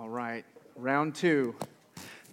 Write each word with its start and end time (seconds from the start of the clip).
All 0.00 0.08
right, 0.08 0.46
round 0.76 1.14
two. 1.14 1.54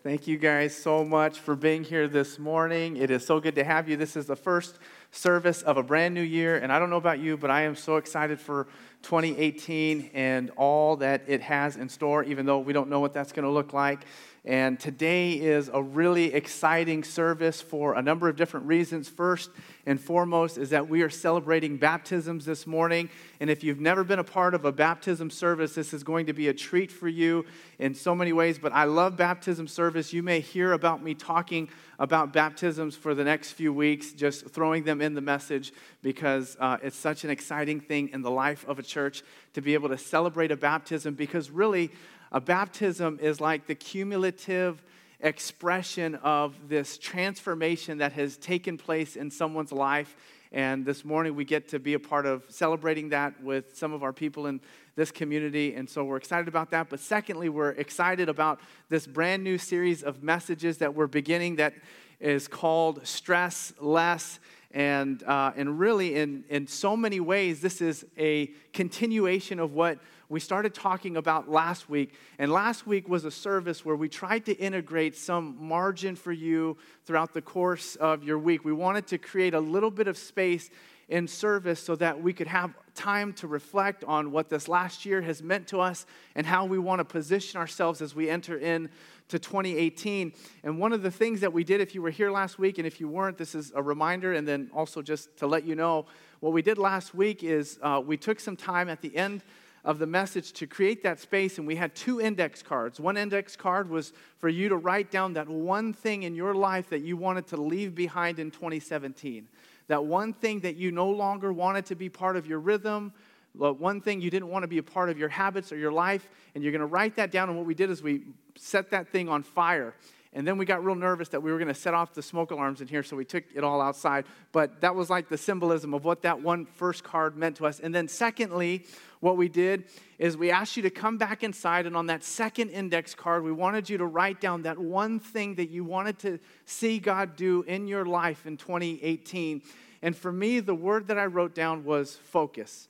Thank 0.01 0.25
you 0.25 0.37
guys 0.37 0.73
so 0.73 1.03
much 1.03 1.37
for 1.37 1.53
being 1.53 1.83
here 1.83 2.07
this 2.07 2.39
morning. 2.39 2.95
It 2.95 3.11
is 3.11 3.25
so 3.25 3.41
good 3.41 3.55
to 3.55 3.63
have 3.65 3.89
you. 3.89 3.97
This 3.97 4.15
is 4.15 4.25
the 4.25 4.37
first 4.37 4.79
service 5.11 5.63
of 5.63 5.75
a 5.75 5.83
brand 5.83 6.13
new 6.15 6.21
year, 6.21 6.59
and 6.59 6.71
I 6.71 6.79
don't 6.79 6.89
know 6.89 6.95
about 6.95 7.19
you, 7.19 7.35
but 7.35 7.51
I 7.51 7.63
am 7.63 7.75
so 7.75 7.97
excited 7.97 8.39
for 8.39 8.69
2018 9.01 10.11
and 10.13 10.49
all 10.51 10.95
that 10.95 11.23
it 11.27 11.41
has 11.41 11.75
in 11.75 11.89
store, 11.89 12.23
even 12.23 12.45
though 12.45 12.59
we 12.59 12.71
don't 12.71 12.89
know 12.89 13.01
what 13.01 13.11
that's 13.11 13.33
going 13.33 13.43
to 13.43 13.51
look 13.51 13.73
like. 13.73 14.05
And 14.45 14.79
today 14.79 15.33
is 15.33 15.69
a 15.73 15.81
really 15.83 16.33
exciting 16.33 17.03
service 17.03 17.61
for 17.61 17.95
a 17.95 18.01
number 18.01 18.29
of 18.29 18.37
different 18.37 18.65
reasons. 18.65 19.09
First 19.09 19.49
and 19.85 19.99
foremost 19.99 20.57
is 20.57 20.69
that 20.69 20.87
we 20.87 21.01
are 21.01 21.09
celebrating 21.09 21.77
baptisms 21.77 22.45
this 22.45 22.65
morning. 22.65 23.09
And 23.39 23.49
if 23.49 23.63
you've 23.63 23.79
never 23.79 24.03
been 24.03 24.19
a 24.19 24.23
part 24.23 24.53
of 24.53 24.63
a 24.63 24.71
baptism 24.71 25.29
service, 25.29 25.75
this 25.75 25.93
is 25.93 26.03
going 26.03 26.27
to 26.27 26.33
be 26.33 26.47
a 26.47 26.53
treat 26.53 26.91
for 26.91 27.09
you 27.09 27.45
in 27.79 27.93
so 27.93 28.15
many 28.15 28.31
ways. 28.31 28.57
But 28.57 28.71
I 28.71 28.85
love 28.85 29.17
baptism 29.17 29.67
service. 29.67 30.13
You 30.13 30.23
may 30.23 30.39
hear 30.39 30.71
about 30.71 31.03
me 31.03 31.13
talking 31.13 31.69
about 31.99 32.31
baptisms 32.31 32.95
for 32.95 33.15
the 33.15 33.23
next 33.23 33.53
few 33.53 33.73
weeks, 33.73 34.13
just 34.13 34.49
throwing 34.49 34.83
them 34.83 35.01
in 35.01 35.13
the 35.13 35.21
message 35.21 35.73
because 36.01 36.55
uh, 36.59 36.77
it's 36.81 36.95
such 36.97 37.23
an 37.23 37.29
exciting 37.29 37.79
thing 37.79 38.09
in 38.13 38.21
the 38.21 38.31
life 38.31 38.65
of 38.67 38.79
a 38.79 38.83
church 38.83 39.23
to 39.53 39.61
be 39.61 39.73
able 39.73 39.89
to 39.89 39.97
celebrate 39.97 40.51
a 40.51 40.57
baptism 40.57 41.15
because 41.15 41.49
really, 41.49 41.91
a 42.31 42.41
baptism 42.41 43.19
is 43.21 43.39
like 43.39 43.67
the 43.67 43.75
cumulative 43.75 44.83
expression 45.19 46.15
of 46.15 46.69
this 46.69 46.97
transformation 46.97 47.99
that 47.99 48.13
has 48.13 48.37
taken 48.37 48.77
place 48.77 49.15
in 49.15 49.31
someone's 49.31 49.71
life. 49.71 50.15
And 50.51 50.85
this 50.85 51.03
morning 51.03 51.35
we 51.35 51.45
get 51.45 51.69
to 51.69 51.79
be 51.79 51.93
a 51.93 51.99
part 51.99 52.25
of 52.25 52.43
celebrating 52.49 53.09
that 53.09 53.41
with 53.43 53.75
some 53.75 53.93
of 53.93 54.03
our 54.03 54.13
people 54.13 54.47
in 54.47 54.61
this 54.95 55.11
community. 55.11 55.75
And 55.75 55.89
so 55.89 56.03
we're 56.03 56.17
excited 56.17 56.47
about 56.47 56.71
that. 56.71 56.89
But 56.89 56.99
secondly, 56.99 57.49
we're 57.49 57.71
excited 57.71 58.29
about 58.29 58.59
this 58.89 59.05
brand 59.05 59.43
new 59.43 59.57
series 59.57 60.03
of 60.03 60.23
messages 60.23 60.77
that 60.77 60.93
we're 60.93 61.07
beginning 61.07 61.57
that 61.57 61.73
is 62.19 62.47
called 62.47 63.05
Stress 63.05 63.73
Less. 63.79 64.39
And, 64.71 65.23
uh, 65.23 65.53
and 65.55 65.79
really, 65.79 66.15
in, 66.15 66.43
in 66.49 66.67
so 66.67 66.97
many 66.97 67.19
ways, 67.19 67.61
this 67.61 67.81
is 67.81 68.05
a 68.17 68.47
continuation 68.73 69.59
of 69.59 69.73
what 69.73 69.99
we 70.29 70.39
started 70.41 70.73
talking 70.73 71.15
about 71.15 71.49
last 71.49 71.89
week. 71.89 72.13
And 72.37 72.51
last 72.51 72.85
week 72.85 73.07
was 73.07 73.23
a 73.23 73.31
service 73.31 73.85
where 73.85 73.95
we 73.95 74.09
tried 74.09 74.45
to 74.45 74.53
integrate 74.53 75.15
some 75.15 75.55
margin 75.59 76.15
for 76.15 76.33
you 76.33 76.77
throughout 77.05 77.33
the 77.33 77.41
course 77.41 77.95
of 77.95 78.23
your 78.23 78.37
week. 78.37 78.65
We 78.65 78.73
wanted 78.73 79.07
to 79.07 79.17
create 79.17 79.53
a 79.53 79.59
little 79.59 79.91
bit 79.91 80.07
of 80.07 80.17
space 80.17 80.69
in 81.07 81.25
service 81.25 81.79
so 81.79 81.95
that 81.95 82.21
we 82.21 82.33
could 82.33 82.47
have 82.47 82.73
time 82.93 83.31
to 83.31 83.47
reflect 83.47 84.03
on 84.03 84.31
what 84.31 84.49
this 84.49 84.67
last 84.67 85.05
year 85.05 85.21
has 85.21 85.41
meant 85.41 85.65
to 85.69 85.79
us 85.79 86.05
and 86.35 86.45
how 86.45 86.65
we 86.65 86.77
want 86.77 86.99
to 86.99 87.05
position 87.05 87.57
ourselves 87.57 88.01
as 88.01 88.13
we 88.13 88.29
enter 88.29 88.57
in 88.57 88.89
to 89.29 89.39
2018. 89.39 90.33
And 90.63 90.77
one 90.77 90.91
of 90.91 91.03
the 91.03 91.11
things 91.11 91.39
that 91.39 91.53
we 91.53 91.63
did, 91.63 91.79
if 91.79 91.95
you 91.95 92.01
were 92.01 92.09
here 92.09 92.29
last 92.29 92.59
week, 92.59 92.77
and 92.77 92.85
if 92.85 92.99
you 92.99 93.07
weren't, 93.07 93.37
this 93.37 93.55
is 93.55 93.71
a 93.73 93.81
reminder, 93.81 94.33
and 94.33 94.45
then 94.45 94.69
also 94.73 95.01
just 95.01 95.37
to 95.37 95.47
let 95.47 95.63
you 95.63 95.75
know, 95.75 96.05
what 96.41 96.51
we 96.51 96.61
did 96.61 96.77
last 96.77 97.15
week 97.15 97.41
is 97.41 97.79
uh, 97.81 98.01
we 98.05 98.17
took 98.17 98.39
some 98.41 98.57
time 98.57 98.89
at 98.89 99.01
the 99.01 99.15
end 99.15 99.41
of 99.87 99.99
the 99.99 100.05
message 100.05 100.51
to 100.51 100.67
create 100.67 101.01
that 101.01 101.17
space, 101.17 101.57
and 101.57 101.65
we 101.65 101.77
had 101.77 101.95
two 101.95 102.19
index 102.19 102.61
cards. 102.61 102.99
One 102.99 103.15
index 103.15 103.55
card 103.55 103.89
was 103.89 104.11
for 104.37 104.49
you 104.49 104.67
to 104.67 104.75
write 104.75 105.09
down 105.09 105.31
that 105.33 105.47
one 105.47 105.93
thing 105.93 106.23
in 106.23 106.35
your 106.35 106.53
life 106.53 106.89
that 106.89 107.03
you 107.03 107.15
wanted 107.15 107.47
to 107.47 107.57
leave 107.57 107.95
behind 107.95 108.37
in 108.37 108.51
2017. 108.51 109.47
That 109.87 110.03
one 110.03 110.33
thing 110.33 110.59
that 110.59 110.75
you 110.75 110.91
no 110.91 111.09
longer 111.09 111.53
wanted 111.53 111.85
to 111.85 111.95
be 111.95 112.09
part 112.09 112.35
of 112.35 112.45
your 112.45 112.59
rhythm, 112.59 113.13
one 113.53 114.01
thing 114.01 114.19
you 114.19 114.29
didn't 114.29 114.49
want 114.49 114.63
to 114.63 114.67
be 114.67 114.77
a 114.77 114.83
part 114.83 115.09
of 115.09 115.17
your 115.17 115.29
habits 115.29 115.71
or 115.71 115.77
your 115.77 115.93
life, 115.93 116.27
and 116.53 116.61
you're 116.61 116.73
going 116.73 116.81
to 116.81 116.85
write 116.85 117.15
that 117.15 117.31
down. 117.31 117.47
And 117.47 117.57
what 117.57 117.65
we 117.65 117.73
did 117.73 117.89
is 117.89 118.03
we 118.03 118.23
set 118.57 118.91
that 118.91 119.07
thing 119.07 119.29
on 119.29 119.41
fire. 119.41 119.95
And 120.33 120.47
then 120.47 120.57
we 120.57 120.65
got 120.65 120.83
real 120.83 120.95
nervous 120.95 121.29
that 121.29 121.41
we 121.41 121.51
were 121.51 121.57
going 121.57 121.69
to 121.69 121.73
set 121.73 121.93
off 121.93 122.13
the 122.13 122.21
smoke 122.21 122.51
alarms 122.51 122.81
in 122.81 122.87
here, 122.87 123.01
so 123.01 123.15
we 123.15 123.25
took 123.25 123.43
it 123.55 123.63
all 123.63 123.81
outside. 123.81 124.25
But 124.51 124.81
that 124.81 124.93
was 124.93 125.09
like 125.09 125.29
the 125.29 125.37
symbolism 125.37 125.93
of 125.93 126.03
what 126.03 126.21
that 126.23 126.41
one 126.41 126.65
first 126.65 127.03
card 127.03 127.37
meant 127.37 127.55
to 127.57 127.65
us. 127.65 127.79
And 127.79 127.95
then, 127.95 128.07
secondly, 128.07 128.85
what 129.19 129.37
we 129.37 129.47
did 129.47 129.85
is 130.19 130.37
we 130.37 130.51
asked 130.51 130.77
you 130.77 130.83
to 130.83 130.89
come 130.89 131.17
back 131.17 131.43
inside, 131.43 131.85
and 131.85 131.95
on 131.95 132.07
that 132.07 132.23
second 132.23 132.69
index 132.69 133.15
card, 133.15 133.43
we 133.43 133.51
wanted 133.51 133.89
you 133.89 133.97
to 133.97 134.05
write 134.05 134.41
down 134.41 134.63
that 134.63 134.77
one 134.77 135.19
thing 135.19 135.55
that 135.55 135.69
you 135.69 135.83
wanted 135.83 136.19
to 136.19 136.39
see 136.65 136.99
God 136.99 137.35
do 137.35 137.63
in 137.63 137.87
your 137.87 138.05
life 138.05 138.45
in 138.45 138.57
2018. 138.57 139.61
And 140.01 140.15
for 140.15 140.31
me, 140.31 140.59
the 140.59 140.75
word 140.75 141.07
that 141.07 141.17
I 141.17 141.25
wrote 141.25 141.55
down 141.55 141.83
was 141.83 142.15
focus. 142.15 142.89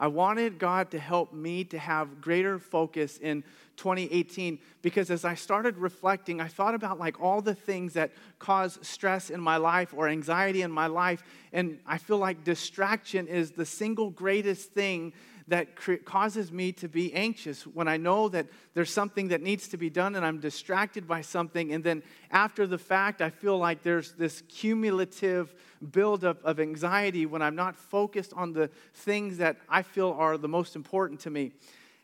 I 0.00 0.06
wanted 0.06 0.58
God 0.58 0.90
to 0.92 0.98
help 0.98 1.34
me 1.34 1.62
to 1.64 1.78
have 1.78 2.22
greater 2.22 2.58
focus 2.58 3.18
in 3.18 3.44
2018 3.76 4.58
because 4.80 5.10
as 5.10 5.26
I 5.26 5.34
started 5.34 5.76
reflecting, 5.76 6.40
I 6.40 6.48
thought 6.48 6.74
about 6.74 6.98
like 6.98 7.20
all 7.20 7.42
the 7.42 7.54
things 7.54 7.92
that 7.92 8.10
cause 8.38 8.78
stress 8.80 9.28
in 9.28 9.42
my 9.42 9.58
life 9.58 9.92
or 9.94 10.08
anxiety 10.08 10.62
in 10.62 10.72
my 10.72 10.86
life. 10.86 11.22
And 11.52 11.80
I 11.86 11.98
feel 11.98 12.16
like 12.16 12.44
distraction 12.44 13.28
is 13.28 13.50
the 13.50 13.66
single 13.66 14.08
greatest 14.08 14.72
thing 14.72 15.12
that 15.50 15.74
cre- 15.74 15.94
causes 15.96 16.50
me 16.50 16.70
to 16.72 16.88
be 16.88 17.12
anxious 17.12 17.66
when 17.66 17.88
I 17.88 17.96
know 17.96 18.28
that 18.28 18.46
there's 18.74 18.90
something 18.90 19.28
that 19.28 19.42
needs 19.42 19.68
to 19.68 19.76
be 19.76 19.90
done 19.90 20.14
and 20.14 20.24
I'm 20.24 20.38
distracted 20.38 21.06
by 21.06 21.20
something. 21.20 21.72
And 21.72 21.82
then 21.82 22.02
after 22.30 22.66
the 22.66 22.78
fact, 22.78 23.20
I 23.20 23.30
feel 23.30 23.58
like 23.58 23.82
there's 23.82 24.12
this 24.12 24.42
cumulative 24.48 25.54
buildup 25.90 26.42
of 26.44 26.60
anxiety 26.60 27.26
when 27.26 27.42
I'm 27.42 27.56
not 27.56 27.76
focused 27.76 28.32
on 28.34 28.52
the 28.52 28.70
things 28.94 29.38
that 29.38 29.56
I 29.68 29.82
feel 29.82 30.16
are 30.18 30.38
the 30.38 30.48
most 30.48 30.76
important 30.76 31.20
to 31.20 31.30
me. 31.30 31.52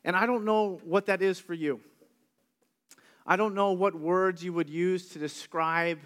And 0.04 0.16
I 0.16 0.26
don't 0.26 0.44
know 0.44 0.80
what 0.84 1.06
that 1.06 1.22
is 1.22 1.38
for 1.38 1.54
you. 1.54 1.80
I 3.24 3.36
don't 3.36 3.54
know 3.54 3.72
what 3.72 3.94
words 3.94 4.42
you 4.42 4.52
would 4.52 4.70
use 4.70 5.08
to 5.10 5.20
describe 5.20 6.00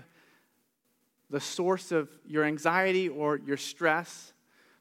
the 1.30 1.40
source 1.40 1.90
of 1.90 2.10
your 2.26 2.44
anxiety 2.44 3.08
or 3.08 3.38
your 3.38 3.56
stress. 3.56 4.34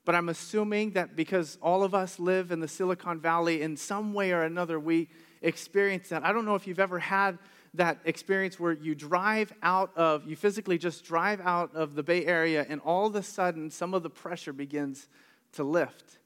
But 0.09 0.15
I'm 0.15 0.29
assuming 0.29 0.93
that 0.93 1.15
because 1.15 1.59
all 1.61 1.83
of 1.83 1.93
us 1.93 2.17
live 2.17 2.51
in 2.51 2.59
the 2.59 2.67
Silicon 2.67 3.19
Valley, 3.19 3.61
in 3.61 3.77
some 3.77 4.11
way 4.11 4.31
or 4.31 4.41
another, 4.41 4.79
we 4.79 5.07
experience 5.43 6.09
that. 6.09 6.25
I 6.25 6.33
don't 6.33 6.45
know 6.45 6.55
if 6.55 6.65
you've 6.65 6.79
ever 6.79 6.97
had 6.97 7.37
that 7.75 7.99
experience 8.05 8.59
where 8.59 8.71
you 8.71 8.95
drive 8.95 9.53
out 9.61 9.95
of, 9.95 10.25
you 10.25 10.35
physically 10.35 10.79
just 10.79 11.05
drive 11.05 11.39
out 11.41 11.75
of 11.75 11.93
the 11.93 12.01
Bay 12.01 12.25
Area, 12.25 12.65
and 12.67 12.81
all 12.81 13.05
of 13.05 13.13
a 13.13 13.21
sudden, 13.21 13.69
some 13.69 13.93
of 13.93 14.01
the 14.01 14.09
pressure 14.09 14.51
begins 14.51 15.07
to 15.51 15.63
lift. 15.63 16.17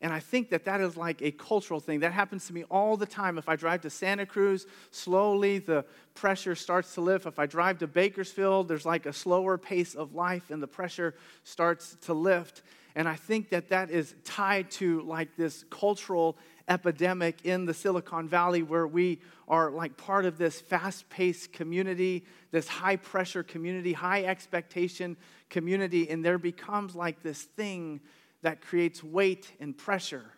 And 0.00 0.12
I 0.12 0.20
think 0.20 0.50
that 0.50 0.64
that 0.66 0.80
is 0.80 0.96
like 0.96 1.20
a 1.20 1.32
cultural 1.32 1.80
thing. 1.80 1.98
That 2.00 2.12
happens 2.12 2.46
to 2.46 2.52
me 2.52 2.62
all 2.70 2.96
the 2.96 3.04
time. 3.04 3.36
If 3.36 3.48
I 3.48 3.56
drive 3.56 3.80
to 3.80 3.90
Santa 3.90 4.26
Cruz, 4.26 4.64
slowly 4.92 5.58
the 5.58 5.84
pressure 6.14 6.54
starts 6.54 6.94
to 6.94 7.00
lift. 7.00 7.26
If 7.26 7.40
I 7.40 7.46
drive 7.46 7.78
to 7.78 7.88
Bakersfield, 7.88 8.68
there's 8.68 8.86
like 8.86 9.06
a 9.06 9.12
slower 9.12 9.58
pace 9.58 9.96
of 9.96 10.14
life 10.14 10.50
and 10.50 10.62
the 10.62 10.68
pressure 10.68 11.16
starts 11.42 11.96
to 12.02 12.14
lift. 12.14 12.62
And 12.98 13.08
I 13.08 13.14
think 13.14 13.50
that 13.50 13.68
that 13.68 13.90
is 13.92 14.16
tied 14.24 14.72
to 14.72 15.02
like 15.02 15.36
this 15.36 15.64
cultural 15.70 16.36
epidemic 16.66 17.44
in 17.44 17.64
the 17.64 17.72
Silicon 17.72 18.28
Valley 18.28 18.64
where 18.64 18.88
we 18.88 19.20
are 19.46 19.70
like 19.70 19.96
part 19.96 20.24
of 20.24 20.36
this 20.36 20.60
fast 20.60 21.08
paced 21.08 21.52
community, 21.52 22.24
this 22.50 22.66
high 22.66 22.96
pressure 22.96 23.44
community, 23.44 23.92
high 23.92 24.24
expectation 24.24 25.16
community. 25.48 26.10
And 26.10 26.24
there 26.24 26.38
becomes 26.38 26.96
like 26.96 27.22
this 27.22 27.42
thing 27.42 28.00
that 28.42 28.60
creates 28.60 29.04
weight 29.04 29.52
and 29.60 29.78
pressure. 29.78 30.32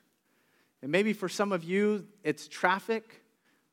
And 0.83 0.93
maybe 0.93 1.15
for 1.15 1.31
some 1.31 1.53
of 1.53 1.65
you, 1.65 2.05
it's 2.25 2.47
traffic 2.47 3.20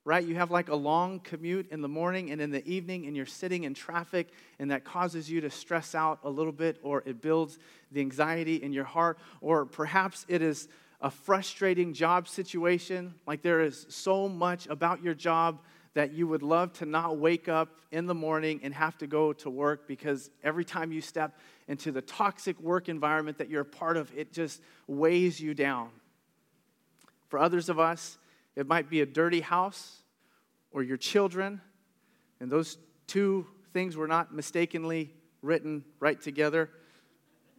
right? 0.08 0.24
You 0.24 0.36
have 0.36 0.52
like 0.52 0.70
a 0.70 0.76
long 0.76 1.20
commute 1.20 1.70
in 1.70 1.82
the 1.82 1.90
morning 1.90 2.32
and 2.32 2.40
in 2.40 2.50
the 2.50 2.66
evening, 2.66 3.08
and 3.08 3.16
you're 3.16 3.26
sitting 3.26 3.66
in 3.66 3.74
traffic, 3.74 4.30
and 4.58 4.72
that 4.72 4.86
causes 4.86 5.30
you 5.30 5.42
to 5.42 5.50
stress 5.50 5.94
out 5.94 6.20
a 6.24 6.30
little 6.30 6.54
bit, 6.54 6.80
or 6.82 7.04
it 7.06 7.22
builds 7.22 7.60
the 7.92 8.00
anxiety 8.00 8.64
in 8.64 8.72
your 8.72 8.86
heart, 8.86 9.20
or 9.42 9.66
perhaps 9.66 10.26
it 10.30 10.42
is 10.42 10.70
a 11.02 11.12
frustrating 11.12 11.94
job 11.94 12.26
situation, 12.30 13.16
like 13.28 13.42
there 13.42 13.60
is 13.60 13.86
so 13.90 14.30
much 14.30 14.66
about 14.68 15.04
your 15.04 15.14
job 15.14 15.60
that 15.94 16.14
you 16.14 16.26
would 16.26 16.42
love 16.42 16.72
to 16.72 16.86
not 16.86 17.18
wake 17.18 17.50
up 17.50 17.82
in 17.92 18.06
the 18.06 18.16
morning 18.16 18.62
and 18.64 18.74
have 18.74 18.98
to 19.00 19.08
go 19.08 19.34
to 19.34 19.50
work 19.50 19.90
because 19.90 20.30
every 20.42 20.64
time 20.64 20.94
you 20.94 21.02
step 21.02 21.38
into 21.68 21.92
the 21.92 22.02
toxic 22.02 22.58
work 22.62 22.88
environment 22.88 23.38
that 23.38 23.50
you're 23.50 23.62
a 23.62 23.66
part 23.66 23.98
of, 23.98 24.10
it 24.16 24.32
just 24.32 24.62
weighs 24.88 25.38
you 25.42 25.54
down. 25.54 25.90
For 27.28 27.40
others 27.40 27.68
of 27.68 27.78
us, 27.78 28.18
it 28.56 28.68
might 28.68 28.90
be 28.90 29.02
a 29.02 29.06
dirty 29.06 29.42
house 29.42 29.97
or 30.78 30.84
your 30.84 30.96
children. 30.96 31.60
And 32.40 32.52
those 32.52 32.78
two 33.08 33.48
things 33.74 33.98
were 33.98 34.08
not 34.08 34.32
mistakenly 34.32 35.12
written 35.42 35.84
right 36.00 36.22
together, 36.22 36.70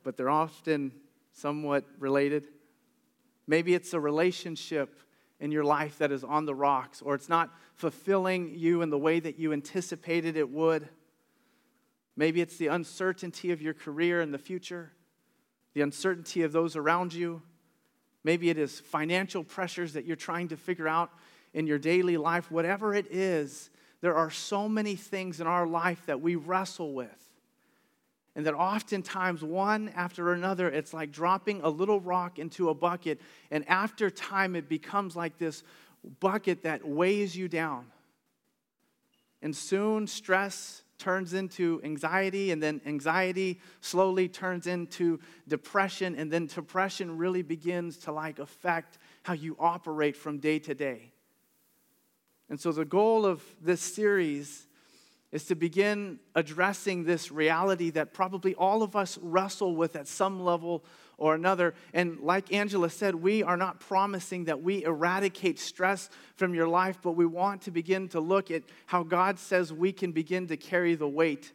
but 0.04 0.16
they're 0.16 0.30
often 0.30 0.92
somewhat 1.32 1.84
related. 1.98 2.46
Maybe 3.48 3.74
it's 3.74 3.92
a 3.92 3.98
relationship 3.98 5.00
in 5.40 5.50
your 5.50 5.64
life 5.64 5.98
that 5.98 6.12
is 6.12 6.22
on 6.22 6.46
the 6.46 6.54
rocks, 6.54 7.02
or 7.02 7.16
it's 7.16 7.28
not 7.28 7.50
fulfilling 7.74 8.56
you 8.56 8.82
in 8.82 8.90
the 8.90 8.98
way 8.98 9.18
that 9.18 9.36
you 9.36 9.52
anticipated 9.52 10.36
it 10.36 10.48
would. 10.48 10.88
Maybe 12.14 12.40
it's 12.40 12.56
the 12.56 12.68
uncertainty 12.68 13.50
of 13.50 13.60
your 13.60 13.74
career 13.74 14.20
in 14.20 14.30
the 14.30 14.38
future, 14.38 14.92
the 15.74 15.80
uncertainty 15.80 16.42
of 16.42 16.52
those 16.52 16.76
around 16.76 17.12
you. 17.14 17.42
Maybe 18.22 18.48
it 18.48 18.58
is 18.58 18.78
financial 18.78 19.42
pressures 19.42 19.94
that 19.94 20.04
you're 20.04 20.14
trying 20.14 20.46
to 20.48 20.56
figure 20.56 20.86
out 20.86 21.10
in 21.54 21.66
your 21.66 21.78
daily 21.78 22.16
life, 22.16 22.50
whatever 22.50 22.94
it 22.94 23.06
is, 23.10 23.70
there 24.00 24.14
are 24.14 24.30
so 24.30 24.68
many 24.68 24.94
things 24.94 25.40
in 25.40 25.46
our 25.46 25.66
life 25.66 26.02
that 26.06 26.20
we 26.20 26.36
wrestle 26.36 26.92
with. 26.92 27.28
And 28.36 28.46
that 28.46 28.54
oftentimes, 28.54 29.42
one 29.42 29.88
after 29.96 30.32
another, 30.32 30.68
it's 30.68 30.94
like 30.94 31.10
dropping 31.10 31.60
a 31.62 31.68
little 31.68 31.98
rock 32.00 32.38
into 32.38 32.68
a 32.68 32.74
bucket. 32.74 33.20
And 33.50 33.68
after 33.68 34.10
time, 34.10 34.54
it 34.54 34.68
becomes 34.68 35.16
like 35.16 35.38
this 35.38 35.64
bucket 36.20 36.62
that 36.62 36.86
weighs 36.86 37.36
you 37.36 37.48
down. 37.48 37.86
And 39.42 39.56
soon, 39.56 40.06
stress 40.06 40.82
turns 40.98 41.32
into 41.32 41.80
anxiety, 41.84 42.50
and 42.50 42.62
then 42.62 42.80
anxiety 42.86 43.60
slowly 43.80 44.28
turns 44.28 44.66
into 44.66 45.20
depression, 45.46 46.14
and 46.16 46.30
then 46.30 46.46
depression 46.46 47.16
really 47.16 47.42
begins 47.42 47.98
to 47.98 48.12
like 48.12 48.38
affect 48.38 48.98
how 49.22 49.32
you 49.32 49.56
operate 49.58 50.16
from 50.16 50.38
day 50.38 50.58
to 50.58 50.74
day. 50.74 51.12
And 52.50 52.58
so, 52.58 52.72
the 52.72 52.84
goal 52.84 53.26
of 53.26 53.42
this 53.60 53.80
series 53.80 54.66
is 55.30 55.44
to 55.44 55.54
begin 55.54 56.18
addressing 56.34 57.04
this 57.04 57.30
reality 57.30 57.90
that 57.90 58.14
probably 58.14 58.54
all 58.54 58.82
of 58.82 58.96
us 58.96 59.18
wrestle 59.20 59.76
with 59.76 59.94
at 59.94 60.08
some 60.08 60.42
level 60.42 60.82
or 61.18 61.34
another. 61.34 61.74
And 61.92 62.20
like 62.20 62.52
Angela 62.52 62.88
said, 62.88 63.14
we 63.14 63.42
are 63.42 63.56
not 63.56 63.80
promising 63.80 64.44
that 64.44 64.62
we 64.62 64.84
eradicate 64.84 65.58
stress 65.58 66.08
from 66.36 66.54
your 66.54 66.68
life, 66.68 66.98
but 67.02 67.12
we 67.12 67.26
want 67.26 67.62
to 67.62 67.70
begin 67.70 68.08
to 68.10 68.20
look 68.20 68.50
at 68.50 68.62
how 68.86 69.02
God 69.02 69.38
says 69.38 69.72
we 69.72 69.92
can 69.92 70.12
begin 70.12 70.46
to 70.46 70.56
carry 70.56 70.94
the 70.94 71.08
weight 71.08 71.52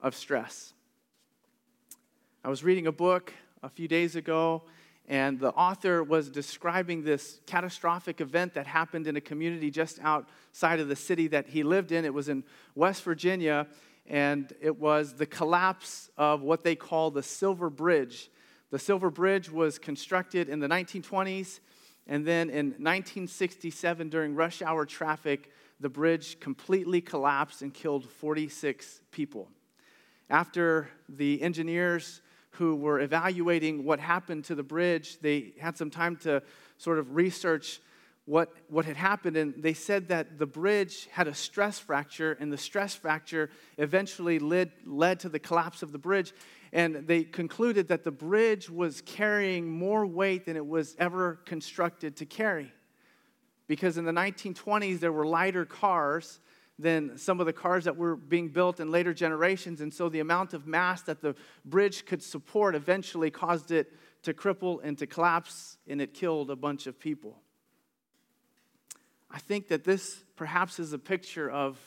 of 0.00 0.14
stress. 0.14 0.74
I 2.44 2.50
was 2.50 2.62
reading 2.62 2.86
a 2.86 2.92
book 2.92 3.32
a 3.62 3.70
few 3.70 3.88
days 3.88 4.16
ago, 4.16 4.64
and 5.06 5.38
the 5.38 5.50
author 5.50 6.02
was 6.02 6.30
describing 6.30 7.04
this 7.04 7.40
catastrophic 7.46 8.20
event 8.20 8.54
that 8.54 8.66
happened 8.66 9.06
in 9.06 9.16
a 9.16 9.20
community 9.20 9.70
just 9.70 9.98
outside 10.00 10.80
of 10.80 10.88
the 10.88 10.96
city 10.96 11.28
that 11.28 11.48
he 11.48 11.62
lived 11.62 11.92
in. 11.92 12.04
It 12.04 12.14
was 12.14 12.28
in 12.28 12.44
West 12.74 13.02
Virginia, 13.02 13.66
and 14.06 14.52
it 14.60 14.78
was 14.78 15.14
the 15.14 15.26
collapse 15.26 16.10
of 16.16 16.42
what 16.42 16.64
they 16.64 16.74
call 16.74 17.10
the 17.10 17.22
Silver 17.22 17.70
Bridge 17.70 18.30
the 18.74 18.80
Silver 18.80 19.08
Bridge 19.08 19.52
was 19.52 19.78
constructed 19.78 20.48
in 20.48 20.58
the 20.58 20.66
1920s, 20.66 21.60
and 22.08 22.26
then 22.26 22.50
in 22.50 22.70
1967, 22.70 24.08
during 24.08 24.34
rush 24.34 24.62
hour 24.62 24.84
traffic, 24.84 25.52
the 25.78 25.88
bridge 25.88 26.40
completely 26.40 27.00
collapsed 27.00 27.62
and 27.62 27.72
killed 27.72 28.04
46 28.04 29.00
people. 29.12 29.48
After 30.28 30.88
the 31.08 31.40
engineers 31.40 32.20
who 32.54 32.76
were 32.76 33.00
evaluating 33.00 33.84
what 33.84 34.00
happened 34.00 34.44
to 34.44 34.54
the 34.54 34.62
bridge, 34.62 35.18
they 35.20 35.52
had 35.60 35.76
some 35.76 35.90
time 35.90 36.16
to 36.18 36.42
sort 36.78 36.98
of 36.98 37.14
research 37.14 37.80
what, 38.26 38.54
what 38.68 38.86
had 38.86 38.96
happened, 38.96 39.36
and 39.36 39.54
they 39.62 39.74
said 39.74 40.08
that 40.08 40.38
the 40.38 40.46
bridge 40.46 41.08
had 41.12 41.28
a 41.28 41.34
stress 41.34 41.78
fracture, 41.78 42.32
and 42.40 42.50
the 42.50 42.56
stress 42.56 42.94
fracture 42.94 43.50
eventually 43.76 44.38
led, 44.38 44.72
led 44.86 45.20
to 45.20 45.28
the 45.28 45.38
collapse 45.38 45.82
of 45.82 45.92
the 45.92 45.98
bridge 45.98 46.32
and 46.74 47.06
they 47.06 47.22
concluded 47.22 47.86
that 47.88 48.02
the 48.02 48.10
bridge 48.10 48.68
was 48.68 49.00
carrying 49.02 49.70
more 49.70 50.04
weight 50.04 50.44
than 50.44 50.56
it 50.56 50.66
was 50.66 50.96
ever 50.98 51.38
constructed 51.46 52.16
to 52.16 52.26
carry. 52.26 52.72
Because 53.68 53.96
in 53.96 54.04
the 54.04 54.12
1920s, 54.12 54.98
there 54.98 55.12
were 55.12 55.24
lighter 55.24 55.64
cars 55.64 56.40
than 56.78 57.16
some 57.16 57.38
of 57.40 57.46
the 57.46 57.52
cars 57.52 57.84
that 57.84 57.96
were 57.96 58.16
being 58.16 58.48
built 58.48 58.80
in 58.80 58.90
later 58.90 59.14
generations, 59.14 59.80
and 59.80 59.94
so 59.94 60.08
the 60.08 60.20
amount 60.20 60.54
of 60.54 60.66
mass 60.66 61.02
that 61.02 61.20
the 61.20 61.36
bridge 61.64 62.04
could 62.04 62.22
support 62.22 62.74
eventually 62.74 63.30
caused 63.30 63.70
it 63.70 63.92
to 64.22 64.34
cripple 64.34 64.80
and 64.82 64.98
to 64.98 65.06
collapse, 65.06 65.78
and 65.86 66.00
it 66.00 66.14
killed 66.14 66.50
a 66.50 66.56
bunch 66.56 66.86
of 66.86 66.98
people. 66.98 67.40
I 69.30 69.38
think 69.38 69.68
that 69.68 69.84
this 69.84 70.24
perhaps 70.36 70.78
is 70.78 70.92
a 70.92 70.98
picture 70.98 71.50
of 71.50 71.78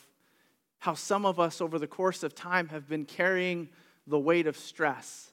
how 0.79 0.93
some 0.93 1.25
of 1.25 1.39
us 1.39 1.59
over 1.59 1.79
the 1.79 1.87
course 1.87 2.23
of 2.23 2.35
time 2.35 2.69
have 2.69 2.87
been 2.87 3.05
carrying 3.05 3.69
the 4.05 4.19
weight 4.19 4.47
of 4.47 4.55
stress, 4.55 5.26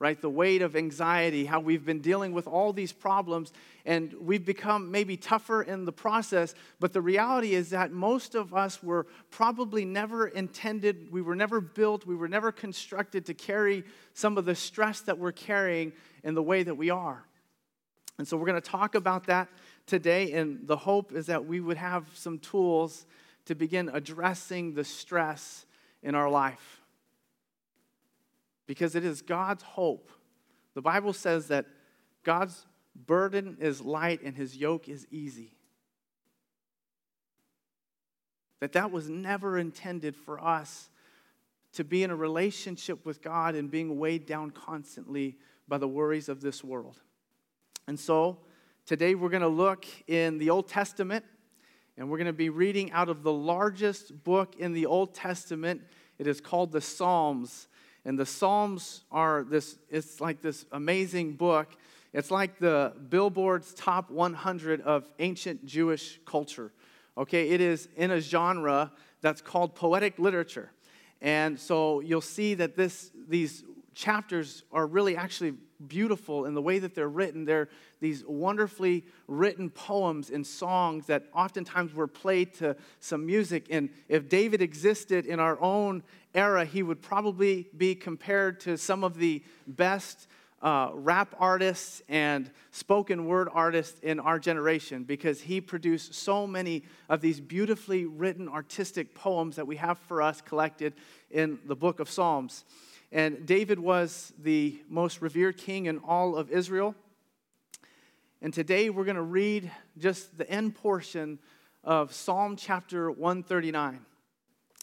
right? 0.00 0.18
The 0.18 0.30
weight 0.30 0.62
of 0.62 0.74
anxiety, 0.76 1.44
how 1.44 1.60
we've 1.60 1.84
been 1.84 2.00
dealing 2.00 2.32
with 2.32 2.46
all 2.46 2.72
these 2.72 2.90
problems, 2.90 3.52
and 3.84 4.14
we've 4.14 4.46
become 4.46 4.90
maybe 4.90 5.14
tougher 5.14 5.62
in 5.62 5.84
the 5.84 5.92
process. 5.92 6.54
But 6.80 6.94
the 6.94 7.02
reality 7.02 7.54
is 7.54 7.68
that 7.70 7.92
most 7.92 8.34
of 8.34 8.54
us 8.54 8.82
were 8.82 9.06
probably 9.30 9.84
never 9.84 10.26
intended, 10.26 11.12
we 11.12 11.20
were 11.20 11.36
never 11.36 11.60
built, 11.60 12.06
we 12.06 12.16
were 12.16 12.28
never 12.28 12.50
constructed 12.50 13.26
to 13.26 13.34
carry 13.34 13.84
some 14.14 14.38
of 14.38 14.46
the 14.46 14.54
stress 14.54 15.02
that 15.02 15.18
we're 15.18 15.32
carrying 15.32 15.92
in 16.24 16.34
the 16.34 16.42
way 16.42 16.62
that 16.62 16.74
we 16.74 16.88
are. 16.88 17.22
And 18.16 18.26
so 18.26 18.38
we're 18.38 18.46
going 18.46 18.60
to 18.60 18.68
talk 18.68 18.94
about 18.94 19.26
that 19.26 19.48
today, 19.86 20.32
and 20.32 20.66
the 20.66 20.76
hope 20.76 21.12
is 21.12 21.26
that 21.26 21.44
we 21.44 21.60
would 21.60 21.76
have 21.76 22.06
some 22.14 22.38
tools 22.38 23.04
to 23.44 23.54
begin 23.54 23.90
addressing 23.92 24.72
the 24.72 24.84
stress 24.84 25.66
in 26.02 26.14
our 26.14 26.30
life 26.30 26.79
because 28.70 28.94
it 28.94 29.04
is 29.04 29.20
God's 29.20 29.64
hope. 29.64 30.12
The 30.74 30.80
Bible 30.80 31.12
says 31.12 31.48
that 31.48 31.66
God's 32.22 32.68
burden 32.94 33.56
is 33.58 33.80
light 33.80 34.22
and 34.22 34.36
his 34.36 34.56
yoke 34.56 34.88
is 34.88 35.08
easy. 35.10 35.56
That 38.60 38.70
that 38.74 38.92
was 38.92 39.10
never 39.10 39.58
intended 39.58 40.14
for 40.14 40.38
us 40.40 40.88
to 41.72 41.82
be 41.82 42.04
in 42.04 42.12
a 42.12 42.14
relationship 42.14 43.04
with 43.04 43.20
God 43.20 43.56
and 43.56 43.68
being 43.72 43.98
weighed 43.98 44.24
down 44.24 44.52
constantly 44.52 45.36
by 45.66 45.76
the 45.76 45.88
worries 45.88 46.28
of 46.28 46.40
this 46.40 46.62
world. 46.62 47.00
And 47.88 47.98
so, 47.98 48.38
today 48.86 49.16
we're 49.16 49.30
going 49.30 49.42
to 49.42 49.48
look 49.48 49.84
in 50.06 50.38
the 50.38 50.50
Old 50.50 50.68
Testament 50.68 51.24
and 51.96 52.08
we're 52.08 52.18
going 52.18 52.26
to 52.28 52.32
be 52.32 52.50
reading 52.50 52.92
out 52.92 53.08
of 53.08 53.24
the 53.24 53.32
largest 53.32 54.22
book 54.22 54.54
in 54.60 54.74
the 54.74 54.86
Old 54.86 55.12
Testament. 55.12 55.82
It 56.20 56.28
is 56.28 56.40
called 56.40 56.70
the 56.70 56.80
Psalms. 56.80 57.66
And 58.04 58.18
the 58.18 58.26
Psalms 58.26 59.02
are 59.10 59.44
this, 59.44 59.76
it's 59.88 60.20
like 60.20 60.40
this 60.40 60.64
amazing 60.72 61.34
book. 61.34 61.76
It's 62.12 62.30
like 62.30 62.58
the 62.58 62.92
Billboard's 63.08 63.74
top 63.74 64.10
100 64.10 64.80
of 64.80 65.08
ancient 65.18 65.64
Jewish 65.66 66.20
culture. 66.24 66.72
Okay, 67.16 67.50
it 67.50 67.60
is 67.60 67.88
in 67.96 68.10
a 68.10 68.20
genre 68.20 68.92
that's 69.20 69.40
called 69.40 69.74
poetic 69.74 70.18
literature. 70.18 70.70
And 71.20 71.58
so 71.58 72.00
you'll 72.00 72.20
see 72.20 72.54
that 72.54 72.76
this, 72.76 73.10
these 73.28 73.64
chapters 73.94 74.64
are 74.72 74.86
really 74.86 75.16
actually 75.16 75.54
beautiful 75.86 76.46
in 76.46 76.54
the 76.54 76.62
way 76.62 76.78
that 76.78 76.94
they're 76.94 77.08
written. 77.08 77.44
They're 77.44 77.68
these 78.00 78.24
wonderfully 78.26 79.04
written 79.26 79.70
poems 79.70 80.30
and 80.30 80.46
songs 80.46 81.06
that 81.06 81.24
oftentimes 81.34 81.94
were 81.94 82.06
played 82.06 82.54
to 82.54 82.76
some 83.00 83.26
music. 83.26 83.66
And 83.70 83.90
if 84.08 84.28
David 84.28 84.62
existed 84.62 85.26
in 85.26 85.40
our 85.40 85.60
own 85.60 86.02
era, 86.34 86.64
he 86.64 86.82
would 86.82 87.02
probably 87.02 87.68
be 87.76 87.94
compared 87.94 88.60
to 88.60 88.76
some 88.76 89.04
of 89.04 89.16
the 89.16 89.42
best 89.66 90.28
uh, 90.62 90.90
rap 90.92 91.34
artists 91.38 92.02
and 92.08 92.50
spoken 92.70 93.24
word 93.24 93.48
artists 93.52 93.98
in 94.00 94.20
our 94.20 94.38
generation 94.38 95.04
because 95.04 95.40
he 95.40 95.60
produced 95.60 96.14
so 96.14 96.46
many 96.46 96.82
of 97.08 97.20
these 97.20 97.40
beautifully 97.40 98.04
written 98.04 98.48
artistic 98.48 99.14
poems 99.14 99.56
that 99.56 99.66
we 99.66 99.76
have 99.76 99.98
for 99.98 100.20
us 100.20 100.40
collected 100.40 100.92
in 101.30 101.58
the 101.64 101.76
book 101.76 101.98
of 101.98 102.10
Psalms. 102.10 102.64
And 103.10 103.46
David 103.46 103.78
was 103.78 104.32
the 104.38 104.80
most 104.88 105.22
revered 105.22 105.56
king 105.56 105.86
in 105.86 105.98
all 105.98 106.36
of 106.36 106.50
Israel. 106.50 106.94
And 108.42 108.54
today 108.54 108.90
we're 108.90 109.04
going 109.04 109.16
to 109.16 109.22
read 109.22 109.70
just 109.98 110.36
the 110.38 110.48
end 110.48 110.74
portion 110.74 111.38
of 111.82 112.12
Psalm 112.12 112.56
chapter 112.56 113.10
139. 113.10 114.04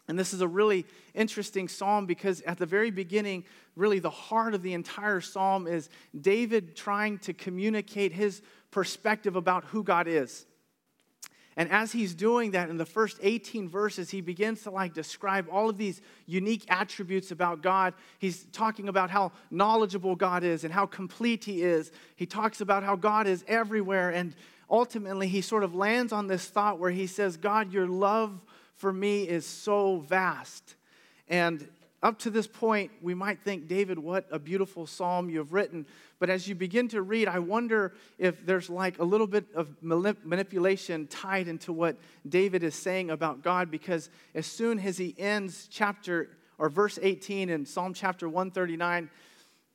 And 0.08 0.18
this 0.18 0.34
is 0.34 0.42
a 0.42 0.48
really 0.48 0.86
interesting 1.14 1.68
psalm 1.68 2.06
because 2.06 2.42
at 2.42 2.58
the 2.58 2.66
very 2.66 2.92
beginning, 2.92 3.44
really 3.76 4.00
the 4.00 4.10
heart 4.10 4.54
of 4.54 4.62
the 4.62 4.74
entire 4.74 5.20
psalm 5.20 5.68
is 5.68 5.90
David 6.20 6.76
trying 6.76 7.18
to 7.20 7.34
communicate 7.34 8.14
his 8.14 8.42
perspective 8.72 9.36
about 9.36 9.66
who 9.66 9.84
God 9.84 10.08
is. 10.08 10.46
And 11.58 11.72
as 11.72 11.92
he's 11.92 12.14
doing 12.14 12.52
that 12.52 12.70
in 12.70 12.78
the 12.78 12.86
first 12.86 13.18
18 13.22 13.68
verses, 13.68 14.12
he 14.12 14.22
begins 14.22 14.62
to 14.64 14.70
like 14.70 14.94
describe 14.94 15.48
all 15.52 15.70
of 15.70 15.78
these 15.78 16.02
unique 16.28 16.64
attributes 16.70 17.32
about 17.32 17.64
God. 17.64 17.96
He's 18.20 18.46
talking 18.54 18.88
about 18.90 19.10
how 19.10 19.32
knowledgeable 19.50 20.16
God 20.16 20.44
is 20.44 20.64
and 20.64 20.72
how 20.72 20.86
complete 20.86 21.44
he 21.44 21.64
is. 21.64 21.92
He 22.16 22.28
talks 22.28 22.62
about 22.62 22.84
how 22.84 22.96
God 22.96 23.26
is 23.26 23.44
everywhere. 23.48 24.12
And 24.12 24.36
ultimately, 24.70 25.28
he 25.28 25.42
sort 25.42 25.64
of 25.64 25.74
lands 25.74 26.14
on 26.14 26.28
this 26.28 26.46
thought 26.46 26.78
where 26.78 26.92
he 26.92 27.08
says, 27.08 27.38
God, 27.38 27.74
your 27.74 27.88
love 27.88 28.40
for 28.77 28.93
me 28.93 29.24
is 29.24 29.46
so 29.46 30.00
vast. 30.00 30.75
And 31.27 31.67
up 32.01 32.19
to 32.19 32.29
this 32.29 32.48
point, 32.48 32.91
we 33.01 33.13
might 33.13 33.39
think, 33.43 33.67
David, 33.67 33.98
what 33.98 34.27
a 34.31 34.39
beautiful 34.39 34.86
psalm 34.86 35.29
you 35.29 35.39
have 35.39 35.51
written. 35.51 35.86
But 36.19 36.29
as 36.29 36.48
you 36.48 36.55
begin 36.55 36.88
to 36.89 37.01
read, 37.01 37.27
I 37.27 37.39
wonder 37.39 37.93
if 38.17 38.46
there's 38.46 38.69
like 38.69 39.00
a 39.00 39.03
little 39.03 39.27
bit 39.27 39.46
of 39.55 39.75
manipulation 39.81 41.07
tied 41.07 41.48
into 41.48 41.74
what 41.74 41.98
David 42.27 42.63
is 42.63 42.75
saying 42.75 43.10
about 43.10 43.43
God, 43.43 43.72
because 43.72 44.10
as 44.36 44.46
soon 44.46 44.79
as 44.79 44.98
he 44.98 45.15
ends 45.17 45.67
chapter 45.69 46.29
or 46.60 46.69
verse 46.69 46.98
18 47.01 47.50
in 47.50 47.65
Psalm 47.65 47.93
chapter 47.93 48.29
139, 48.29 49.10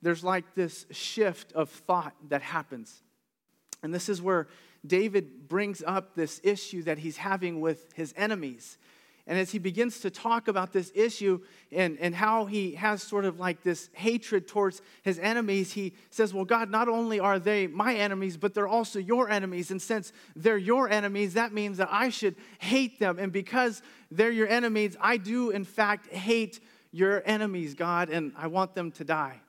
there's 0.00 0.25
like 0.25 0.54
this 0.54 0.87
shift 0.90 1.52
of 1.52 1.71
thought 1.71 2.14
that 2.28 2.42
happens. 2.42 3.02
And 3.82 3.92
this 3.92 4.09
is 4.09 4.23
where 4.23 4.47
David 4.87 5.49
brings 5.49 5.83
up 5.87 6.15
this 6.15 6.41
issue 6.43 6.83
that 6.85 6.99
he's 6.99 7.17
having 7.17 7.61
with 7.61 7.93
his 7.95 8.12
enemies. 8.17 8.79
And 9.27 9.39
as 9.39 9.53
he 9.53 9.61
begins 9.61 10.01
to 10.01 10.11
talk 10.11 10.49
about 10.49 10.73
this 10.73 10.91
issue 10.97 11.41
and, 11.71 11.97
and 12.01 12.12
how 12.12 12.47
he 12.47 12.73
has 12.73 13.03
sort 13.03 13.25
of 13.25 13.39
like 13.39 13.62
this 13.62 13.89
hatred 13.93 14.49
towards 14.49 14.83
his 15.03 15.21
enemies, 15.21 15.73
he 15.73 15.95
says, 16.11 16.35
Well, 16.35 16.45
God, 16.45 16.71
not 16.71 16.89
only 16.89 17.21
are 17.21 17.39
they 17.39 17.69
my 17.69 17.95
enemies, 17.95 18.37
but 18.37 18.53
they're 18.53 18.67
also 18.67 18.99
your 18.99 19.31
enemies. 19.31 19.71
And 19.71 19.81
since 19.81 20.12
they're 20.35 20.59
your 20.59 20.89
enemies, 20.89 21.35
that 21.35 21.53
means 21.53 21.79
that 21.79 21.89
I 21.93 22.09
should 22.09 22.35
hate 22.59 22.99
them. 22.99 23.21
And 23.21 23.31
because 23.31 23.81
they're 24.11 24.33
your 24.33 24.49
enemies, 24.49 24.97
I 25.01 25.19
do, 25.19 25.51
in 25.51 25.65
fact, 25.65 26.09
hate 26.09 26.59
your 26.91 27.23
enemies, 27.25 27.75
God, 27.75 28.11
and 28.11 28.33
I 28.37 28.49
want 28.49 28.75
them 28.75 28.91
to 28.93 29.05
die. 29.05 29.41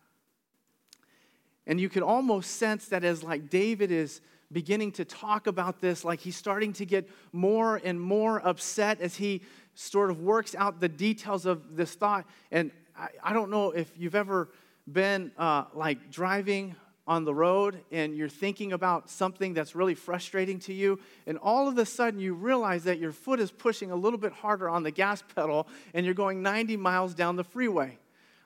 And 1.66 1.80
you 1.80 1.90
can 1.90 2.04
almost 2.04 2.58
sense 2.58 2.90
that 2.90 3.04
as 3.04 3.24
like 3.24 3.50
David 3.50 3.92
is 3.92 4.22
beginning 4.54 4.92
to 4.94 5.06
talk 5.06 5.48
about 5.48 5.82
this, 5.82 6.06
like 6.06 6.20
he's 6.20 6.38
starting 6.38 6.74
to 6.74 6.86
get 6.86 7.10
more 7.32 7.82
and 7.84 8.00
more 8.00 8.46
upset 8.48 9.02
as 9.02 9.16
he 9.16 9.42
sort 9.76 10.12
of 10.12 10.22
works 10.22 10.56
out 10.56 10.80
the 10.80 10.90
details 10.90 11.46
of 11.46 11.76
this 11.76 11.96
thought. 11.96 12.26
And 12.52 12.72
I, 12.96 13.10
I 13.24 13.34
don't 13.34 13.50
know 13.50 13.72
if 13.72 13.92
you've 13.98 14.16
ever 14.16 14.50
been 14.92 15.32
uh, 15.38 15.66
like 15.74 16.12
driving 16.12 16.76
on 17.06 17.26
the 17.26 17.34
road 17.34 17.82
and 17.92 18.16
you're 18.16 18.30
thinking 18.30 18.72
about 18.72 19.10
something 19.10 19.54
that's 19.54 19.76
really 19.76 19.96
frustrating 19.96 20.60
to 20.60 20.74
you, 20.74 21.00
and 21.28 21.38
all 21.40 21.68
of 21.68 21.78
a 21.78 21.86
sudden 21.86 22.20
you 22.20 22.34
realize 22.34 22.86
that 22.86 23.00
your 23.00 23.12
foot 23.12 23.40
is 23.40 23.52
pushing 23.52 23.92
a 23.92 23.96
little 23.96 24.20
bit 24.20 24.32
harder 24.32 24.70
on 24.70 24.84
the 24.84 24.92
gas 24.92 25.24
pedal 25.36 25.68
and 25.94 26.06
you're 26.06 26.16
going 26.16 26.42
90 26.42 26.78
miles 26.78 27.14
down 27.14 27.36
the 27.36 27.44
freeway. 27.44 27.98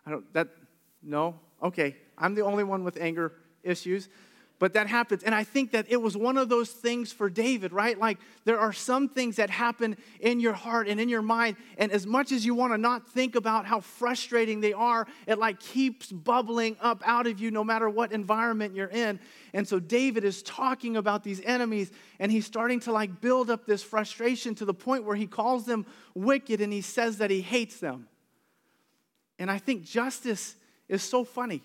I 0.05 0.11
don't, 0.11 0.33
that, 0.33 0.47
no? 1.03 1.39
Okay, 1.61 1.97
I'm 2.17 2.33
the 2.33 2.41
only 2.41 2.63
one 2.63 2.83
with 2.83 2.97
anger 2.99 3.33
issues 3.63 4.09
but 4.59 4.73
that 4.73 4.87
happens. 4.87 5.23
And 5.23 5.35
I 5.35 5.43
think 5.43 5.71
that 5.71 5.85
it 5.89 6.01
was 6.01 6.17
one 6.17 6.37
of 6.37 6.49
those 6.49 6.71
things 6.71 7.11
for 7.11 7.29
David, 7.29 7.71
right? 7.71 7.97
Like 7.97 8.17
there 8.43 8.59
are 8.59 8.73
some 8.73 9.07
things 9.07 9.35
that 9.35 9.49
happen 9.51 9.97
in 10.19 10.39
your 10.39 10.53
heart 10.53 10.87
and 10.87 10.99
in 10.99 11.09
your 11.09 11.21
mind. 11.21 11.57
And 11.77 11.91
as 11.91 12.07
much 12.07 12.31
as 12.31 12.43
you 12.45 12.55
want 12.55 12.73
to 12.73 12.77
not 12.77 13.07
think 13.07 13.35
about 13.35 13.67
how 13.67 13.81
frustrating 13.81 14.59
they 14.59 14.73
are, 14.73 15.05
it 15.27 15.37
like 15.37 15.59
keeps 15.59 16.11
bubbling 16.11 16.75
up 16.81 17.03
out 17.05 17.27
of 17.27 17.39
you 17.39 17.51
no 17.51 17.63
matter 17.63 17.87
what 17.87 18.11
environment 18.11 18.75
you're 18.75 18.87
in. 18.87 19.19
And 19.53 19.67
so 19.67 19.79
David 19.79 20.23
is 20.23 20.41
talking 20.41 20.97
about 20.97 21.23
these 21.23 21.41
enemies 21.41 21.91
and 22.19 22.31
he's 22.31 22.45
starting 22.45 22.79
to 22.81 22.91
like 22.91 23.21
build 23.21 23.51
up 23.51 23.67
this 23.67 23.83
frustration 23.83 24.55
to 24.55 24.65
the 24.65 24.73
point 24.73 25.03
where 25.03 25.15
he 25.15 25.27
calls 25.27 25.65
them 25.65 25.85
wicked 26.15 26.61
and 26.61 26.73
he 26.73 26.81
says 26.81 27.19
that 27.19 27.29
he 27.29 27.41
hates 27.41 27.79
them. 27.79 28.07
And 29.37 29.51
I 29.51 29.59
think 29.59 29.83
justice 29.83 30.55
is 30.89 31.03
so 31.03 31.23
funny 31.23 31.61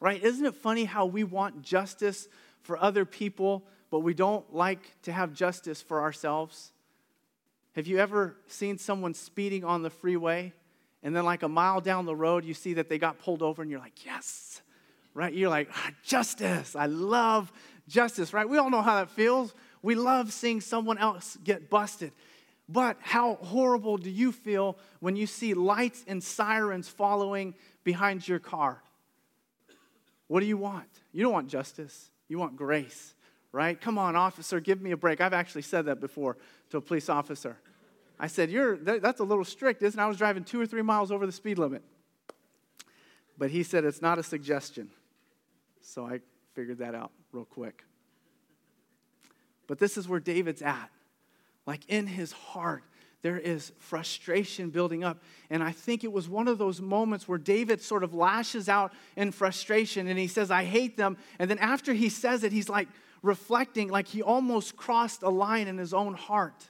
Right? 0.00 0.22
Isn't 0.22 0.46
it 0.46 0.54
funny 0.54 0.84
how 0.84 1.06
we 1.06 1.24
want 1.24 1.62
justice 1.62 2.28
for 2.62 2.78
other 2.78 3.04
people, 3.04 3.64
but 3.90 4.00
we 4.00 4.14
don't 4.14 4.54
like 4.54 5.00
to 5.02 5.12
have 5.12 5.32
justice 5.32 5.82
for 5.82 6.00
ourselves? 6.00 6.72
Have 7.74 7.86
you 7.86 7.98
ever 7.98 8.36
seen 8.46 8.78
someone 8.78 9.14
speeding 9.14 9.64
on 9.64 9.82
the 9.82 9.90
freeway 9.90 10.52
and 11.02 11.14
then, 11.14 11.24
like 11.24 11.44
a 11.44 11.48
mile 11.48 11.80
down 11.80 12.06
the 12.06 12.16
road, 12.16 12.44
you 12.44 12.54
see 12.54 12.74
that 12.74 12.88
they 12.88 12.98
got 12.98 13.20
pulled 13.20 13.40
over 13.40 13.62
and 13.62 13.70
you're 13.70 13.80
like, 13.80 14.04
yes, 14.04 14.62
right? 15.14 15.32
You're 15.32 15.48
like, 15.48 15.68
ah, 15.72 15.90
justice. 16.02 16.74
I 16.74 16.86
love 16.86 17.52
justice, 17.86 18.32
right? 18.32 18.48
We 18.48 18.58
all 18.58 18.68
know 18.68 18.82
how 18.82 18.96
that 18.96 19.10
feels. 19.10 19.54
We 19.80 19.94
love 19.94 20.32
seeing 20.32 20.60
someone 20.60 20.98
else 20.98 21.38
get 21.44 21.70
busted. 21.70 22.12
But 22.68 22.98
how 23.00 23.36
horrible 23.36 23.96
do 23.96 24.10
you 24.10 24.32
feel 24.32 24.76
when 25.00 25.16
you 25.16 25.26
see 25.26 25.54
lights 25.54 26.04
and 26.06 26.22
sirens 26.22 26.88
following 26.88 27.54
behind 27.84 28.26
your 28.26 28.40
car? 28.40 28.82
What 30.28 30.40
do 30.40 30.46
you 30.46 30.56
want? 30.56 30.88
You 31.12 31.24
don't 31.24 31.32
want 31.32 31.48
justice, 31.48 32.10
you 32.28 32.38
want 32.38 32.56
grace, 32.56 33.14
right? 33.50 33.78
Come 33.80 33.98
on, 33.98 34.14
officer, 34.14 34.60
give 34.60 34.80
me 34.80 34.92
a 34.92 34.96
break. 34.96 35.20
I've 35.20 35.32
actually 35.32 35.62
said 35.62 35.86
that 35.86 36.00
before 36.00 36.36
to 36.70 36.76
a 36.76 36.80
police 36.80 37.08
officer. 37.08 37.58
I 38.20 38.26
said, 38.26 38.50
You're, 38.50 38.76
That's 38.76 39.20
a 39.20 39.24
little 39.24 39.44
strict, 39.44 39.82
isn't 39.82 39.98
it? 39.98 40.02
I 40.02 40.06
was 40.06 40.16
driving 40.16 40.44
two 40.44 40.60
or 40.60 40.66
three 40.66 40.82
miles 40.82 41.10
over 41.10 41.26
the 41.26 41.32
speed 41.32 41.58
limit. 41.58 41.82
But 43.36 43.50
he 43.50 43.62
said, 43.62 43.84
It's 43.84 44.02
not 44.02 44.18
a 44.18 44.22
suggestion. 44.22 44.90
So 45.80 46.04
I 46.04 46.20
figured 46.54 46.78
that 46.78 46.94
out 46.94 47.12
real 47.32 47.44
quick. 47.44 47.84
But 49.66 49.78
this 49.78 49.96
is 49.96 50.08
where 50.08 50.20
David's 50.20 50.62
at. 50.62 50.90
Like 51.66 51.82
in 51.88 52.06
his 52.06 52.32
heart, 52.32 52.82
there 53.22 53.38
is 53.38 53.72
frustration 53.78 54.70
building 54.70 55.02
up. 55.02 55.22
And 55.50 55.62
I 55.62 55.72
think 55.72 56.04
it 56.04 56.12
was 56.12 56.28
one 56.28 56.46
of 56.46 56.58
those 56.58 56.80
moments 56.80 57.26
where 57.26 57.38
David 57.38 57.82
sort 57.82 58.04
of 58.04 58.14
lashes 58.14 58.68
out 58.68 58.92
in 59.16 59.32
frustration 59.32 60.06
and 60.06 60.18
he 60.18 60.28
says, 60.28 60.50
I 60.50 60.64
hate 60.64 60.96
them. 60.96 61.16
And 61.38 61.50
then 61.50 61.58
after 61.58 61.92
he 61.92 62.08
says 62.08 62.44
it, 62.44 62.52
he's 62.52 62.68
like 62.68 62.88
reflecting, 63.22 63.88
like 63.88 64.06
he 64.06 64.22
almost 64.22 64.76
crossed 64.76 65.22
a 65.22 65.30
line 65.30 65.66
in 65.66 65.78
his 65.78 65.92
own 65.92 66.14
heart. 66.14 66.68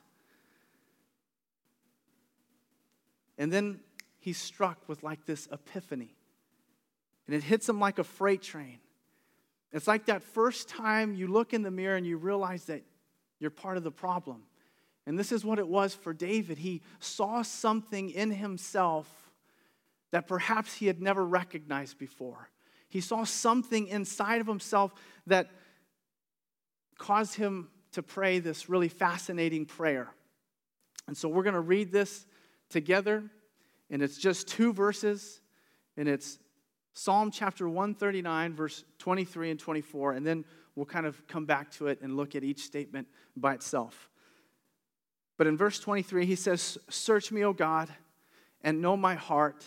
And 3.37 3.52
then 3.52 3.81
he's 4.19 4.38
struck 4.38 4.88
with 4.88 5.02
like 5.02 5.26
this 5.26 5.49
epiphany. 5.52 6.14
And 7.26 7.37
it 7.37 7.43
hits 7.43 7.69
him 7.69 7.78
like 7.78 7.99
a 7.99 8.05
freight 8.05 8.40
train. 8.40 8.78
It's 9.71 9.87
like 9.87 10.07
that 10.07 10.23
first 10.23 10.69
time 10.71 11.14
you 11.14 11.26
look 11.26 11.52
in 11.52 11.62
the 11.62 11.71
mirror 11.71 11.97
and 11.97 12.07
you 12.07 12.17
realize 12.17 12.64
that 12.64 12.83
you're 13.38 13.50
part 13.50 13.76
of 13.76 13.85
the 13.85 13.90
problem. 13.93 14.45
And 15.08 15.18
this 15.18 15.32
is 15.32 15.42
what 15.42 15.58
it 15.58 15.66
was 15.66 15.94
for 15.94 16.12
David. 16.12 16.58
He 16.58 16.82
saw 17.00 17.40
something 17.40 18.10
in 18.10 18.30
himself 18.30 19.08
that 20.10 20.28
perhaps 20.28 20.74
he 20.74 20.86
had 20.86 21.00
never 21.00 21.24
recognized 21.24 21.96
before. 21.96 22.50
He 22.90 23.00
saw 23.00 23.24
something 23.24 23.86
inside 23.86 24.42
of 24.42 24.46
himself 24.46 24.92
that 25.26 25.48
caused 26.98 27.36
him 27.36 27.70
to 27.92 28.02
pray 28.02 28.38
this 28.38 28.68
really 28.68 28.90
fascinating 28.90 29.64
prayer. 29.64 30.10
And 31.06 31.16
so 31.16 31.26
we're 31.26 31.42
going 31.42 31.54
to 31.54 31.60
read 31.60 31.90
this 31.90 32.26
together, 32.68 33.24
and 33.88 34.02
it's 34.02 34.18
just 34.18 34.46
two 34.46 34.74
verses, 34.74 35.40
and 35.96 36.06
it's 36.06 36.38
Psalm 36.92 37.30
chapter 37.30 37.66
139, 37.66 38.54
verse 38.54 38.84
23 38.98 39.52
and 39.52 39.58
24, 39.58 40.12
and 40.12 40.26
then 40.26 40.44
we'll 40.76 40.84
kind 40.84 41.06
of 41.06 41.26
come 41.26 41.46
back 41.46 41.70
to 41.70 41.86
it 41.86 41.98
and 42.02 42.14
look 42.14 42.34
at 42.34 42.44
each 42.44 42.60
statement 42.60 43.08
by 43.34 43.54
itself. 43.54 44.10
But 45.38 45.47
in 45.47 45.57
verse 45.57 45.78
23, 45.78 46.26
he 46.26 46.35
says, 46.35 46.76
Search 46.90 47.33
me, 47.33 47.45
O 47.45 47.54
God, 47.54 47.88
and 48.62 48.83
know 48.83 48.97
my 48.97 49.14
heart. 49.14 49.64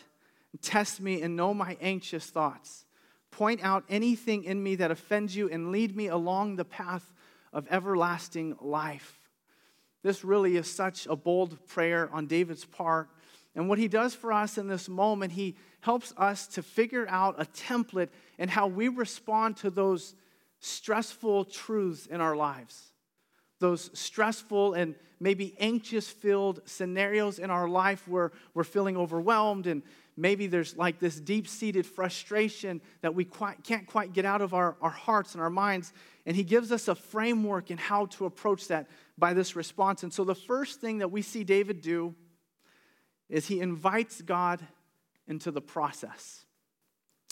Test 0.62 1.00
me 1.00 1.22
and 1.22 1.38
know 1.38 1.54
my 1.54 1.78
anxious 1.82 2.26
thoughts. 2.26 2.86
Point 3.32 3.64
out 3.64 3.86
anything 3.90 4.44
in 4.44 4.62
me 4.62 4.76
that 4.76 4.92
offends 4.92 5.34
you 5.36 5.50
and 5.50 5.72
lead 5.72 5.96
me 5.96 6.08
along 6.08 6.58
the 6.58 6.66
path 6.66 7.14
of 7.54 7.68
everlasting 7.72 8.58
life. 8.60 9.18
This 10.04 10.26
really 10.26 10.58
is 10.58 10.70
such 10.70 11.08
a 11.08 11.16
bold 11.16 11.66
prayer 11.68 12.10
on 12.12 12.28
David's 12.28 12.66
part. 12.66 13.10
And 13.56 13.70
what 13.70 13.80
he 13.80 13.88
does 13.88 14.14
for 14.14 14.34
us 14.34 14.58
in 14.58 14.68
this 14.68 14.90
moment, 14.90 15.32
he 15.32 15.56
helps 15.80 16.14
us 16.18 16.48
to 16.48 16.62
figure 16.64 17.08
out 17.08 17.36
a 17.40 17.46
template 17.46 18.10
and 18.38 18.50
how 18.50 18.68
we 18.68 18.90
respond 18.90 19.56
to 19.58 19.70
those 19.70 20.16
stressful 20.60 21.46
truths 21.46 22.08
in 22.08 22.20
our 22.20 22.36
lives 22.36 22.91
those 23.62 23.90
stressful 23.98 24.74
and 24.74 24.96
maybe 25.22 25.56
anxious 25.60 26.10
filled 26.10 26.60
scenarios 26.66 27.40
in 27.40 27.50
our 27.50 27.70
life 27.70 28.08
where 28.08 28.32
we're 28.54 28.66
feeling 28.66 28.98
overwhelmed 28.98 29.68
and 29.68 29.84
maybe 30.18 30.48
there's 30.48 30.76
like 30.76 31.00
this 31.00 31.20
deep 31.20 31.48
seated 31.48 31.86
frustration 31.86 32.82
that 33.02 33.16
we 33.16 33.24
quite, 33.24 33.64
can't 33.64 33.88
quite 33.88 34.14
get 34.14 34.26
out 34.26 34.42
of 34.42 34.54
our, 34.54 34.76
our 34.82 34.90
hearts 34.90 35.34
and 35.34 35.42
our 35.42 35.50
minds. 35.50 35.94
And 36.26 36.36
he 36.36 36.44
gives 36.44 36.72
us 36.72 36.88
a 36.88 36.96
framework 36.96 37.72
in 37.72 37.78
how 37.78 38.08
to 38.08 38.26
approach 38.26 38.68
that 38.68 38.88
by 39.18 39.34
this 39.34 39.56
response. 39.56 40.04
And 40.04 40.12
so 40.12 40.24
the 40.24 40.36
first 40.36 40.82
thing 40.82 40.98
that 40.98 41.12
we 41.12 41.22
see 41.22 41.44
David 41.44 41.82
do 41.82 42.14
is 43.30 43.48
he 43.48 43.62
invites 43.62 44.22
God 44.22 44.60
into 45.28 45.52
the 45.52 45.62
process. 45.62 46.46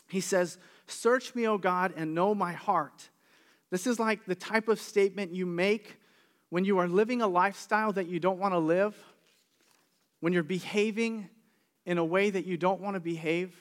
He 0.08 0.22
says, 0.22 0.58
Search 0.88 1.36
me, 1.36 1.48
O 1.48 1.58
God, 1.58 1.94
and 1.96 2.16
know 2.16 2.34
my 2.34 2.54
heart. 2.54 3.10
This 3.70 3.86
is 3.86 4.00
like 4.00 4.26
the 4.26 4.36
type 4.36 4.68
of 4.68 4.80
statement 4.80 5.36
you 5.36 5.46
make 5.46 5.99
when 6.50 6.66
you 6.66 6.80
are 6.80 6.88
living 6.88 7.22
a 7.22 7.28
lifestyle 7.28 7.94
that 7.94 8.08
you 8.08 8.20
don't 8.20 8.40
want 8.40 8.54
to 8.54 8.60
live, 8.60 8.96
when 10.20 10.34
you're 10.34 10.44
behaving 10.44 11.30
in 11.86 11.98
a 11.98 12.06
way 12.06 12.30
that 12.30 12.46
you 12.46 12.58
don't 12.58 12.82
want 12.82 12.96
to 12.96 13.00
behave, 13.00 13.56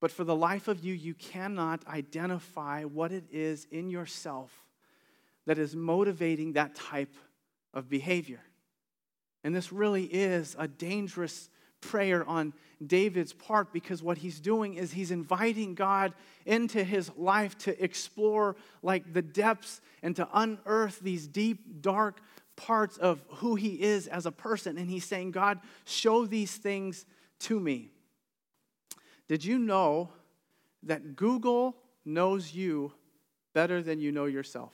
but 0.00 0.10
for 0.10 0.24
the 0.24 0.36
life 0.36 0.68
of 0.68 0.84
you, 0.84 0.92
you 0.92 1.14
cannot 1.14 1.86
identify 1.86 2.84
what 2.84 3.12
it 3.12 3.24
is 3.32 3.66
in 3.70 3.88
yourself 3.88 4.52
that 5.46 5.58
is 5.58 5.74
motivating 5.74 6.52
that 6.52 6.74
type 6.74 7.14
of 7.72 7.88
behavior. 7.88 8.40
And 9.42 9.54
this 9.54 9.72
really 9.72 10.04
is 10.04 10.56
a 10.58 10.68
dangerous 10.68 11.48
prayer 11.80 12.26
on 12.28 12.52
David's 12.84 13.32
part 13.32 13.72
because 13.72 14.02
what 14.02 14.18
he's 14.18 14.40
doing 14.40 14.74
is 14.74 14.92
he's 14.92 15.10
inviting 15.10 15.74
God 15.74 16.12
into 16.44 16.84
his 16.84 17.10
life 17.16 17.56
to 17.58 17.82
explore 17.82 18.56
like 18.82 19.12
the 19.12 19.22
depths 19.22 19.80
and 20.02 20.14
to 20.16 20.28
unearth 20.34 21.00
these 21.00 21.26
deep, 21.26 21.80
dark 21.80 22.20
parts 22.56 22.96
of 22.96 23.22
who 23.28 23.54
he 23.54 23.80
is 23.82 24.06
as 24.06 24.26
a 24.26 24.32
person. 24.32 24.78
And 24.78 24.90
he's 24.90 25.04
saying, 25.04 25.30
God, 25.30 25.60
show 25.84 26.26
these 26.26 26.56
things 26.56 27.06
to 27.40 27.58
me. 27.58 27.90
Did 29.28 29.44
you 29.44 29.58
know 29.58 30.10
that 30.82 31.16
Google 31.16 31.76
knows 32.04 32.54
you 32.54 32.92
better 33.52 33.82
than 33.82 34.00
you 34.00 34.12
know 34.12 34.26
yourself? 34.26 34.72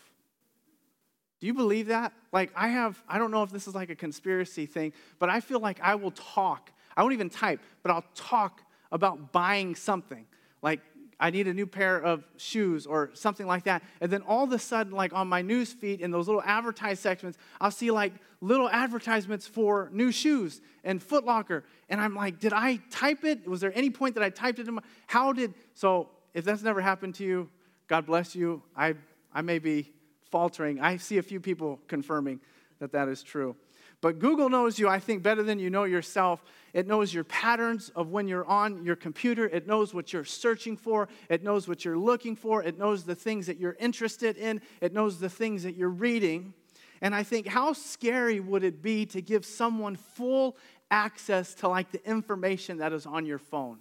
Do 1.41 1.47
you 1.47 1.55
believe 1.55 1.89
that? 1.89 2.13
Like, 2.31 2.53
I 2.55 2.69
have, 2.69 3.03
I 3.09 3.19
don't 3.19 3.33
know 3.33 3.43
if 3.43 3.51
this 3.51 3.67
is 3.67 3.75
like 3.75 3.91
a 3.91 3.97
conspiracy 3.97 4.65
thing, 4.65 4.93
but 5.19 5.29
I 5.29 5.41
feel 5.41 5.59
like 5.59 5.81
I 5.81 5.97
will 5.97 6.13
talk. 6.13 6.71
I 6.97 7.03
won't 7.03 7.15
even 7.15 7.31
type, 7.31 7.61
but 7.83 7.91
I'll 7.91 8.05
talk 8.15 8.63
about 8.91 9.33
buying 9.33 9.75
something. 9.75 10.27
Like, 10.63 10.81
I 11.23 11.31
need 11.31 11.47
a 11.47 11.55
new 11.55 11.69
pair 11.69 11.99
of 11.99 12.25
shoes 12.37 12.85
or 12.85 13.11
something 13.15 13.47
like 13.47 13.63
that. 13.65 13.85
And 14.01 14.11
then 14.11 14.23
all 14.23 14.43
of 14.43 14.53
a 14.53 14.59
sudden, 14.59 14.93
like 14.93 15.13
on 15.13 15.29
my 15.29 15.41
news 15.41 15.73
feed 15.73 16.01
in 16.01 16.11
those 16.11 16.27
little 16.27 16.43
advertised 16.43 17.01
sections, 17.01 17.39
I'll 17.61 17.71
see 17.71 17.93
like 17.93 18.13
little 18.41 18.69
advertisements 18.69 19.47
for 19.47 19.89
new 19.93 20.11
shoes 20.11 20.61
and 20.83 21.01
Foot 21.01 21.25
Locker. 21.25 21.63
And 21.89 22.01
I'm 22.01 22.17
like, 22.17 22.41
did 22.41 22.53
I 22.53 22.81
type 22.91 23.25
it? 23.25 23.47
Was 23.47 23.61
there 23.61 23.73
any 23.77 23.89
point 23.89 24.17
that 24.17 24.25
I 24.25 24.31
typed 24.31 24.59
it 24.59 24.67
in 24.67 24.75
my, 24.75 24.83
how 25.07 25.33
did, 25.33 25.55
so 25.75 26.09
if 26.35 26.45
that's 26.45 26.63
never 26.63 26.81
happened 26.81 27.15
to 27.17 27.25
you, 27.25 27.49
God 27.87 28.05
bless 28.05 28.35
you. 28.35 28.61
I, 28.77 28.95
I 29.33 29.43
may 29.43 29.61
be 29.61 29.93
faltering. 30.29 30.81
I 30.81 30.97
see 30.97 31.19
a 31.19 31.23
few 31.23 31.39
people 31.39 31.79
confirming 31.87 32.41
that 32.81 32.91
that 32.93 33.07
is 33.07 33.23
true. 33.23 33.55
But 34.03 34.19
Google 34.19 34.51
knows 34.51 34.81
you, 34.81 34.89
I 34.89 34.99
think, 34.99 35.23
better 35.23 35.45
than 35.45 35.61
you 35.61 35.71
know 35.71 35.85
yourself. 35.85 36.45
It 36.75 36.89
knows 36.89 37.15
your 37.15 37.23
patterns 37.23 37.89
of 37.95 38.09
when 38.09 38.27
you're 38.27 38.45
on 38.45 38.85
your 38.85 38.97
computer. 38.97 39.49
It 39.49 39.69
knows 39.69 39.95
what 39.95 40.13
you're 40.13 40.25
searching 40.25 40.77
for. 40.77 41.09
It 41.29 41.45
knows 41.45 41.69
what 41.69 41.85
you're 41.85 41.97
looking 41.97 42.35
for. 42.35 42.65
It 42.65 42.77
knows 42.77 43.05
the 43.05 43.15
things 43.15 43.47
that 43.47 43.59
you're 43.59 43.77
interested 43.79 44.37
in. 44.37 44.61
It 44.81 44.93
knows 44.93 45.21
the 45.21 45.29
things 45.31 45.63
that 45.63 45.77
you're 45.77 45.89
reading. 45.89 46.53
And 47.01 47.15
I 47.15 47.23
think, 47.23 47.47
how 47.47 47.75
scary 47.75 48.41
would 48.41 48.65
it 48.65 48.83
be 48.83 49.07
to 49.07 49.23
give 49.23 49.45
someone 49.45 49.95
full 49.95 50.57
access 50.91 51.55
to 51.55 51.69
like 51.69 51.93
the 51.93 52.05
information 52.05 52.79
that 52.79 52.93
is 52.93 53.07
on 53.07 53.25
your 53.25 53.39
phone? 53.39 53.79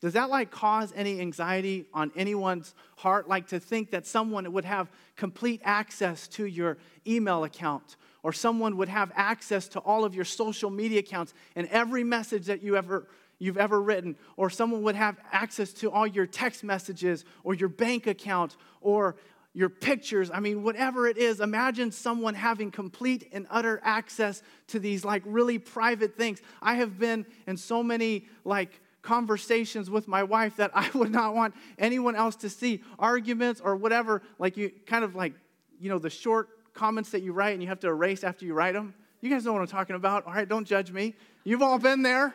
Does 0.00 0.14
that 0.14 0.30
like 0.30 0.50
cause 0.50 0.94
any 0.96 1.20
anxiety 1.20 1.86
on 1.92 2.10
anyone's 2.16 2.74
heart? 2.96 3.28
Like 3.28 3.48
to 3.48 3.60
think 3.60 3.90
that 3.90 4.06
someone 4.06 4.50
would 4.50 4.64
have 4.64 4.90
complete 5.16 5.60
access 5.62 6.26
to 6.28 6.46
your 6.46 6.78
email 7.06 7.44
account 7.44 7.96
or 8.28 8.32
someone 8.34 8.76
would 8.76 8.90
have 8.90 9.10
access 9.14 9.68
to 9.68 9.78
all 9.78 10.04
of 10.04 10.14
your 10.14 10.24
social 10.26 10.68
media 10.68 10.98
accounts 10.98 11.32
and 11.56 11.66
every 11.68 12.04
message 12.04 12.44
that 12.44 12.62
you 12.62 12.76
ever 12.76 13.08
you've 13.38 13.56
ever 13.56 13.80
written 13.80 14.14
or 14.36 14.50
someone 14.50 14.82
would 14.82 14.94
have 14.94 15.16
access 15.32 15.72
to 15.72 15.90
all 15.90 16.06
your 16.06 16.26
text 16.26 16.62
messages 16.62 17.24
or 17.42 17.54
your 17.54 17.70
bank 17.70 18.06
account 18.06 18.58
or 18.82 19.16
your 19.54 19.70
pictures. 19.70 20.30
I 20.30 20.40
mean 20.40 20.62
whatever 20.62 21.06
it 21.06 21.16
is 21.16 21.40
imagine 21.40 21.90
someone 21.90 22.34
having 22.34 22.70
complete 22.70 23.30
and 23.32 23.46
utter 23.48 23.80
access 23.82 24.42
to 24.66 24.78
these 24.78 25.06
like 25.06 25.22
really 25.24 25.58
private 25.58 26.14
things. 26.18 26.42
I 26.60 26.74
have 26.74 26.98
been 26.98 27.24
in 27.46 27.56
so 27.56 27.82
many 27.82 28.26
like 28.44 28.82
conversations 29.00 29.88
with 29.88 30.06
my 30.06 30.22
wife 30.22 30.56
that 30.56 30.70
i 30.74 30.90
would 30.94 31.12
not 31.12 31.34
want 31.34 31.54
anyone 31.78 32.14
else 32.14 32.36
to 32.36 32.50
see 32.50 32.82
arguments 32.98 33.58
or 33.58 33.76
whatever 33.76 34.20
like 34.40 34.56
you 34.56 34.70
kind 34.86 35.04
of 35.04 35.14
like 35.14 35.32
you 35.78 35.88
know 35.88 36.00
the 36.00 36.10
short 36.10 36.57
comments 36.78 37.10
that 37.10 37.22
you 37.22 37.32
write 37.32 37.54
and 37.54 37.62
you 37.62 37.68
have 37.68 37.80
to 37.80 37.88
erase 37.88 38.22
after 38.22 38.46
you 38.46 38.54
write 38.54 38.74
them? 38.74 38.94
You 39.20 39.30
guys 39.30 39.44
know 39.44 39.52
what 39.52 39.62
I'm 39.62 39.66
talking 39.66 39.96
about. 39.96 40.26
All 40.26 40.32
right, 40.32 40.48
don't 40.48 40.64
judge 40.64 40.92
me. 40.92 41.14
You've 41.42 41.62
all 41.62 41.78
been 41.78 42.02
there. 42.02 42.34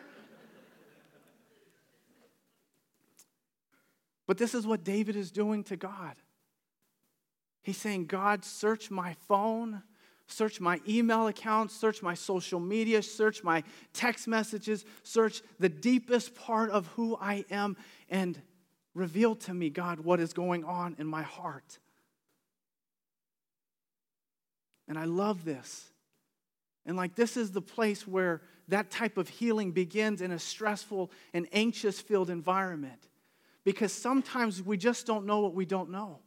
But 4.26 4.38
this 4.38 4.54
is 4.54 4.66
what 4.66 4.84
David 4.84 5.16
is 5.16 5.30
doing 5.30 5.64
to 5.64 5.76
God. 5.76 6.16
He's 7.62 7.78
saying, 7.78 8.06
God, 8.06 8.44
search 8.44 8.90
my 8.90 9.14
phone, 9.26 9.82
search 10.26 10.60
my 10.60 10.80
email 10.86 11.26
account, 11.26 11.70
search 11.70 12.02
my 12.02 12.14
social 12.14 12.60
media, 12.60 13.02
search 13.02 13.42
my 13.42 13.62
text 13.94 14.28
messages, 14.28 14.84
search 15.02 15.42
the 15.58 15.70
deepest 15.70 16.34
part 16.34 16.70
of 16.70 16.86
who 16.88 17.16
I 17.18 17.46
am, 17.50 17.76
and 18.10 18.40
reveal 18.94 19.34
to 19.36 19.54
me, 19.54 19.70
God, 19.70 20.00
what 20.00 20.20
is 20.20 20.34
going 20.34 20.64
on 20.64 20.96
in 20.98 21.06
my 21.06 21.22
heart. 21.22 21.78
And 24.88 24.98
I 24.98 25.04
love 25.04 25.44
this. 25.44 25.90
And 26.86 26.96
like, 26.96 27.14
this 27.14 27.36
is 27.36 27.52
the 27.52 27.62
place 27.62 28.06
where 28.06 28.42
that 28.68 28.90
type 28.90 29.16
of 29.16 29.28
healing 29.28 29.72
begins 29.72 30.20
in 30.20 30.30
a 30.30 30.38
stressful 30.38 31.10
and 31.32 31.46
anxious 31.52 32.00
filled 32.00 32.30
environment. 32.30 33.08
Because 33.64 33.92
sometimes 33.92 34.62
we 34.62 34.76
just 34.76 35.06
don't 35.06 35.24
know 35.24 35.40
what 35.40 35.54
we 35.54 35.64
don't 35.64 35.90
know. 35.90 36.18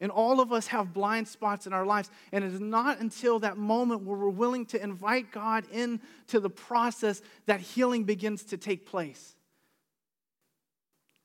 And 0.00 0.12
all 0.12 0.40
of 0.40 0.52
us 0.52 0.68
have 0.68 0.92
blind 0.92 1.26
spots 1.26 1.66
in 1.66 1.72
our 1.72 1.84
lives. 1.84 2.10
And 2.30 2.44
it 2.44 2.52
is 2.52 2.60
not 2.60 3.00
until 3.00 3.40
that 3.40 3.56
moment 3.56 4.02
where 4.02 4.16
we're 4.16 4.28
willing 4.28 4.66
to 4.66 4.82
invite 4.82 5.32
God 5.32 5.64
into 5.72 6.40
the 6.40 6.50
process 6.50 7.20
that 7.46 7.60
healing 7.60 8.04
begins 8.04 8.44
to 8.44 8.56
take 8.56 8.86
place. 8.86 9.34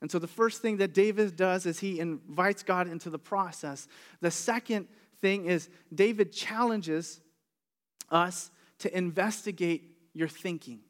And 0.01 0.11
so 0.11 0.19
the 0.19 0.27
first 0.27 0.61
thing 0.61 0.77
that 0.77 0.93
David 0.93 1.35
does 1.35 1.65
is 1.65 1.79
he 1.79 1.99
invites 1.99 2.63
God 2.63 2.89
into 2.89 3.09
the 3.09 3.19
process. 3.19 3.87
The 4.21 4.31
second 4.31 4.87
thing 5.23 5.45
is 5.45 5.69
David 5.95 6.33
challenges 6.33 7.21
us 8.11 8.51
to 8.79 8.95
investigate 8.95 9.95
your 10.13 10.27
thinking. 10.27 10.81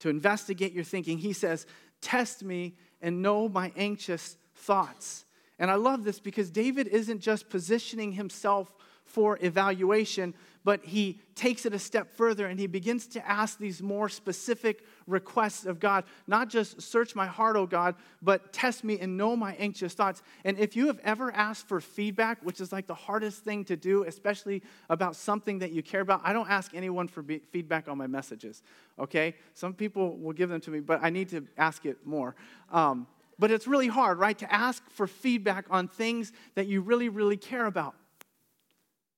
To 0.00 0.08
investigate 0.08 0.72
your 0.72 0.82
thinking. 0.82 1.18
He 1.18 1.34
says, 1.34 1.66
Test 2.00 2.42
me 2.42 2.74
and 3.02 3.20
know 3.20 3.50
my 3.50 3.72
anxious 3.76 4.38
thoughts. 4.54 5.26
And 5.58 5.70
I 5.70 5.74
love 5.74 6.04
this 6.04 6.18
because 6.18 6.50
David 6.50 6.88
isn't 6.88 7.20
just 7.20 7.50
positioning 7.50 8.12
himself 8.12 8.74
for 9.04 9.38
evaluation, 9.42 10.34
but 10.66 10.84
he 10.84 11.20
takes 11.36 11.64
it 11.64 11.72
a 11.72 11.78
step 11.78 12.12
further 12.12 12.46
and 12.46 12.58
he 12.58 12.66
begins 12.66 13.06
to 13.06 13.24
ask 13.24 13.56
these 13.56 13.80
more 13.80 14.08
specific 14.08 14.84
requests 15.06 15.64
of 15.64 15.78
God. 15.78 16.02
Not 16.26 16.48
just 16.48 16.82
search 16.82 17.14
my 17.14 17.26
heart, 17.26 17.54
oh 17.54 17.66
God, 17.66 17.94
but 18.20 18.52
test 18.52 18.82
me 18.82 18.98
and 18.98 19.16
know 19.16 19.36
my 19.36 19.54
anxious 19.60 19.94
thoughts. 19.94 20.24
And 20.44 20.58
if 20.58 20.74
you 20.74 20.88
have 20.88 20.98
ever 21.04 21.30
asked 21.30 21.68
for 21.68 21.80
feedback, 21.80 22.42
which 22.42 22.60
is 22.60 22.72
like 22.72 22.88
the 22.88 22.96
hardest 22.96 23.44
thing 23.44 23.64
to 23.66 23.76
do, 23.76 24.02
especially 24.08 24.60
about 24.90 25.14
something 25.14 25.60
that 25.60 25.70
you 25.70 25.84
care 25.84 26.00
about, 26.00 26.22
I 26.24 26.32
don't 26.32 26.50
ask 26.50 26.74
anyone 26.74 27.06
for 27.06 27.22
feedback 27.52 27.86
on 27.86 27.96
my 27.96 28.08
messages, 28.08 28.64
okay? 28.98 29.36
Some 29.54 29.72
people 29.72 30.16
will 30.16 30.32
give 30.32 30.48
them 30.48 30.60
to 30.62 30.72
me, 30.72 30.80
but 30.80 30.98
I 31.00 31.10
need 31.10 31.28
to 31.28 31.46
ask 31.56 31.86
it 31.86 32.04
more. 32.04 32.34
Um, 32.72 33.06
but 33.38 33.52
it's 33.52 33.68
really 33.68 33.86
hard, 33.86 34.18
right, 34.18 34.36
to 34.38 34.52
ask 34.52 34.82
for 34.90 35.06
feedback 35.06 35.66
on 35.70 35.86
things 35.86 36.32
that 36.56 36.66
you 36.66 36.80
really, 36.80 37.08
really 37.08 37.36
care 37.36 37.66
about 37.66 37.94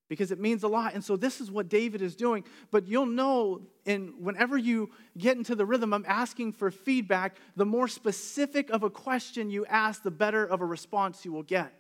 because 0.09 0.31
it 0.31 0.41
means 0.41 0.63
a 0.63 0.69
lot. 0.69 0.95
And 0.95 1.05
so 1.05 1.17
this 1.17 1.41
is 1.41 1.51
what 1.51 1.69
David 1.69 2.03
is 2.03 2.17
doing. 2.17 2.45
But 2.71 2.87
you'll 2.87 3.07
know 3.07 3.63
in 3.85 4.15
whenever 4.19 4.57
you 4.57 4.91
get 5.17 5.37
into 5.37 5.55
the 5.55 5.67
rhythm 5.67 5.93
I'm 5.93 6.05
asking 6.09 6.53
for 6.53 6.71
feedback, 6.71 7.37
the 7.57 7.67
more 7.67 7.89
specific 7.89 8.71
of 8.71 8.83
a 8.83 8.91
question 8.91 9.51
you 9.51 9.67
ask, 9.67 10.03
the 10.03 10.11
better 10.11 10.45
of 10.45 10.61
a 10.61 10.65
response 10.65 11.25
you 11.25 11.33
will 11.33 11.43
get. 11.43 11.73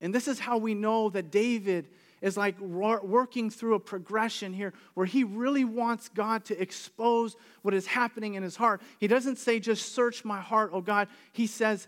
And 0.00 0.14
this 0.14 0.28
is 0.28 0.38
how 0.38 0.58
we 0.58 0.74
know 0.74 1.10
that 1.10 1.30
David 1.30 1.88
is 2.22 2.36
like 2.36 2.58
working 2.60 3.50
through 3.50 3.74
a 3.74 3.80
progression 3.80 4.52
here 4.52 4.72
where 4.94 5.06
he 5.06 5.24
really 5.24 5.64
wants 5.64 6.08
God 6.08 6.44
to 6.46 6.60
expose 6.60 7.36
what 7.62 7.74
is 7.74 7.86
happening 7.86 8.34
in 8.34 8.42
his 8.42 8.56
heart. 8.56 8.80
He 8.98 9.06
doesn't 9.06 9.36
say, 9.36 9.60
just 9.60 9.94
search 9.94 10.24
my 10.24 10.40
heart, 10.40 10.70
oh 10.72 10.80
God. 10.80 11.08
He 11.32 11.46
says, 11.46 11.86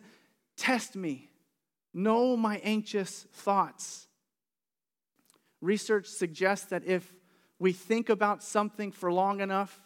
test 0.56 0.96
me, 0.96 1.30
know 1.94 2.36
my 2.36 2.60
anxious 2.62 3.26
thoughts. 3.32 4.07
Research 5.60 6.06
suggests 6.06 6.66
that 6.66 6.84
if 6.86 7.12
we 7.58 7.72
think 7.72 8.08
about 8.08 8.42
something 8.42 8.92
for 8.92 9.12
long 9.12 9.40
enough 9.40 9.80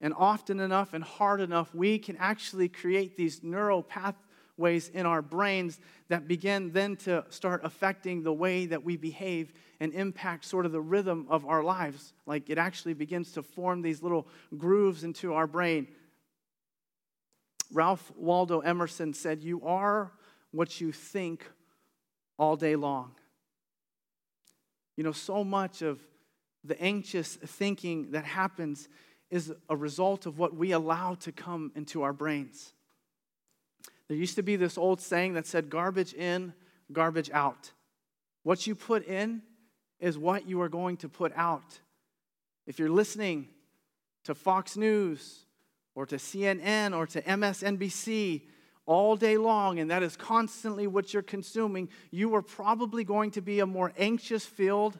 and 0.00 0.14
often 0.16 0.60
enough 0.60 0.94
and 0.94 1.02
hard 1.02 1.40
enough, 1.40 1.74
we 1.74 1.98
can 1.98 2.16
actually 2.18 2.68
create 2.68 3.16
these 3.16 3.42
neural 3.42 3.82
pathways 3.82 4.88
in 4.88 5.06
our 5.06 5.22
brains 5.22 5.80
that 6.08 6.28
begin 6.28 6.70
then 6.72 6.96
to 6.96 7.24
start 7.28 7.62
affecting 7.64 8.22
the 8.22 8.32
way 8.32 8.66
that 8.66 8.84
we 8.84 8.96
behave 8.96 9.52
and 9.80 9.92
impact 9.92 10.44
sort 10.44 10.66
of 10.66 10.72
the 10.72 10.80
rhythm 10.80 11.26
of 11.28 11.44
our 11.46 11.64
lives. 11.64 12.12
Like 12.26 12.48
it 12.48 12.58
actually 12.58 12.94
begins 12.94 13.32
to 13.32 13.42
form 13.42 13.82
these 13.82 14.02
little 14.02 14.28
grooves 14.56 15.02
into 15.02 15.34
our 15.34 15.48
brain. 15.48 15.88
Ralph 17.72 18.12
Waldo 18.16 18.60
Emerson 18.60 19.12
said, 19.14 19.42
You 19.42 19.62
are 19.64 20.12
what 20.52 20.80
you 20.80 20.92
think 20.92 21.50
all 22.38 22.56
day 22.56 22.76
long. 22.76 23.16
You 24.96 25.04
know, 25.04 25.12
so 25.12 25.44
much 25.44 25.82
of 25.82 26.00
the 26.62 26.80
anxious 26.80 27.36
thinking 27.36 28.12
that 28.12 28.24
happens 28.24 28.88
is 29.30 29.52
a 29.68 29.76
result 29.76 30.26
of 30.26 30.38
what 30.38 30.54
we 30.54 30.72
allow 30.72 31.14
to 31.14 31.32
come 31.32 31.72
into 31.74 32.02
our 32.02 32.12
brains. 32.12 32.72
There 34.08 34.16
used 34.16 34.36
to 34.36 34.42
be 34.42 34.56
this 34.56 34.78
old 34.78 35.00
saying 35.00 35.34
that 35.34 35.46
said, 35.46 35.70
garbage 35.70 36.12
in, 36.14 36.52
garbage 36.92 37.30
out. 37.30 37.72
What 38.42 38.66
you 38.66 38.74
put 38.74 39.06
in 39.06 39.42
is 39.98 40.18
what 40.18 40.46
you 40.46 40.60
are 40.60 40.68
going 40.68 40.98
to 40.98 41.08
put 41.08 41.32
out. 41.34 41.80
If 42.66 42.78
you're 42.78 42.90
listening 42.90 43.48
to 44.24 44.34
Fox 44.34 44.76
News 44.76 45.46
or 45.94 46.06
to 46.06 46.16
CNN 46.16 46.96
or 46.96 47.06
to 47.06 47.22
MSNBC 47.22 48.42
all 48.86 49.16
day 49.16 49.36
long, 49.36 49.78
and 49.78 49.90
that 49.90 50.02
is 50.02 50.16
constantly 50.16 50.86
what 50.86 51.12
you're 51.12 51.22
consuming, 51.22 51.88
you 52.10 52.34
are 52.34 52.42
probably 52.42 53.04
going 53.04 53.30
to 53.32 53.40
be 53.40 53.60
a 53.60 53.66
more 53.66 53.92
anxious 53.98 54.44
filled 54.44 54.98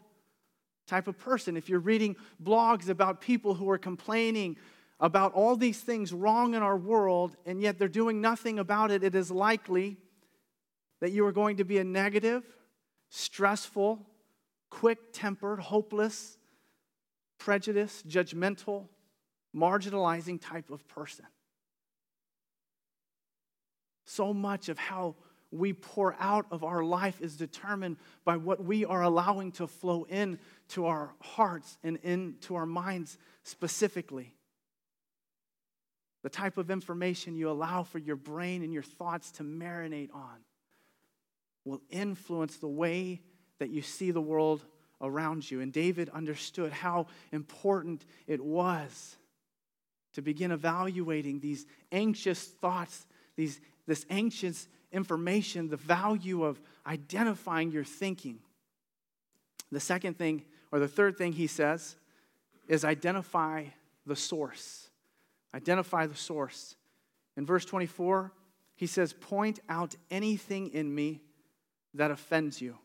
type 0.86 1.06
of 1.06 1.18
person. 1.18 1.56
If 1.56 1.68
you're 1.68 1.80
reading 1.80 2.16
blogs 2.42 2.88
about 2.88 3.20
people 3.20 3.54
who 3.54 3.68
are 3.70 3.78
complaining 3.78 4.56
about 5.00 5.32
all 5.34 5.56
these 5.56 5.80
things 5.80 6.12
wrong 6.12 6.54
in 6.54 6.62
our 6.62 6.76
world, 6.76 7.36
and 7.44 7.60
yet 7.60 7.78
they're 7.78 7.88
doing 7.88 8.20
nothing 8.20 8.58
about 8.58 8.90
it, 8.90 9.02
it 9.02 9.14
is 9.14 9.30
likely 9.30 9.98
that 11.00 11.10
you 11.10 11.26
are 11.26 11.32
going 11.32 11.58
to 11.58 11.64
be 11.64 11.78
a 11.78 11.84
negative, 11.84 12.44
stressful, 13.10 14.00
quick 14.70 15.12
tempered, 15.12 15.60
hopeless, 15.60 16.38
prejudiced, 17.38 18.08
judgmental, 18.08 18.88
marginalizing 19.54 20.40
type 20.40 20.70
of 20.70 20.86
person. 20.88 21.26
So 24.04 24.34
much 24.34 24.68
of 24.68 24.78
how 24.78 25.16
we 25.50 25.72
pour 25.72 26.16
out 26.18 26.46
of 26.50 26.64
our 26.64 26.82
life 26.82 27.20
is 27.20 27.36
determined 27.36 27.96
by 28.24 28.36
what 28.36 28.64
we 28.64 28.84
are 28.84 29.02
allowing 29.02 29.52
to 29.52 29.66
flow 29.66 30.04
in 30.04 30.38
to 30.68 30.86
our 30.86 31.14
hearts 31.20 31.78
and 31.84 31.96
into 32.02 32.56
our 32.56 32.66
minds 32.66 33.16
specifically. 33.44 34.34
The 36.22 36.30
type 36.30 36.58
of 36.58 36.70
information 36.70 37.36
you 37.36 37.50
allow 37.50 37.82
for 37.82 37.98
your 37.98 38.16
brain 38.16 38.62
and 38.62 38.72
your 38.72 38.82
thoughts 38.82 39.30
to 39.32 39.42
marinate 39.42 40.12
on 40.14 40.38
will 41.64 41.82
influence 41.90 42.56
the 42.56 42.68
way 42.68 43.20
that 43.58 43.70
you 43.70 43.82
see 43.82 44.10
the 44.10 44.20
world 44.20 44.64
around 45.00 45.48
you. 45.50 45.60
And 45.60 45.72
David 45.72 46.08
understood 46.10 46.72
how 46.72 47.06
important 47.30 48.04
it 48.26 48.42
was 48.42 49.16
to 50.14 50.22
begin 50.22 50.50
evaluating 50.50 51.40
these 51.40 51.66
anxious 51.92 52.42
thoughts, 52.42 53.06
these, 53.36 53.60
this 53.86 54.06
anxious 54.10 54.68
information, 54.92 55.68
the 55.68 55.76
value 55.76 56.44
of 56.44 56.60
identifying 56.86 57.70
your 57.70 57.84
thinking. 57.84 58.38
The 59.72 59.80
second 59.80 60.16
thing, 60.16 60.44
or 60.70 60.78
the 60.78 60.88
third 60.88 61.18
thing 61.18 61.32
he 61.32 61.46
says, 61.46 61.96
is 62.68 62.84
identify 62.84 63.64
the 64.06 64.16
source. 64.16 64.88
Identify 65.54 66.06
the 66.06 66.14
source. 66.14 66.76
In 67.36 67.44
verse 67.44 67.64
24, 67.64 68.32
he 68.76 68.86
says, 68.86 69.12
Point 69.12 69.60
out 69.68 69.94
anything 70.10 70.68
in 70.68 70.94
me 70.94 71.20
that 71.94 72.10
offends 72.10 72.60
you. 72.60 72.78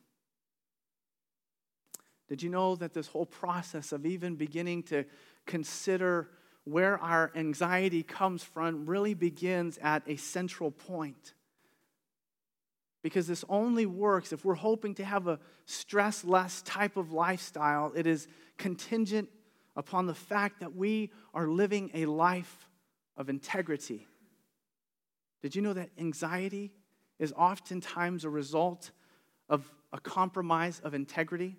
Did 2.27 2.43
you 2.43 2.49
know 2.49 2.75
that 2.75 2.93
this 2.93 3.07
whole 3.07 3.25
process 3.25 3.91
of 3.91 4.05
even 4.05 4.35
beginning 4.35 4.83
to 4.83 5.03
consider 5.47 6.29
where 6.65 6.99
our 6.99 7.31
anxiety 7.35 8.03
comes 8.03 8.43
from 8.43 8.85
really 8.85 9.13
begins 9.13 9.77
at 9.81 10.03
a 10.07 10.15
central 10.15 10.71
point? 10.71 11.33
Because 13.01 13.27
this 13.27 13.45
only 13.47 13.85
works 13.85 14.33
if 14.33 14.43
we're 14.43 14.55
hoping 14.55 14.93
to 14.95 15.05
have 15.05 15.27
a 15.27 15.39
stress 15.65 16.23
less 16.23 16.61
type 16.63 16.97
of 16.97 17.11
lifestyle. 17.11 17.93
It 17.95 18.05
is 18.05 18.27
contingent 18.57 19.29
upon 19.75 20.05
the 20.05 20.13
fact 20.13 20.59
that 20.59 20.75
we 20.75 21.11
are 21.33 21.47
living 21.47 21.91
a 21.93 22.05
life 22.05 22.67
of 23.15 23.29
integrity. 23.29 24.07
Did 25.41 25.55
you 25.55 25.61
know 25.61 25.73
that 25.73 25.89
anxiety 25.97 26.71
is 27.17 27.33
oftentimes 27.33 28.25
a 28.25 28.29
result 28.29 28.91
of 29.47 29.71
a 29.93 29.99
compromise 29.99 30.81
of 30.83 30.93
integrity? 30.93 31.57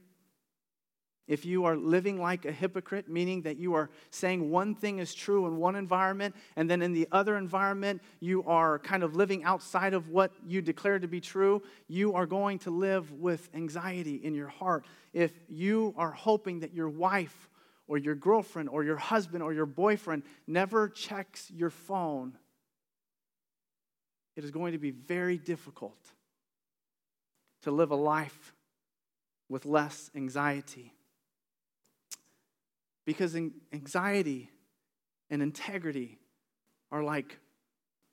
If 1.28 1.44
you 1.44 1.64
are 1.64 1.76
living 1.76 2.20
like 2.20 2.44
a 2.44 2.52
hypocrite, 2.52 3.08
meaning 3.08 3.42
that 3.42 3.56
you 3.56 3.74
are 3.74 3.90
saying 4.10 4.50
one 4.50 4.74
thing 4.74 4.98
is 4.98 5.14
true 5.14 5.46
in 5.46 5.56
one 5.56 5.76
environment, 5.76 6.34
and 6.56 6.68
then 6.68 6.82
in 6.82 6.92
the 6.92 7.06
other 7.12 7.36
environment, 7.36 8.02
you 8.18 8.42
are 8.44 8.78
kind 8.78 9.02
of 9.02 9.14
living 9.14 9.44
outside 9.44 9.94
of 9.94 10.08
what 10.08 10.32
you 10.46 10.60
declare 10.60 10.98
to 10.98 11.06
be 11.06 11.20
true, 11.20 11.62
you 11.86 12.14
are 12.14 12.26
going 12.26 12.58
to 12.58 12.70
live 12.70 13.12
with 13.12 13.48
anxiety 13.54 14.16
in 14.16 14.34
your 14.34 14.48
heart. 14.48 14.84
If 15.12 15.32
you 15.48 15.94
are 15.96 16.10
hoping 16.10 16.60
that 16.60 16.74
your 16.74 16.88
wife 16.88 17.48
or 17.86 17.98
your 17.98 18.14
girlfriend 18.14 18.68
or 18.68 18.84
your 18.84 18.96
husband 18.96 19.42
or 19.42 19.52
your 19.52 19.66
boyfriend 19.66 20.22
never 20.46 20.88
checks 20.88 21.50
your 21.50 21.70
phone, 21.70 22.36
it 24.36 24.44
is 24.44 24.50
going 24.50 24.72
to 24.72 24.78
be 24.78 24.90
very 24.90 25.36
difficult 25.36 25.98
to 27.62 27.70
live 27.70 27.90
a 27.90 27.96
life 27.96 28.54
with 29.48 29.66
less 29.66 30.10
anxiety. 30.14 30.94
Because 33.10 33.34
anxiety 33.72 34.52
and 35.30 35.42
integrity 35.42 36.20
are 36.92 37.02
like 37.02 37.40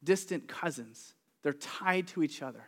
distant 0.04 0.48
cousins, 0.48 1.14
they're 1.44 1.54
tied 1.54 2.08
to 2.08 2.24
each 2.24 2.42
other. 2.42 2.64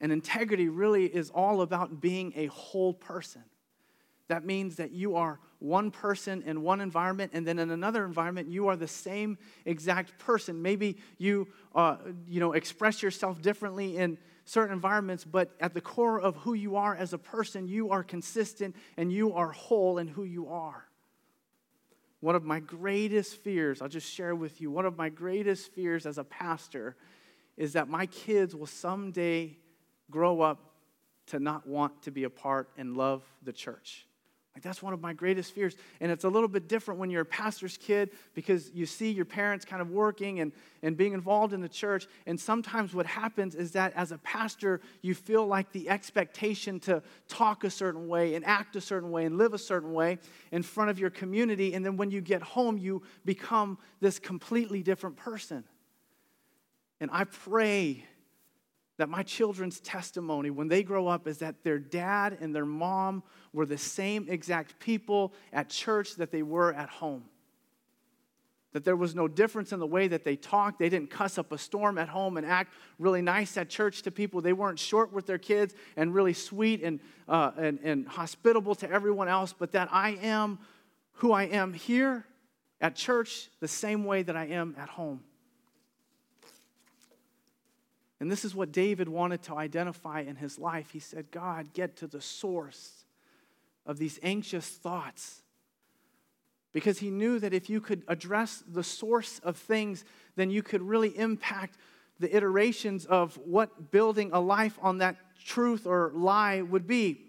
And 0.00 0.10
integrity 0.10 0.68
really 0.68 1.04
is 1.04 1.30
all 1.30 1.60
about 1.60 2.00
being 2.00 2.32
a 2.34 2.46
whole 2.46 2.92
person. 2.92 3.44
That 4.26 4.44
means 4.44 4.74
that 4.74 4.90
you 4.90 5.14
are 5.14 5.38
one 5.60 5.92
person 5.92 6.42
in 6.42 6.62
one 6.62 6.80
environment, 6.80 7.30
and 7.32 7.46
then 7.46 7.60
in 7.60 7.70
another 7.70 8.04
environment, 8.04 8.48
you 8.48 8.66
are 8.66 8.74
the 8.74 8.88
same 8.88 9.38
exact 9.66 10.18
person. 10.18 10.62
Maybe 10.62 10.96
you, 11.18 11.46
uh, 11.76 11.98
you 12.26 12.40
know, 12.40 12.54
express 12.54 13.04
yourself 13.04 13.40
differently 13.40 13.98
in 13.98 14.18
certain 14.46 14.74
environments, 14.74 15.24
but 15.24 15.52
at 15.60 15.74
the 15.74 15.80
core 15.80 16.20
of 16.20 16.34
who 16.38 16.54
you 16.54 16.74
are 16.74 16.96
as 16.96 17.12
a 17.12 17.18
person, 17.18 17.68
you 17.68 17.90
are 17.90 18.02
consistent 18.02 18.74
and 18.96 19.12
you 19.12 19.32
are 19.34 19.52
whole 19.52 19.98
in 19.98 20.08
who 20.08 20.24
you 20.24 20.48
are. 20.48 20.88
One 22.24 22.34
of 22.34 22.42
my 22.42 22.58
greatest 22.58 23.42
fears, 23.42 23.82
I'll 23.82 23.88
just 23.88 24.10
share 24.10 24.34
with 24.34 24.58
you, 24.58 24.70
one 24.70 24.86
of 24.86 24.96
my 24.96 25.10
greatest 25.10 25.70
fears 25.74 26.06
as 26.06 26.16
a 26.16 26.24
pastor 26.24 26.96
is 27.58 27.74
that 27.74 27.86
my 27.86 28.06
kids 28.06 28.56
will 28.56 28.64
someday 28.64 29.58
grow 30.10 30.40
up 30.40 30.72
to 31.26 31.38
not 31.38 31.68
want 31.68 32.00
to 32.04 32.10
be 32.10 32.24
a 32.24 32.30
part 32.30 32.70
and 32.78 32.96
love 32.96 33.22
the 33.42 33.52
church. 33.52 34.06
Like, 34.54 34.62
that's 34.62 34.80
one 34.80 34.92
of 34.92 35.00
my 35.00 35.12
greatest 35.12 35.52
fears. 35.52 35.74
And 36.00 36.12
it's 36.12 36.22
a 36.22 36.28
little 36.28 36.48
bit 36.48 36.68
different 36.68 37.00
when 37.00 37.10
you're 37.10 37.22
a 37.22 37.26
pastor's 37.26 37.76
kid 37.76 38.10
because 38.34 38.70
you 38.72 38.86
see 38.86 39.10
your 39.10 39.24
parents 39.24 39.64
kind 39.64 39.82
of 39.82 39.90
working 39.90 40.38
and, 40.38 40.52
and 40.82 40.96
being 40.96 41.12
involved 41.12 41.52
in 41.52 41.60
the 41.60 41.68
church. 41.68 42.06
And 42.26 42.38
sometimes 42.38 42.94
what 42.94 43.04
happens 43.04 43.56
is 43.56 43.72
that 43.72 43.92
as 43.96 44.12
a 44.12 44.18
pastor, 44.18 44.80
you 45.02 45.12
feel 45.12 45.44
like 45.44 45.72
the 45.72 45.90
expectation 45.90 46.78
to 46.80 47.02
talk 47.26 47.64
a 47.64 47.70
certain 47.70 48.06
way 48.06 48.36
and 48.36 48.44
act 48.44 48.76
a 48.76 48.80
certain 48.80 49.10
way 49.10 49.24
and 49.24 49.38
live 49.38 49.54
a 49.54 49.58
certain 49.58 49.92
way 49.92 50.18
in 50.52 50.62
front 50.62 50.88
of 50.88 51.00
your 51.00 51.10
community. 51.10 51.74
And 51.74 51.84
then 51.84 51.96
when 51.96 52.12
you 52.12 52.20
get 52.20 52.40
home, 52.40 52.78
you 52.78 53.02
become 53.24 53.76
this 54.00 54.20
completely 54.20 54.84
different 54.84 55.16
person. 55.16 55.64
And 57.00 57.10
I 57.12 57.24
pray 57.24 58.04
that 58.96 59.08
my 59.08 59.22
children's 59.22 59.80
testimony 59.80 60.50
when 60.50 60.68
they 60.68 60.82
grow 60.82 61.08
up 61.08 61.26
is 61.26 61.38
that 61.38 61.64
their 61.64 61.78
dad 61.78 62.38
and 62.40 62.54
their 62.54 62.64
mom 62.64 63.22
were 63.52 63.66
the 63.66 63.78
same 63.78 64.26
exact 64.28 64.78
people 64.78 65.32
at 65.52 65.68
church 65.68 66.16
that 66.16 66.30
they 66.30 66.42
were 66.42 66.72
at 66.72 66.88
home. 66.88 67.24
That 68.72 68.84
there 68.84 68.96
was 68.96 69.14
no 69.14 69.28
difference 69.28 69.72
in 69.72 69.78
the 69.78 69.86
way 69.86 70.08
that 70.08 70.24
they 70.24 70.34
talked. 70.34 70.80
They 70.80 70.88
didn't 70.88 71.10
cuss 71.10 71.38
up 71.38 71.52
a 71.52 71.58
storm 71.58 71.96
at 71.96 72.08
home 72.08 72.36
and 72.36 72.46
act 72.46 72.72
really 72.98 73.22
nice 73.22 73.56
at 73.56 73.68
church 73.68 74.02
to 74.02 74.10
people. 74.10 74.40
They 74.40 74.52
weren't 74.52 74.78
short 74.78 75.12
with 75.12 75.26
their 75.26 75.38
kids 75.38 75.74
and 75.96 76.12
really 76.12 76.32
sweet 76.32 76.82
and, 76.82 76.98
uh, 77.28 77.52
and, 77.56 77.78
and 77.84 78.08
hospitable 78.08 78.74
to 78.76 78.90
everyone 78.90 79.28
else, 79.28 79.54
but 79.56 79.72
that 79.72 79.88
I 79.92 80.18
am 80.22 80.58
who 81.18 81.32
I 81.32 81.44
am 81.44 81.72
here 81.72 82.26
at 82.80 82.96
church 82.96 83.48
the 83.60 83.68
same 83.68 84.04
way 84.04 84.22
that 84.22 84.36
I 84.36 84.46
am 84.46 84.74
at 84.76 84.88
home. 84.88 85.22
And 88.20 88.30
this 88.30 88.44
is 88.44 88.54
what 88.54 88.72
David 88.72 89.08
wanted 89.08 89.42
to 89.42 89.56
identify 89.56 90.20
in 90.20 90.36
his 90.36 90.58
life. 90.58 90.90
He 90.90 91.00
said, 91.00 91.30
God, 91.30 91.72
get 91.72 91.96
to 91.96 92.06
the 92.06 92.20
source 92.20 93.04
of 93.86 93.98
these 93.98 94.18
anxious 94.22 94.68
thoughts. 94.68 95.42
Because 96.72 96.98
he 96.98 97.10
knew 97.10 97.38
that 97.38 97.52
if 97.52 97.68
you 97.68 97.80
could 97.80 98.02
address 98.08 98.62
the 98.66 98.82
source 98.82 99.40
of 99.40 99.56
things, 99.56 100.04
then 100.36 100.50
you 100.50 100.62
could 100.62 100.82
really 100.82 101.16
impact 101.16 101.76
the 102.18 102.34
iterations 102.34 103.04
of 103.06 103.36
what 103.44 103.90
building 103.90 104.30
a 104.32 104.40
life 104.40 104.78
on 104.80 104.98
that 104.98 105.16
truth 105.44 105.86
or 105.86 106.12
lie 106.14 106.62
would 106.62 106.86
be. 106.86 107.20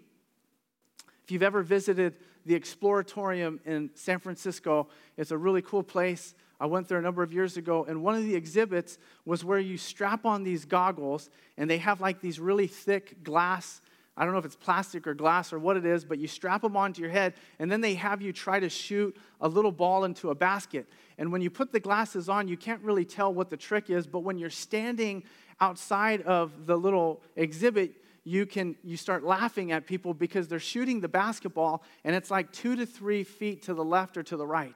If 1.24 1.32
you've 1.32 1.42
ever 1.42 1.62
visited 1.62 2.16
the 2.44 2.58
Exploratorium 2.58 3.58
in 3.66 3.90
San 3.94 4.20
Francisco, 4.20 4.88
it's 5.16 5.32
a 5.32 5.38
really 5.38 5.62
cool 5.62 5.82
place. 5.82 6.34
I 6.58 6.66
went 6.66 6.88
there 6.88 6.98
a 6.98 7.02
number 7.02 7.22
of 7.22 7.32
years 7.32 7.56
ago, 7.56 7.84
and 7.84 8.02
one 8.02 8.14
of 8.14 8.22
the 8.22 8.34
exhibits 8.34 8.98
was 9.24 9.44
where 9.44 9.58
you 9.58 9.76
strap 9.76 10.24
on 10.24 10.42
these 10.42 10.64
goggles, 10.64 11.28
and 11.56 11.68
they 11.68 11.78
have 11.78 12.00
like 12.00 12.20
these 12.20 12.40
really 12.40 12.66
thick 12.66 13.22
glass. 13.22 13.82
I 14.16 14.24
don't 14.24 14.32
know 14.32 14.38
if 14.38 14.46
it's 14.46 14.56
plastic 14.56 15.06
or 15.06 15.12
glass 15.12 15.52
or 15.52 15.58
what 15.58 15.76
it 15.76 15.84
is, 15.84 16.04
but 16.04 16.18
you 16.18 16.26
strap 16.26 16.62
them 16.62 16.76
onto 16.76 17.02
your 17.02 17.10
head, 17.10 17.34
and 17.58 17.70
then 17.70 17.82
they 17.82 17.94
have 17.94 18.22
you 18.22 18.32
try 18.32 18.58
to 18.58 18.70
shoot 18.70 19.14
a 19.42 19.48
little 19.48 19.72
ball 19.72 20.04
into 20.04 20.30
a 20.30 20.34
basket. 20.34 20.88
And 21.18 21.30
when 21.30 21.42
you 21.42 21.50
put 21.50 21.72
the 21.72 21.80
glasses 21.80 22.28
on, 22.28 22.48
you 22.48 22.56
can't 22.56 22.82
really 22.82 23.04
tell 23.04 23.32
what 23.32 23.50
the 23.50 23.56
trick 23.58 23.90
is, 23.90 24.06
but 24.06 24.20
when 24.20 24.38
you're 24.38 24.48
standing 24.48 25.24
outside 25.60 26.22
of 26.22 26.66
the 26.66 26.76
little 26.76 27.22
exhibit, 27.36 27.96
you 28.24 28.44
can 28.44 28.74
you 28.82 28.96
start 28.96 29.22
laughing 29.22 29.72
at 29.72 29.86
people 29.86 30.12
because 30.12 30.48
they're 30.48 30.58
shooting 30.58 31.00
the 31.00 31.08
basketball 31.08 31.84
and 32.02 32.16
it's 32.16 32.28
like 32.28 32.50
two 32.52 32.74
to 32.74 32.84
three 32.84 33.22
feet 33.22 33.62
to 33.62 33.72
the 33.72 33.84
left 33.84 34.16
or 34.16 34.22
to 34.24 34.36
the 34.36 34.46
right 34.46 34.74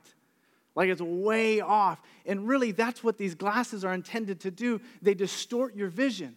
like 0.74 0.88
it's 0.88 1.02
way 1.02 1.60
off. 1.60 2.00
And 2.26 2.46
really, 2.46 2.72
that's 2.72 3.02
what 3.02 3.18
these 3.18 3.34
glasses 3.34 3.84
are 3.84 3.92
intended 3.92 4.40
to 4.40 4.50
do. 4.50 4.80
They 5.02 5.14
distort 5.14 5.74
your 5.76 5.88
vision, 5.88 6.36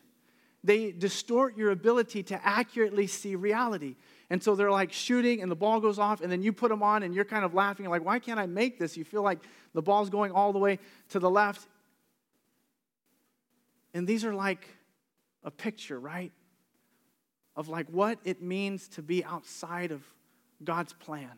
they 0.64 0.92
distort 0.92 1.58
your 1.58 1.72
ability 1.72 2.24
to 2.24 2.46
accurately 2.46 3.08
see 3.08 3.36
reality. 3.36 3.96
And 4.30 4.42
so 4.42 4.56
they're 4.56 4.72
like 4.72 4.92
shooting, 4.92 5.42
and 5.42 5.52
the 5.52 5.56
ball 5.56 5.80
goes 5.80 6.00
off, 6.00 6.22
and 6.22 6.32
then 6.32 6.42
you 6.42 6.54
put 6.54 6.70
them 6.70 6.82
on, 6.82 7.04
and 7.04 7.14
you're 7.14 7.26
kind 7.26 7.46
of 7.46 7.54
laughing, 7.54 7.88
like, 7.88 8.04
why 8.04 8.18
can't 8.18 8.40
I 8.40 8.48
make 8.48 8.80
this? 8.80 8.98
You 8.98 9.04
feel 9.04 9.22
like 9.22 9.40
the 9.74 9.82
ball's 9.82 10.10
going 10.10 10.32
all 10.32 10.52
the 10.54 10.60
way 10.60 10.80
to 11.10 11.20
the 11.20 11.30
left. 11.30 11.68
And 13.94 14.08
these 14.08 14.26
are 14.26 14.34
like 14.34 14.68
a 15.44 15.52
picture, 15.52 16.00
right? 16.00 16.32
of 17.56 17.70
like 17.70 17.88
what 17.90 18.20
it 18.24 18.42
means 18.42 18.88
to 18.90 19.02
be 19.02 19.24
outside 19.24 19.92
of 19.92 20.04
God's 20.64 20.94
plan 20.94 21.32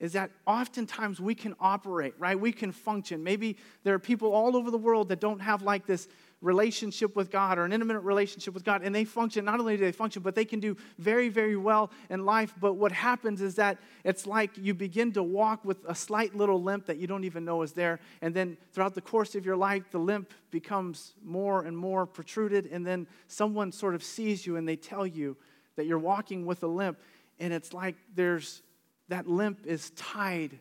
is 0.00 0.14
that 0.14 0.30
oftentimes 0.46 1.20
we 1.20 1.34
can 1.34 1.54
operate, 1.60 2.14
right? 2.18 2.38
We 2.38 2.52
can 2.52 2.72
function. 2.72 3.22
Maybe 3.22 3.56
there 3.84 3.94
are 3.94 3.98
people 3.98 4.32
all 4.32 4.56
over 4.56 4.70
the 4.70 4.78
world 4.78 5.10
that 5.10 5.20
don't 5.20 5.40
have 5.40 5.62
like 5.62 5.86
this 5.86 6.08
relationship 6.40 7.14
with 7.14 7.30
God 7.30 7.58
or 7.58 7.66
an 7.66 7.72
intimate 7.72 8.00
relationship 8.00 8.54
with 8.54 8.64
God, 8.64 8.82
and 8.82 8.94
they 8.94 9.04
function. 9.04 9.44
Not 9.44 9.60
only 9.60 9.76
do 9.76 9.84
they 9.84 9.92
function, 9.92 10.22
but 10.22 10.34
they 10.34 10.46
can 10.46 10.58
do 10.58 10.74
very, 10.98 11.28
very 11.28 11.56
well 11.56 11.90
in 12.08 12.24
life. 12.24 12.54
But 12.58 12.74
what 12.74 12.92
happens 12.92 13.42
is 13.42 13.56
that 13.56 13.78
it's 14.04 14.26
like 14.26 14.56
you 14.56 14.72
begin 14.72 15.12
to 15.12 15.22
walk 15.22 15.64
with 15.66 15.84
a 15.86 15.94
slight 15.94 16.34
little 16.34 16.62
limp 16.62 16.86
that 16.86 16.96
you 16.96 17.06
don't 17.06 17.24
even 17.24 17.44
know 17.44 17.60
is 17.60 17.72
there. 17.72 18.00
And 18.22 18.34
then 18.34 18.56
throughout 18.72 18.94
the 18.94 19.02
course 19.02 19.34
of 19.34 19.44
your 19.44 19.56
life, 19.56 19.90
the 19.90 19.98
limp 19.98 20.32
becomes 20.50 21.12
more 21.22 21.64
and 21.64 21.76
more 21.76 22.06
protruded. 22.06 22.66
And 22.72 22.86
then 22.86 23.06
someone 23.28 23.70
sort 23.70 23.94
of 23.94 24.02
sees 24.02 24.46
you 24.46 24.56
and 24.56 24.66
they 24.66 24.76
tell 24.76 25.06
you 25.06 25.36
that 25.76 25.84
you're 25.84 25.98
walking 25.98 26.46
with 26.46 26.62
a 26.62 26.66
limp. 26.66 26.98
And 27.38 27.52
it's 27.52 27.74
like 27.74 27.96
there's 28.14 28.62
that 29.10 29.26
limp 29.26 29.66
is 29.66 29.90
tied 29.90 30.58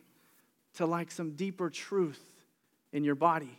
to 0.73 0.85
like 0.85 1.11
some 1.11 1.31
deeper 1.31 1.69
truth 1.69 2.21
in 2.91 3.03
your 3.03 3.15
body. 3.15 3.57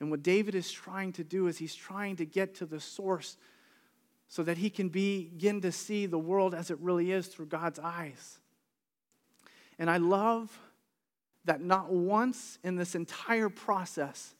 And 0.00 0.10
what 0.10 0.22
David 0.22 0.54
is 0.54 0.70
trying 0.70 1.12
to 1.14 1.24
do 1.24 1.46
is 1.46 1.58
he's 1.58 1.74
trying 1.74 2.16
to 2.16 2.26
get 2.26 2.54
to 2.56 2.66
the 2.66 2.78
source 2.80 3.36
so 4.28 4.42
that 4.42 4.58
he 4.58 4.68
can 4.68 4.88
begin 4.88 5.60
to 5.62 5.72
see 5.72 6.06
the 6.06 6.18
world 6.18 6.54
as 6.54 6.70
it 6.70 6.78
really 6.80 7.10
is 7.10 7.26
through 7.26 7.46
God's 7.46 7.78
eyes. 7.78 8.38
And 9.78 9.88
I 9.88 9.96
love 9.96 10.56
that 11.44 11.62
not 11.62 11.90
once 11.90 12.58
in 12.62 12.76
this 12.76 12.94
entire 12.94 13.48
process 13.48 14.34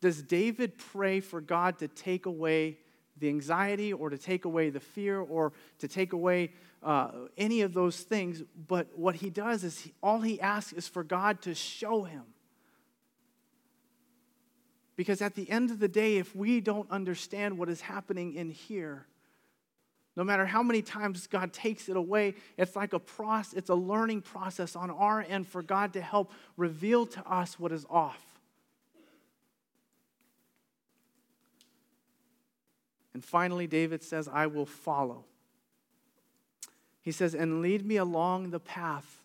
does 0.00 0.22
David 0.22 0.78
pray 0.78 1.20
for 1.20 1.40
God 1.40 1.78
to 1.78 1.88
take 1.88 2.26
away 2.26 2.78
the 3.18 3.28
anxiety 3.28 3.92
or 3.92 4.10
to 4.10 4.18
take 4.18 4.44
away 4.44 4.70
the 4.70 4.80
fear 4.80 5.20
or 5.20 5.52
to 5.80 5.88
take 5.88 6.12
away 6.12 6.52
uh, 6.82 7.10
any 7.36 7.62
of 7.62 7.74
those 7.74 8.00
things. 8.00 8.42
But 8.66 8.88
what 8.96 9.16
he 9.16 9.30
does 9.30 9.64
is 9.64 9.80
he, 9.80 9.94
all 10.02 10.20
he 10.20 10.40
asks 10.40 10.72
is 10.72 10.88
for 10.88 11.02
God 11.02 11.42
to 11.42 11.54
show 11.54 12.04
him 12.04 12.24
because 14.98 15.22
at 15.22 15.36
the 15.36 15.48
end 15.48 15.70
of 15.70 15.78
the 15.78 15.86
day, 15.86 16.16
if 16.16 16.34
we 16.34 16.60
don't 16.60 16.90
understand 16.90 17.56
what 17.56 17.68
is 17.68 17.80
happening 17.80 18.34
in 18.34 18.50
here, 18.50 19.06
no 20.16 20.24
matter 20.24 20.44
how 20.44 20.60
many 20.60 20.82
times 20.82 21.28
God 21.28 21.52
takes 21.52 21.88
it 21.88 21.96
away, 21.96 22.34
it's 22.56 22.74
like 22.74 22.92
a 22.92 22.98
process, 22.98 23.54
it's 23.56 23.70
a 23.70 23.76
learning 23.76 24.22
process 24.22 24.74
on 24.74 24.90
our 24.90 25.22
end 25.22 25.46
for 25.46 25.62
God 25.62 25.92
to 25.92 26.00
help 26.00 26.32
reveal 26.56 27.06
to 27.06 27.24
us 27.32 27.60
what 27.60 27.70
is 27.70 27.86
off. 27.88 28.20
And 33.14 33.24
finally, 33.24 33.68
David 33.68 34.02
says, 34.02 34.26
I 34.26 34.48
will 34.48 34.66
follow. 34.66 35.26
He 37.02 37.12
says, 37.12 37.34
and 37.34 37.62
lead 37.62 37.86
me 37.86 37.96
along 37.96 38.50
the 38.50 38.60
path 38.60 39.22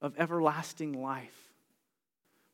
of 0.00 0.14
everlasting 0.18 0.92
life. 0.92 1.52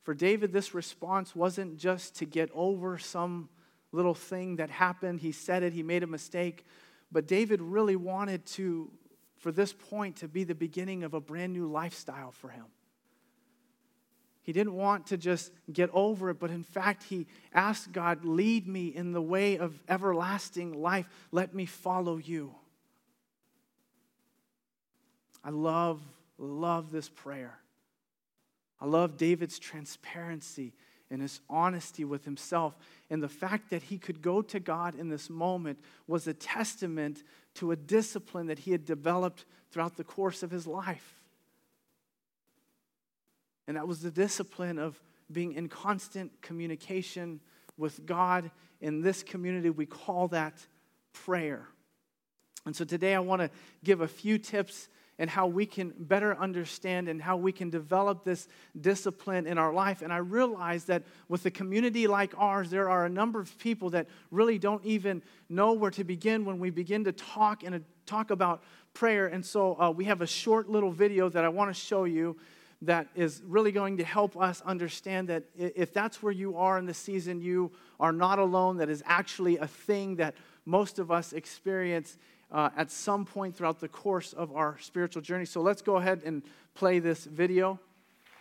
For 0.03 0.13
David, 0.13 0.53
this 0.53 0.73
response 0.73 1.35
wasn't 1.35 1.77
just 1.77 2.15
to 2.17 2.25
get 2.25 2.49
over 2.53 2.97
some 2.97 3.49
little 3.91 4.13
thing 4.13 4.57
that 4.57 4.69
happened. 4.69 5.19
He 5.19 5.31
said 5.31 5.63
it, 5.63 5.73
he 5.73 5.83
made 5.83 6.03
a 6.03 6.07
mistake. 6.07 6.65
But 7.11 7.27
David 7.27 7.61
really 7.61 7.95
wanted 7.95 8.45
to, 8.47 8.91
for 9.37 9.51
this 9.51 9.73
point, 9.73 10.17
to 10.17 10.27
be 10.27 10.43
the 10.43 10.55
beginning 10.55 11.03
of 11.03 11.13
a 11.13 11.21
brand 11.21 11.53
new 11.53 11.65
lifestyle 11.65 12.31
for 12.31 12.49
him. 12.49 12.65
He 14.43 14.53
didn't 14.53 14.75
want 14.75 15.07
to 15.07 15.17
just 15.17 15.51
get 15.73 15.89
over 15.91 16.29
it, 16.29 16.39
but 16.39 16.51
in 16.51 16.61
fact, 16.61 17.01
he 17.01 17.25
asked 17.51 17.91
God, 17.91 18.23
Lead 18.25 18.67
me 18.67 18.89
in 18.89 19.11
the 19.11 19.21
way 19.21 19.57
of 19.57 19.81
everlasting 19.89 20.79
life. 20.79 21.09
Let 21.31 21.55
me 21.55 21.65
follow 21.65 22.17
you. 22.17 22.53
I 25.45 25.51
love, 25.51 26.01
love 26.39 26.91
this 26.91 27.07
prayer. 27.07 27.59
I 28.81 28.87
love 28.87 29.15
David's 29.15 29.59
transparency 29.59 30.73
and 31.11 31.21
his 31.21 31.39
honesty 31.47 32.03
with 32.03 32.25
himself. 32.25 32.75
And 33.11 33.21
the 33.21 33.29
fact 33.29 33.69
that 33.69 33.83
he 33.83 33.99
could 33.99 34.23
go 34.23 34.41
to 34.41 34.59
God 34.59 34.95
in 34.95 35.07
this 35.09 35.29
moment 35.29 35.77
was 36.07 36.25
a 36.25 36.33
testament 36.33 37.23
to 37.55 37.71
a 37.71 37.75
discipline 37.75 38.47
that 38.47 38.59
he 38.59 38.71
had 38.71 38.85
developed 38.85 39.45
throughout 39.71 39.97
the 39.97 40.03
course 40.03 40.41
of 40.41 40.49
his 40.49 40.65
life. 40.65 41.21
And 43.67 43.77
that 43.77 43.87
was 43.87 44.01
the 44.01 44.11
discipline 44.11 44.79
of 44.79 44.99
being 45.31 45.53
in 45.53 45.69
constant 45.69 46.41
communication 46.41 47.39
with 47.77 48.05
God. 48.05 48.49
In 48.81 49.01
this 49.01 49.21
community, 49.21 49.69
we 49.69 49.85
call 49.85 50.27
that 50.29 50.65
prayer. 51.13 51.67
And 52.65 52.75
so 52.75 52.83
today 52.83 53.13
I 53.13 53.19
want 53.19 53.41
to 53.43 53.51
give 53.83 54.01
a 54.01 54.07
few 54.07 54.39
tips 54.39 54.89
and 55.17 55.29
how 55.29 55.47
we 55.47 55.65
can 55.65 55.93
better 55.97 56.37
understand 56.37 57.07
and 57.07 57.21
how 57.21 57.37
we 57.37 57.51
can 57.51 57.69
develop 57.69 58.23
this 58.23 58.47
discipline 58.79 59.47
in 59.47 59.57
our 59.57 59.73
life. 59.73 60.01
And 60.01 60.11
I 60.11 60.17
realize 60.17 60.85
that 60.85 61.03
with 61.29 61.45
a 61.45 61.51
community 61.51 62.07
like 62.07 62.33
ours, 62.37 62.69
there 62.69 62.89
are 62.89 63.05
a 63.05 63.09
number 63.09 63.39
of 63.39 63.57
people 63.57 63.89
that 63.91 64.07
really 64.31 64.59
don't 64.59 64.83
even 64.83 65.21
know 65.47 65.73
where 65.73 65.91
to 65.91 66.03
begin 66.03 66.43
when 66.43 66.59
we 66.59 66.69
begin 66.69 67.03
to 67.05 67.11
talk 67.11 67.63
and 67.63 67.83
talk 68.05 68.29
about 68.31 68.63
prayer. 68.93 69.27
And 69.27 69.45
so 69.45 69.79
uh, 69.79 69.91
we 69.91 70.05
have 70.05 70.21
a 70.21 70.27
short 70.27 70.69
little 70.69 70.91
video 70.91 71.29
that 71.29 71.45
I 71.45 71.49
want 71.49 71.73
to 71.73 71.79
show 71.79 72.03
you 72.03 72.37
that 72.81 73.07
is 73.15 73.41
really 73.45 73.71
going 73.71 73.97
to 73.97 74.03
help 74.03 74.37
us 74.37 74.61
understand 74.61 75.29
that 75.29 75.43
if 75.55 75.93
that's 75.93 76.21
where 76.21 76.33
you 76.33 76.57
are 76.57 76.77
in 76.77 76.85
the 76.85 76.93
season, 76.93 77.41
you 77.41 77.71
are 77.99 78.11
not 78.11 78.37
alone. 78.37 78.77
That 78.77 78.89
is 78.89 79.01
actually 79.05 79.57
a 79.57 79.67
thing 79.67 80.17
that 80.17 80.35
most 80.65 80.99
of 80.99 81.09
us 81.11 81.33
experience 81.33 82.17
uh, 82.51 82.69
at 82.77 82.91
some 82.91 83.25
point 83.25 83.55
throughout 83.55 83.79
the 83.79 83.87
course 83.87 84.33
of 84.33 84.55
our 84.55 84.77
spiritual 84.79 85.21
journey. 85.21 85.45
So 85.45 85.61
let's 85.61 85.81
go 85.81 85.97
ahead 85.97 86.21
and 86.25 86.43
play 86.73 86.99
this 86.99 87.25
video. 87.25 87.79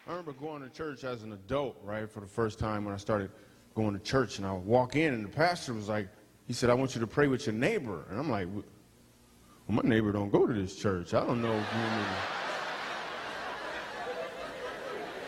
I 0.07 0.11
remember 0.11 0.33
going 0.33 0.63
to 0.63 0.69
church 0.69 1.05
as 1.05 1.23
an 1.23 1.33
adult, 1.33 1.79
right, 1.83 2.11
for 2.11 2.21
the 2.21 2.27
first 2.27 2.59
time 2.59 2.85
when 2.85 2.93
I 2.93 2.99
started 2.99 3.31
going 3.75 3.95
to 3.95 3.99
church, 3.99 4.39
and 4.39 4.47
I 4.47 4.53
would 4.53 4.67
walk 4.67 4.97
in, 4.97 5.15
and 5.15 5.25
the 5.25 5.29
pastor 5.29 5.73
was 5.73 5.89
like, 5.89 6.09
he 6.47 6.53
said, 6.53 6.69
I 6.69 6.75
want 6.75 6.95
you 6.95 7.01
to 7.01 7.07
pray 7.07 7.27
with 7.27 7.47
your 7.47 7.55
neighbor. 7.55 8.05
And 8.11 8.19
I'm 8.19 8.31
like, 8.31 8.47
well, 8.53 8.65
my 9.69 9.81
neighbor 9.83 10.13
don't 10.13 10.31
go 10.31 10.47
to 10.47 10.53
this 10.53 10.77
church. 10.77 11.15
I 11.15 11.27
don't 11.27 11.41
know 11.41 11.55
if 11.55 11.67
you 11.73 11.81
want 11.81 11.97
me 11.97 12.05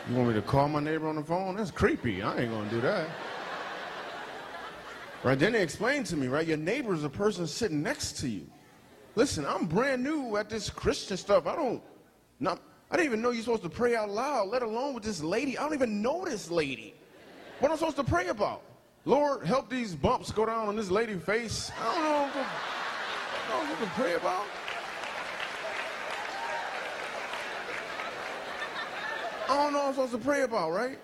to, 0.07 0.11
you 0.11 0.17
want 0.17 0.29
me 0.29 0.35
to 0.35 0.43
call 0.43 0.69
my 0.69 0.81
neighbor 0.81 1.09
on 1.09 1.17
the 1.17 1.25
phone? 1.25 1.57
That's 1.57 1.71
creepy. 1.71 2.23
I 2.23 2.41
ain't 2.41 2.51
going 2.51 2.69
to 2.69 2.75
do 2.75 2.83
that. 2.83 3.09
Right, 5.25 5.39
then 5.39 5.53
they 5.53 5.62
explained 5.62 6.05
to 6.07 6.17
me, 6.17 6.29
right, 6.29 6.47
your 6.47 6.59
neighbor 6.59 6.93
is 6.95 7.03
a 7.03 7.09
person 7.09 7.47
sitting 7.47 7.83
next 7.83 8.19
to 8.19 8.29
you. 8.29 8.47
Listen, 9.16 9.46
I'm 9.46 9.64
brand 9.64 10.05
new 10.05 10.37
at 10.37 10.50
this 10.50 10.68
Christian 10.68 11.16
stuff. 11.16 11.46
I 11.46 11.57
don't, 11.57 11.83
not, 12.38 12.61
I 12.90 12.96
didn't 12.96 13.07
even 13.07 13.22
know 13.22 13.31
you're 13.31 13.42
supposed 13.42 13.62
to 13.62 13.70
pray 13.70 13.96
out 13.96 14.11
loud, 14.11 14.48
let 14.48 14.62
alone 14.62 14.94
with 14.94 15.05
this 15.05 15.22
lady. 15.22 15.57
I 15.57 15.62
don't 15.62 15.72
even 15.72 16.02
know 16.02 16.26
this 16.26 16.50
lady. 16.50 16.94
What 17.59 17.70
am 17.70 17.72
I 17.72 17.79
supposed 17.79 17.96
to 17.96 18.05
pray 18.05 18.29
about? 18.29 18.61
Lord, 19.07 19.46
help 19.46 19.70
these 19.70 19.94
bumps 19.94 20.31
go 20.31 20.44
down 20.44 20.68
on 20.68 20.76
this 20.76 20.90
lady's 20.90 21.22
face. 21.22 21.72
I 21.81 21.94
don't 21.94 22.05
know 22.05 22.40
what, 22.40 22.46
I 23.46 23.50
don't 23.50 23.64
know 23.64 23.70
what 23.70 23.81
to 23.81 24.00
pray 24.00 24.14
about. 24.14 24.44
I 29.48 29.57
don't 29.57 29.72
know 29.72 29.79
what 29.79 29.87
I'm 29.87 29.94
supposed 29.94 30.12
to 30.12 30.18
pray 30.18 30.42
about, 30.42 30.72
right? 30.72 30.98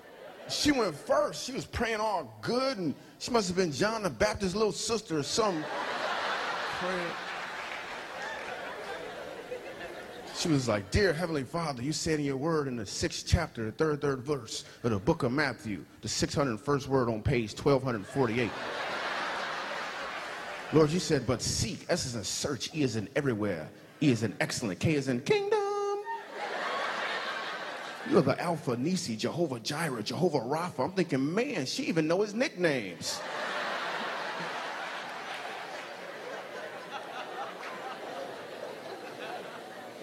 She 0.51 0.71
went 0.71 0.95
first. 0.95 1.47
She 1.47 1.53
was 1.53 1.65
praying 1.65 2.01
all 2.01 2.37
good, 2.43 2.77
and 2.77 2.95
she 3.21 3.31
must 3.31 3.49
have 3.49 3.57
been 3.57 3.73
John 3.73 4.03
the 4.03 4.11
Baptist's 4.11 4.55
little 4.55 4.73
sister 4.73 5.17
or 5.17 5.23
something. 5.23 5.65
She 10.43 10.49
was 10.49 10.67
like, 10.67 10.91
Dear 10.91 11.13
Heavenly 11.13 11.45
Father, 11.45 11.85
you 11.85 11.93
said 11.93 12.19
in 12.19 12.25
your 12.25 12.37
word 12.37 12.67
in 12.67 12.75
the 12.75 12.85
sixth 12.85 13.27
chapter, 13.29 13.67
the 13.67 13.71
third, 13.71 14.01
third 14.01 14.25
verse 14.25 14.65
of 14.83 14.91
the 14.91 14.99
book 14.99 15.23
of 15.23 15.31
Matthew, 15.31 15.85
the 16.01 16.09
601st 16.09 16.89
word 16.89 17.09
on 17.09 17.23
page 17.23 17.53
1248. 17.53 18.51
Lord, 20.73 20.91
you 20.91 20.99
said, 20.99 21.29
but 21.29 21.41
seek. 21.41 21.87
S 21.89 22.07
is 22.07 22.17
in 22.17 22.25
search. 22.25 22.75
E 22.75 22.83
is 22.83 22.97
in 22.97 23.09
everywhere. 23.15 23.71
E 24.03 24.11
is 24.11 24.25
in 24.25 24.35
excellent. 24.41 24.81
K 24.81 24.97
is 24.97 25.07
in 25.07 25.21
kingdom. 25.21 25.61
You're 28.11 28.23
the 28.23 28.37
Alpha, 28.43 28.77
Nisi, 28.77 29.15
Jehovah 29.15 29.61
Jireh, 29.61 30.03
Jehovah 30.03 30.41
Rapha. 30.41 30.81
I'm 30.81 30.91
thinking, 30.91 31.33
man, 31.33 31.67
she 31.67 31.85
even 31.85 32.09
know 32.09 32.21
his 32.21 32.35
nicknames. 32.35 33.21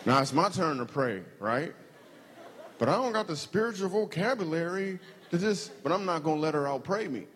Now 0.06 0.22
it's 0.22 0.34
my 0.34 0.50
turn 0.50 0.78
to 0.78 0.86
pray, 0.86 1.22
right? 1.40 1.74
But 2.78 2.90
I 2.90 2.94
don't 2.94 3.12
got 3.12 3.28
the 3.28 3.36
spiritual 3.36 3.90
vocabulary 3.90 5.00
to 5.32 5.38
just, 5.38 5.84
but 5.84 5.92
I'm 5.92 6.06
not 6.06 6.24
going 6.24 6.38
to 6.38 6.42
let 6.42 6.54
her 6.54 6.68
out 6.68 6.84
pray 6.84 7.08
me. 7.08 7.28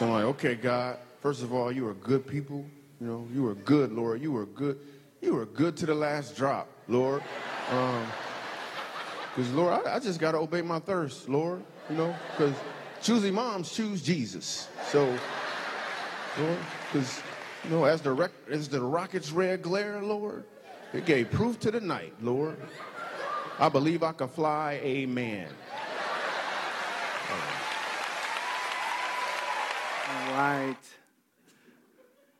So 0.00 0.06
I'm 0.06 0.12
like, 0.12 0.24
okay, 0.24 0.54
God, 0.54 0.96
first 1.20 1.42
of 1.42 1.52
all, 1.52 1.70
you 1.70 1.86
are 1.86 1.92
good 1.92 2.26
people. 2.26 2.64
You 3.02 3.06
know, 3.06 3.28
you 3.34 3.46
are 3.48 3.54
good, 3.54 3.92
Lord. 3.92 4.22
You 4.22 4.34
are 4.38 4.46
good. 4.46 4.78
You 5.20 5.36
are 5.36 5.44
good 5.44 5.76
to 5.76 5.84
the 5.84 5.94
last 5.94 6.34
drop, 6.36 6.68
Lord. 6.88 7.22
Because, 7.66 9.50
um, 9.50 9.56
Lord, 9.56 9.86
I, 9.86 9.96
I 9.96 9.98
just 9.98 10.18
got 10.18 10.32
to 10.32 10.38
obey 10.38 10.62
my 10.62 10.78
thirst, 10.78 11.28
Lord. 11.28 11.62
You 11.90 11.96
know, 11.96 12.16
because 12.30 12.54
choosy 13.02 13.30
moms 13.30 13.72
choose 13.72 14.00
Jesus. 14.00 14.68
So, 14.88 15.04
Lord, 16.38 16.58
because, 16.90 17.20
you 17.64 17.70
know, 17.70 17.84
as 17.84 18.00
the, 18.00 18.12
rec- 18.12 18.30
as 18.50 18.68
the 18.68 18.80
rocket's 18.80 19.32
red 19.32 19.62
glare, 19.62 20.00
Lord, 20.02 20.44
it 20.92 21.04
gave 21.06 21.30
proof 21.30 21.60
to 21.60 21.70
the 21.70 21.80
night, 21.80 22.14
Lord. 22.20 22.56
I 23.58 23.68
believe 23.68 24.02
I 24.02 24.12
can 24.12 24.28
fly, 24.28 24.80
amen. 24.82 25.48
All 30.08 30.32
right. 30.32 30.76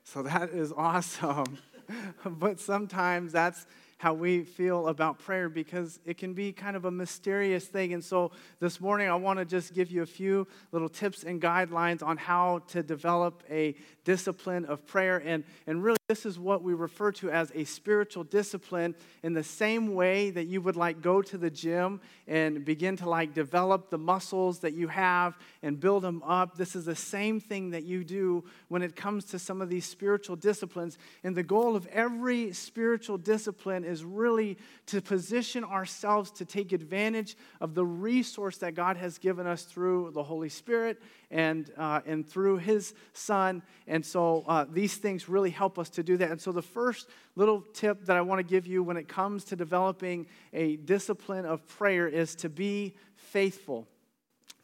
So 0.05 0.23
that 0.23 0.51
is 0.51 0.73
awesome. 0.73 1.59
but 2.25 2.59
sometimes 2.59 3.33
that's 3.33 3.67
how 4.01 4.15
we 4.15 4.43
feel 4.43 4.89
about 4.89 5.19
prayer 5.19 5.51
because 5.51 6.01
it 6.07 6.17
can 6.17 6.33
be 6.33 6.53
kind 6.53 6.75
of 6.75 6.87
a 6.87 6.91
mysterious 6.91 7.67
thing. 7.67 7.93
And 7.93 8.03
so 8.03 8.33
this 8.59 8.81
morning, 8.81 9.11
I 9.11 9.15
want 9.15 9.39
to 9.41 9.45
just 9.45 9.75
give 9.75 9.91
you 9.91 10.01
a 10.01 10.07
few 10.07 10.49
little 10.73 10.89
tips 10.89 11.23
and 11.23 11.39
guidelines 11.39 12.03
on 12.03 12.17
how 12.17 12.63
to 12.69 12.83
develop 12.83 13.43
a 13.51 13.75
discipline 14.05 14.65
of 14.65 14.87
prayer. 14.87 15.19
And, 15.23 15.45
and 15.67 15.85
really, 15.85 16.00
this 16.11 16.27
is 16.27 16.41
what 16.41 16.65
we 16.65 16.75
refer 16.75 17.13
to 17.13 17.31
as 17.31 17.53
a 17.55 17.63
spiritual 17.63 18.25
discipline 18.25 18.97
in 19.23 19.33
the 19.33 19.45
same 19.45 19.95
way 19.95 20.31
that 20.31 20.49
you 20.49 20.61
would 20.61 20.75
like 20.75 21.01
go 21.01 21.23
to 21.23 21.39
the 21.39 21.49
gym 21.49 22.01
and 22.27 22.65
begin 22.65 22.97
to 22.97 23.09
like 23.09 23.33
develop 23.33 23.91
the 23.91 23.97
muscles 23.97 24.59
that 24.59 24.73
you 24.73 24.89
have 24.89 25.39
and 25.63 25.79
build 25.79 26.03
them 26.03 26.21
up. 26.25 26.57
This 26.57 26.75
is 26.75 26.85
the 26.85 26.97
same 26.97 27.39
thing 27.39 27.71
that 27.71 27.85
you 27.85 28.03
do 28.03 28.43
when 28.67 28.83
it 28.83 28.97
comes 28.97 29.25
to 29.27 29.39
some 29.39 29.63
of 29.63 29.69
these 29.69 29.85
spiritual 29.85 30.35
disciplines. 30.35 30.99
And 31.23 31.37
the 31.37 31.45
goal 31.45 31.77
of 31.77 31.87
every 31.87 32.53
spiritual 32.55 33.17
discipline 33.17 33.85
is 33.85 34.05
really 34.05 34.59
to 34.87 35.01
position 35.01 35.63
ourselves 35.63 36.33
to 36.33 36.45
take 36.45 36.73
advantage 36.73 37.37
of 37.61 37.77
the 37.77 37.87
resource 37.87 38.57
that 38.59 38.75
God 38.75 38.97
has 38.97 39.17
given 39.19 39.47
us 39.47 39.63
through 39.63 40.11
the 40.13 40.25
Holy 40.25 40.49
Spirit 40.49 41.01
and, 41.31 41.71
uh, 41.77 42.01
and 42.07 42.29
through 42.29 42.59
His 42.59 42.95
Son. 43.13 43.63
And 43.87 44.05
so 44.05 44.45
uh, 44.47 44.67
these 44.71 44.97
things 44.97 45.29
really 45.29 45.51
help 45.51 45.79
us 45.79 45.91
to 45.91 46.03
do 46.03 46.17
that. 46.17 46.31
And 46.31 46.41
so 46.41 46.53
the 46.53 46.63
first 46.63 47.09
little 47.37 47.63
tip 47.73 48.05
that 48.07 48.17
I 48.17 48.21
want 48.21 48.39
to 48.41 48.43
give 48.43 48.67
you 48.67 48.83
when 48.83 48.97
it 48.97 49.09
comes 49.09 49.45
to 49.45 49.57
developing 49.57 50.27
a 50.53 50.77
discipline 50.77 51.45
of 51.45 51.67
prayer 51.67 52.09
is 52.09 52.35
to 52.37 52.49
be 52.49 52.95
faithful. 53.17 53.87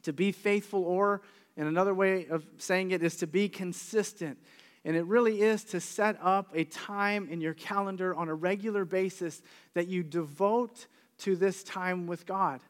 To 0.03 0.13
be 0.13 0.33
faithful, 0.33 0.85
or 0.85 1.23
in 1.57 1.67
another 1.67 1.95
way 1.95 2.27
of 2.27 2.47
saying 2.59 2.91
it, 2.91 3.03
is 3.03 3.17
to 3.17 3.27
be 3.27 3.49
consistent. 3.49 4.39
And 4.85 4.97
it 4.97 5.05
really 5.07 5.43
is 5.43 5.65
to 5.65 5.81
set 5.81 6.17
up 6.23 6.53
a 6.55 6.65
time 6.65 7.29
in 7.29 7.41
your 7.41 7.55
calendar 7.55 8.15
on 8.15 8.29
a 8.29 8.35
regular 8.35 8.85
basis 8.85 9.43
that 9.75 9.89
you 9.89 10.05
devote 10.05 10.87
to 11.19 11.35
this 11.35 11.65
time 11.65 12.07
with 12.07 12.25
God. 12.25 12.61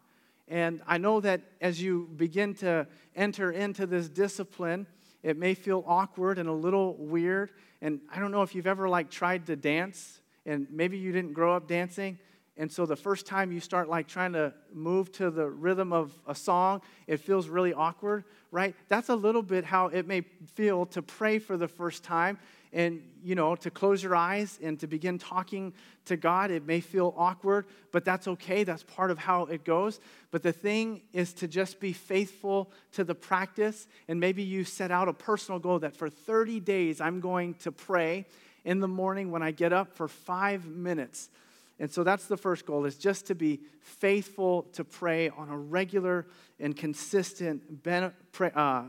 And 0.49 0.81
I 0.87 0.99
know 0.99 1.21
that 1.21 1.41
as 1.61 1.83
you 1.83 2.09
begin 2.17 2.55
to 2.57 2.87
enter 3.15 3.51
into 3.51 3.87
this 3.87 4.09
discipline, 4.09 4.87
it 5.23 5.37
may 5.37 5.55
feel 5.55 5.83
awkward 5.87 6.39
and 6.39 6.49
a 6.49 6.53
little 6.53 6.95
weird. 6.95 7.51
And 7.83 8.01
I 8.13 8.21
don't 8.21 8.31
know 8.31 8.43
if 8.43 8.55
you've 8.55 8.67
ever 8.67 8.89
like 8.89 9.11
tried 9.11 9.47
to 9.47 9.57
dance 9.57 10.21
and 10.45 10.69
maybe 10.71 10.99
you 10.99 11.11
didn't 11.11 11.33
grow 11.33 11.57
up 11.57 11.67
dancing. 11.67 12.19
And 12.57 12.73
so 12.73 12.87
the 12.87 12.97
first 12.97 13.27
time 13.27 13.53
you 13.53 13.61
start 13.61 13.89
like 13.89 14.07
trying 14.07 14.33
to 14.33 14.55
move 14.73 15.13
to 15.13 15.31
the 15.31 15.47
rhythm 15.47 15.93
of 15.93 16.19
a 16.27 16.35
song, 16.35 16.81
it 17.07 17.19
feels 17.19 17.49
really 17.49 17.75
awkward, 17.75 18.25
right? 18.51 18.75
That's 18.89 19.11
a 19.11 19.15
little 19.17 19.43
bit 19.43 19.65
how 19.65 19.89
it 19.89 20.07
may 20.07 20.23
feel 20.55 20.87
to 20.87 21.03
pray 21.03 21.39
for 21.39 21.57
the 21.57 21.69
first 21.69 22.03
time 22.03 22.39
and, 22.73 23.03
you 23.23 23.35
know, 23.35 23.57
to 23.57 23.71
close 23.71 24.03
your 24.03 24.15
eyes 24.15 24.59
and 24.63 24.79
to 24.81 24.87
begin 24.87 25.19
talking 25.19 25.73
to 26.07 26.17
God. 26.17 26.51
It 26.51 26.67
may 26.67 26.81
feel 26.81 27.15
awkward, 27.17 27.67
but 27.93 28.05
that's 28.05 28.29
okay. 28.29 28.65
That's 28.65 28.83
part 28.83 29.11
of 29.11 29.19
how 29.19 29.45
it 29.45 29.65
goes. 29.65 30.01
But 30.31 30.43
the 30.43 30.53
thing 30.53 31.03
is 31.13 31.33
to 31.35 31.49
just 31.49 31.81
be 31.81 31.93
faithful 31.93 32.71
to 32.93 33.05
the 33.05 33.15
practice. 33.15 33.87
And 34.09 34.21
maybe 34.21 34.43
you 34.43 34.65
set 34.65 34.91
out 34.91 35.09
a 35.09 35.13
personal 35.13 35.59
goal 35.59 35.79
that 35.81 35.97
for 35.97 36.09
30 36.09 36.61
days 36.61 37.01
I'm 37.01 37.21
going 37.21 37.55
to 37.55 37.73
pray 37.73 38.27
in 38.65 38.81
the 38.81 38.89
morning 38.89 39.31
when 39.31 39.43
I 39.43 39.53
get 39.53 39.73
up 39.73 39.97
for 39.97 40.09
five 40.09 40.67
minutes. 40.67 41.31
And 41.79 41.91
so 41.91 42.03
that's 42.05 42.27
the 42.27 42.37
first 42.37 42.65
goal 42.67 42.85
is 42.87 42.97
just 42.97 43.27
to 43.27 43.35
be 43.35 43.61
faithful 43.81 44.63
to 44.73 44.85
pray 44.85 45.29
on 45.29 45.51
a 45.51 45.59
regular 45.59 46.27
and 46.59 46.77
consistent, 46.77 47.63
uh, 47.87 48.85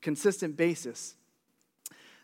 consistent 0.00 0.56
basis. 0.56 1.14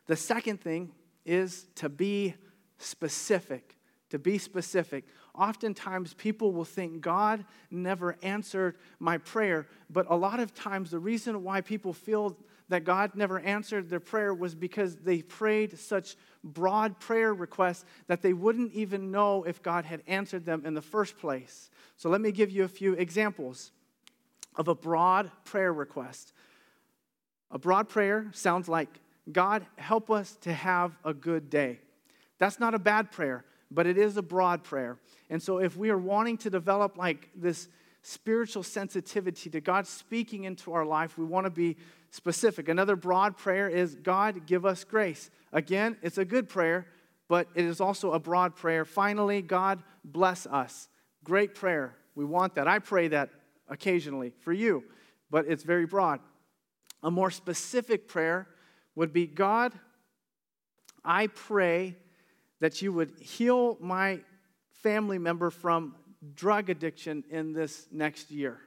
The 0.09 0.17
second 0.17 0.61
thing 0.61 0.91
is 1.25 1.69
to 1.77 1.89
be 1.89 2.35
specific. 2.79 3.77
To 4.11 4.19
be 4.19 4.39
specific. 4.39 5.05
Oftentimes, 5.35 6.15
people 6.15 6.53
will 6.53 6.65
think 6.65 7.01
God 7.01 7.45
never 7.71 8.17
answered 8.23 8.77
my 8.99 9.19
prayer, 9.19 9.69
but 9.91 10.07
a 10.09 10.17
lot 10.17 10.41
of 10.41 10.55
times, 10.55 10.91
the 10.91 10.99
reason 10.99 11.45
why 11.45 11.61
people 11.61 11.93
feel 11.93 12.37
that 12.71 12.85
God 12.85 13.13
never 13.15 13.39
answered 13.41 13.89
their 13.89 14.01
prayer 14.01 14.35
was 14.35 14.55
because 14.55 14.97
they 14.97 15.23
prayed 15.23 15.79
such 15.79 16.17
broad 16.43 16.99
prayer 17.01 17.33
requests 17.33 17.85
that 18.07 18.23
they 18.23 18.33
wouldn't 18.33 18.73
even 18.73 19.11
know 19.11 19.45
if 19.45 19.63
God 19.63 19.85
had 19.85 20.03
answered 20.07 20.45
them 20.45 20.63
in 20.65 20.75
the 20.75 20.83
first 20.83 21.19
place. 21.19 21.71
So 21.97 22.09
let 22.09 22.21
me 22.21 22.33
give 22.33 22.51
you 22.51 22.65
a 22.65 22.69
few 22.69 22.95
examples 22.95 23.73
of 24.57 24.69
a 24.69 24.75
broad 24.75 25.31
prayer 25.45 25.73
request. 25.73 26.33
A 27.51 27.59
broad 27.59 27.89
prayer 27.89 28.31
sounds 28.33 28.69
like, 28.69 28.89
God, 29.31 29.67
help 29.77 30.11
us 30.11 30.37
to 30.43 30.53
have 30.53 30.97
a 31.05 31.13
good 31.13 31.51
day. 31.51 31.81
That's 32.39 32.61
not 32.61 32.75
a 32.75 32.79
bad 32.79 33.11
prayer, 33.11 33.45
but 33.71 33.87
it 33.87 33.99
is 33.99 34.17
a 34.17 34.23
broad 34.23 34.65
prayer. 34.65 34.99
And 35.29 35.43
so 35.43 35.59
if 35.59 35.77
we 35.77 35.91
are 35.91 35.99
wanting 35.99 36.39
to 36.39 36.51
develop 36.51 36.97
like 36.97 37.31
this 37.35 37.69
spiritual 38.03 38.63
sensitivity 38.63 39.51
to 39.51 39.61
God 39.61 39.87
speaking 39.87 40.45
into 40.45 40.73
our 40.73 40.85
life, 40.85 41.19
we 41.19 41.25
want 41.25 41.45
to 41.45 41.51
be 41.51 41.77
specific. 42.11 42.69
Another 42.69 42.97
broad 42.97 43.37
prayer 43.37 43.69
is 43.69 43.95
God, 43.97 44.47
give 44.47 44.65
us 44.65 44.85
grace. 44.85 45.31
Again, 45.53 45.97
it's 46.03 46.19
a 46.19 46.25
good 46.25 46.49
prayer, 46.49 46.87
but 47.29 47.49
it 47.55 47.65
is 47.65 47.81
also 47.81 48.13
a 48.13 48.19
broad 48.19 48.57
prayer. 48.57 48.85
Finally, 48.85 49.43
God, 49.43 49.83
bless 50.05 50.47
us. 50.47 50.89
Great 51.25 51.55
prayer. 51.55 51.95
We 52.15 52.25
want 52.25 52.55
that. 52.55 52.67
I 52.67 52.79
pray 52.79 53.09
that 53.09 53.31
occasionally 53.69 54.33
for 54.41 54.53
you, 54.53 54.85
but 55.31 55.47
it's 55.47 55.65
very 55.65 55.85
broad. 55.85 56.21
A 57.03 57.11
more 57.11 57.31
specific 57.31 58.09
prayer 58.09 58.49
would 58.99 59.13
be 59.13 59.29
God, 59.29 59.73
I 61.05 61.29
pray 61.29 61.95
that 62.59 62.83
you 62.83 62.93
would 62.93 63.13
heal 63.21 63.79
my 63.81 64.19
family 64.83 65.19
member 65.19 65.51
from 65.51 65.95
drug 66.35 66.69
addiction 66.69 67.23
in 67.31 67.53
this 67.53 67.87
next 67.93 68.33
year. 68.33 68.59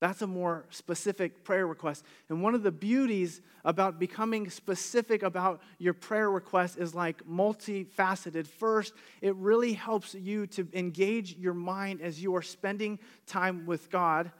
That's 0.00 0.22
a 0.22 0.26
more 0.26 0.64
specific 0.70 1.44
prayer 1.44 1.66
request. 1.66 2.06
And 2.30 2.42
one 2.42 2.54
of 2.54 2.62
the 2.62 2.72
beauties 2.72 3.42
about 3.66 3.98
becoming 3.98 4.48
specific 4.48 5.22
about 5.22 5.60
your 5.76 5.92
prayer 5.92 6.30
request 6.30 6.78
is 6.78 6.94
like 6.94 7.22
multifaceted. 7.26 8.46
First, 8.46 8.94
it 9.20 9.34
really 9.36 9.74
helps 9.74 10.14
you 10.14 10.46
to 10.46 10.66
engage 10.72 11.36
your 11.36 11.54
mind 11.54 12.00
as 12.00 12.22
you 12.22 12.34
are 12.34 12.42
spending 12.42 12.98
time 13.26 13.66
with 13.66 13.90
God 13.90 14.32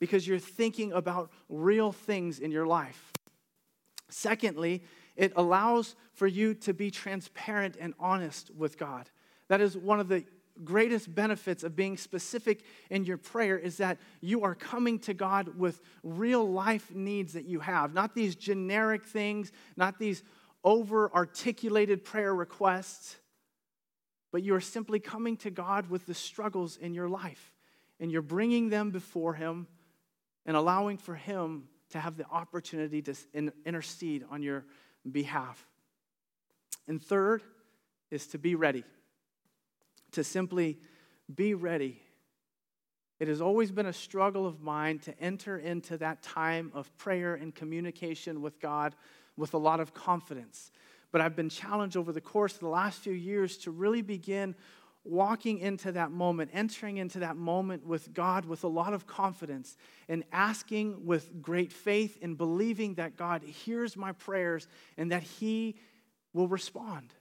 because 0.00 0.28
you're 0.28 0.38
thinking 0.38 0.92
about 0.92 1.30
real 1.48 1.92
things 1.92 2.40
in 2.40 2.50
your 2.50 2.66
life. 2.66 3.15
Secondly, 4.08 4.82
it 5.16 5.32
allows 5.36 5.96
for 6.12 6.26
you 6.26 6.54
to 6.54 6.74
be 6.74 6.90
transparent 6.90 7.76
and 7.80 7.94
honest 7.98 8.50
with 8.54 8.78
God. 8.78 9.10
That 9.48 9.60
is 9.60 9.76
one 9.76 10.00
of 10.00 10.08
the 10.08 10.24
greatest 10.64 11.14
benefits 11.14 11.62
of 11.62 11.76
being 11.76 11.96
specific 11.96 12.64
in 12.90 13.04
your 13.04 13.18
prayer 13.18 13.58
is 13.58 13.76
that 13.76 13.98
you 14.20 14.42
are 14.42 14.54
coming 14.54 14.98
to 15.00 15.14
God 15.14 15.58
with 15.58 15.80
real 16.02 16.48
life 16.50 16.94
needs 16.94 17.34
that 17.34 17.44
you 17.44 17.60
have, 17.60 17.92
not 17.92 18.14
these 18.14 18.34
generic 18.34 19.04
things, 19.04 19.52
not 19.76 19.98
these 19.98 20.22
over 20.64 21.14
articulated 21.14 22.04
prayer 22.04 22.34
requests, 22.34 23.16
but 24.32 24.42
you 24.42 24.54
are 24.54 24.60
simply 24.60 24.98
coming 24.98 25.36
to 25.38 25.50
God 25.50 25.88
with 25.88 26.06
the 26.06 26.14
struggles 26.14 26.76
in 26.76 26.94
your 26.94 27.08
life. 27.08 27.52
And 28.00 28.10
you're 28.10 28.22
bringing 28.22 28.68
them 28.68 28.90
before 28.90 29.34
Him 29.34 29.66
and 30.44 30.56
allowing 30.56 30.98
for 30.98 31.14
Him 31.14 31.68
to 31.96 32.00
have 32.00 32.16
the 32.16 32.26
opportunity 32.26 33.00
to 33.00 33.14
intercede 33.64 34.24
on 34.30 34.42
your 34.42 34.64
behalf. 35.10 35.66
And 36.86 37.02
third 37.02 37.42
is 38.10 38.26
to 38.28 38.38
be 38.38 38.54
ready 38.54 38.84
to 40.12 40.22
simply 40.22 40.78
be 41.34 41.54
ready. 41.54 42.00
It 43.18 43.28
has 43.28 43.40
always 43.40 43.70
been 43.70 43.86
a 43.86 43.92
struggle 43.92 44.46
of 44.46 44.60
mine 44.60 44.98
to 45.00 45.18
enter 45.18 45.58
into 45.58 45.96
that 45.98 46.22
time 46.22 46.70
of 46.74 46.94
prayer 46.98 47.34
and 47.34 47.54
communication 47.54 48.42
with 48.42 48.60
God 48.60 48.94
with 49.36 49.54
a 49.54 49.58
lot 49.58 49.80
of 49.80 49.94
confidence. 49.94 50.70
But 51.12 51.22
I've 51.22 51.34
been 51.34 51.48
challenged 51.48 51.96
over 51.96 52.12
the 52.12 52.20
course 52.20 52.54
of 52.54 52.60
the 52.60 52.68
last 52.68 53.00
few 53.00 53.14
years 53.14 53.56
to 53.58 53.70
really 53.70 54.02
begin 54.02 54.54
walking 55.08 55.58
into 55.58 55.92
that 55.92 56.10
moment, 56.10 56.50
entering 56.52 56.96
into 56.96 57.20
that 57.20 57.36
moment 57.36 57.86
with 57.86 58.12
God 58.12 58.44
with 58.44 58.64
a 58.64 58.68
lot 58.68 58.92
of 58.92 59.06
confidence 59.06 59.76
and 60.08 60.24
asking 60.32 61.06
with 61.06 61.42
great 61.42 61.72
faith 61.72 62.18
and 62.22 62.36
believing 62.36 62.94
that 62.94 63.16
God 63.16 63.42
hears 63.42 63.96
my 63.96 64.12
prayers 64.12 64.66
and 64.96 65.12
that 65.12 65.22
He 65.22 65.76
will 66.32 66.48
respond 66.48 67.14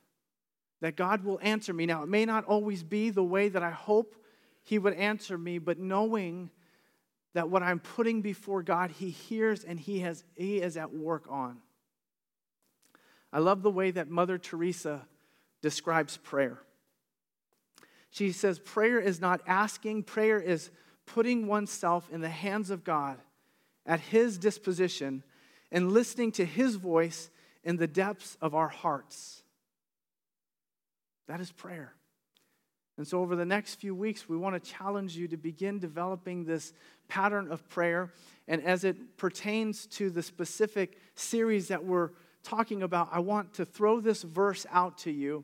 that 0.82 0.96
God 0.96 1.24
will 1.24 1.40
answer 1.42 1.74
me. 1.74 1.86
Now, 1.86 2.04
it 2.04 2.10
may 2.10 2.26
not 2.26 2.46
always 2.46 2.84
be 2.84 3.10
the 3.10 3.24
way 3.24 3.50
that 3.50 3.64
I 3.64 3.72
hope 3.72 4.16
He 4.64 4.78
would 4.78 4.94
answer 4.94 5.36
me, 5.36 5.58
but 5.58 5.80
knowing 5.80 6.52
that 7.34 7.50
what 7.50 7.64
I'm 7.64 7.80
putting 7.80 8.22
before 8.22 8.62
God, 8.62 8.92
He 8.92 9.10
hears 9.10 9.64
and 9.64 9.80
He, 9.80 10.02
has, 10.02 10.24
he 10.36 10.62
is 10.62 10.78
at 10.78 10.94
work 10.94 11.26
on. 11.30 11.58
I 13.34 13.40
love 13.40 13.64
the 13.64 13.72
way 13.72 13.92
that 13.92 14.10
Mother 14.10 14.38
Teresa 14.38 15.08
describes 15.62 16.18
prayer. 16.18 16.60
She 18.16 18.32
says, 18.32 18.60
Prayer 18.60 18.98
is 18.98 19.20
not 19.20 19.42
asking, 19.46 20.04
prayer 20.04 20.40
is 20.40 20.72
putting 21.06 21.48
oneself 21.48 22.10
in 22.10 22.22
the 22.22 22.30
hands 22.30 22.70
of 22.70 22.86
God 22.86 23.18
at 23.86 24.00
His 24.00 24.38
disposition 24.38 25.22
and 25.70 25.92
listening 25.92 26.32
to 26.34 26.46
His 26.46 26.78
voice 26.78 27.30
in 27.62 27.76
the 27.76 27.88
depths 27.88 28.38
of 28.40 28.56
our 28.56 28.70
hearts. 28.70 29.44
That 31.28 31.42
is 31.42 31.52
prayer. 31.52 31.94
And 32.98 33.06
so, 33.06 33.20
over 33.20 33.36
the 33.36 33.44
next 33.44 33.82
few 33.82 33.94
weeks, 33.94 34.30
we 34.30 34.38
want 34.38 34.64
to 34.64 34.72
challenge 34.72 35.18
you 35.18 35.28
to 35.28 35.36
begin 35.36 35.80
developing 35.80 36.46
this 36.46 36.72
pattern 37.10 37.52
of 37.52 37.68
prayer. 37.68 38.14
And 38.48 38.64
as 38.64 38.86
it 38.86 39.18
pertains 39.18 39.88
to 39.88 40.10
the 40.10 40.24
specific 40.24 41.00
series 41.16 41.68
that 41.68 41.84
we're 41.84 42.12
talking 42.44 42.82
about, 42.82 43.10
I 43.12 43.20
want 43.20 43.56
to 43.56 43.66
throw 43.66 44.00
this 44.00 44.24
verse 44.24 44.66
out 44.72 45.00
to 45.00 45.12
you 45.12 45.44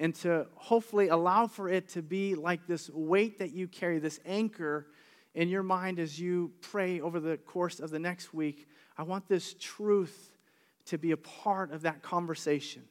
and 0.00 0.14
to 0.14 0.46
hopefully 0.54 1.08
allow 1.08 1.46
for 1.46 1.68
it 1.68 1.86
to 1.86 2.00
be 2.00 2.34
like 2.34 2.66
this 2.66 2.88
weight 2.88 3.38
that 3.38 3.52
you 3.52 3.68
carry, 3.68 3.98
this 3.98 4.18
anchor 4.24 4.86
in 5.34 5.50
your 5.50 5.62
mind 5.62 5.98
as 5.98 6.18
you 6.18 6.50
pray 6.62 7.02
over 7.02 7.20
the 7.20 7.36
course 7.36 7.80
of 7.80 7.90
the 7.90 7.98
next 7.98 8.32
week. 8.32 8.66
I 8.96 9.02
want 9.02 9.28
this 9.28 9.54
truth 9.60 10.32
to 10.86 10.96
be 10.96 11.10
a 11.12 11.18
part 11.18 11.70
of 11.70 11.82
that 11.82 12.02
conversation. 12.02 12.82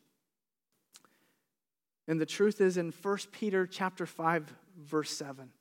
And 2.07 2.21
the 2.21 2.27
truth 2.27 2.61
is 2.61 2.77
in 2.77 2.91
1 2.91 3.17
Peter 3.31 3.65
chapter 3.65 4.05
5 4.05 4.53
verse 4.77 5.09
7. 5.09 5.51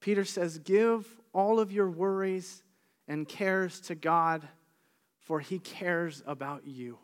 Peter 0.00 0.24
says, 0.24 0.58
"Give 0.58 1.20
all 1.34 1.60
of 1.60 1.70
your 1.70 1.90
worries 1.90 2.62
and 3.06 3.28
cares 3.28 3.78
to 3.82 3.94
God, 3.94 4.48
for 5.18 5.40
he 5.40 5.58
cares 5.58 6.22
about 6.24 6.66
you." 6.66 6.98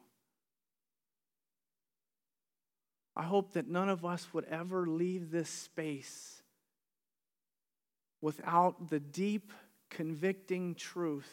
I 3.17 3.23
hope 3.23 3.55
that 3.55 3.69
none 3.69 3.89
of 3.89 4.05
us 4.05 4.29
would 4.35 4.45
ever 4.45 4.87
leave 4.87 5.31
this 5.31 5.49
space 5.49 6.43
without 8.21 8.91
the 8.91 9.01
deep, 9.01 9.53
convicting 9.89 10.75
truth 10.75 11.31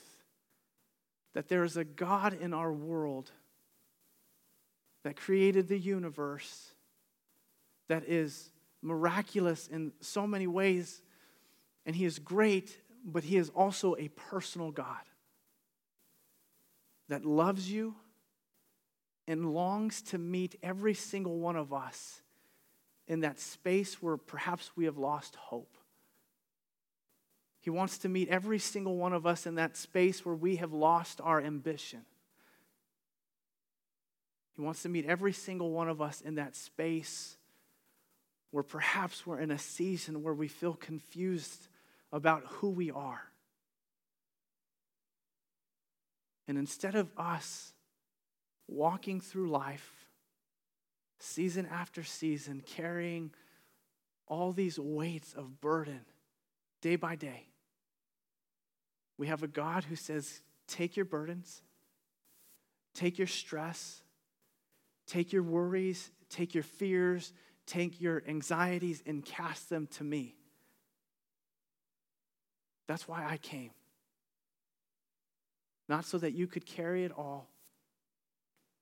that 1.34 1.50
there 1.50 1.64
is 1.64 1.76
a 1.76 1.84
God 1.84 2.34
in 2.40 2.54
our 2.54 2.72
world 2.72 3.32
that 5.04 5.18
created 5.18 5.68
the 5.68 5.78
universe, 5.78 6.72
that 7.90 8.04
is 8.08 8.52
miraculous 8.82 9.68
in 9.68 9.92
so 10.00 10.26
many 10.28 10.48
ways, 10.48 11.02
and 11.86 11.96
He 11.96 12.06
is 12.06 12.20
great, 12.20 12.78
but 13.04 13.24
He 13.24 13.38
is 13.38 13.50
also 13.50 13.96
a 13.98 14.08
personal 14.10 14.72
God 14.72 15.02
that 17.10 17.26
loves 17.26 17.70
you 17.70 17.96
and 19.28 19.54
longs 19.54 20.02
to 20.02 20.18
meet 20.18 20.56
every 20.62 20.94
single 20.94 21.40
one 21.40 21.56
of 21.56 21.74
us 21.74 22.22
in 23.08 23.22
that 23.22 23.40
space 23.40 24.02
where 24.02 24.18
perhaps 24.18 24.72
we 24.76 24.86
have 24.86 24.98
lost 24.98 25.36
hope. 25.36 25.78
He 27.60 27.70
wants 27.70 27.98
to 28.00 28.10
meet 28.10 28.28
every 28.28 28.60
single 28.60 28.98
one 28.98 29.14
of 29.14 29.26
us 29.26 29.46
in 29.46 29.56
that 29.56 29.78
space 29.78 30.26
where 30.26 30.36
we 30.36 30.58
have 30.58 30.74
lost 30.74 31.22
our 31.22 31.40
ambition. 31.40 32.02
He 34.56 34.62
wants 34.62 34.84
to 34.84 34.90
meet 34.90 35.06
every 35.06 35.34
single 35.34 35.72
one 35.72 35.90
of 35.90 36.02
us 36.02 36.22
in 36.22 36.36
that 36.36 36.56
space 36.56 37.38
where 38.52 38.64
perhaps 38.64 39.26
we're 39.26 39.40
in 39.40 39.50
a 39.50 39.58
season 39.58 40.22
where 40.22 40.34
we 40.34 40.48
feel 40.48 40.74
confused 40.74 41.68
about 42.12 42.44
who 42.46 42.70
we 42.70 42.92
are. 42.92 43.24
And 46.48 46.58
instead 46.58 46.96
of 46.96 47.10
us 47.18 47.74
walking 48.68 49.20
through 49.20 49.50
life, 49.50 50.08
season 51.20 51.66
after 51.66 52.04
season, 52.04 52.62
carrying 52.66 53.32
all 54.28 54.52
these 54.52 54.80
weights 54.80 55.34
of 55.34 55.62
burden 55.62 56.02
day 56.82 56.96
by 56.96 57.16
day, 57.16 57.48
we 59.18 59.28
have 59.28 59.44
a 59.44 59.48
God 59.48 59.84
who 59.84 59.96
says, 59.96 60.42
Take 60.68 60.96
your 60.96 61.06
burdens, 61.06 61.62
take 62.94 63.18
your 63.18 63.28
stress, 63.28 64.04
Take 65.06 65.34
your 65.34 65.44
worries, 65.44 66.12
take 66.30 66.54
your 66.54 66.64
fears, 66.64 67.34
take 67.66 68.00
your 68.00 68.24
anxieties, 68.28 69.04
and 69.06 69.24
cast 69.24 69.70
them 69.70 69.88
to 69.98 70.04
me. 70.04 70.36
That's 72.88 73.08
why 73.08 73.26
I 73.26 73.38
came. 73.38 73.72
Not 75.90 76.06
so 76.06 76.18
that 76.18 76.34
you 76.34 76.48
could 76.48 76.66
carry 76.66 77.04
it 77.04 77.12
all, 77.12 77.50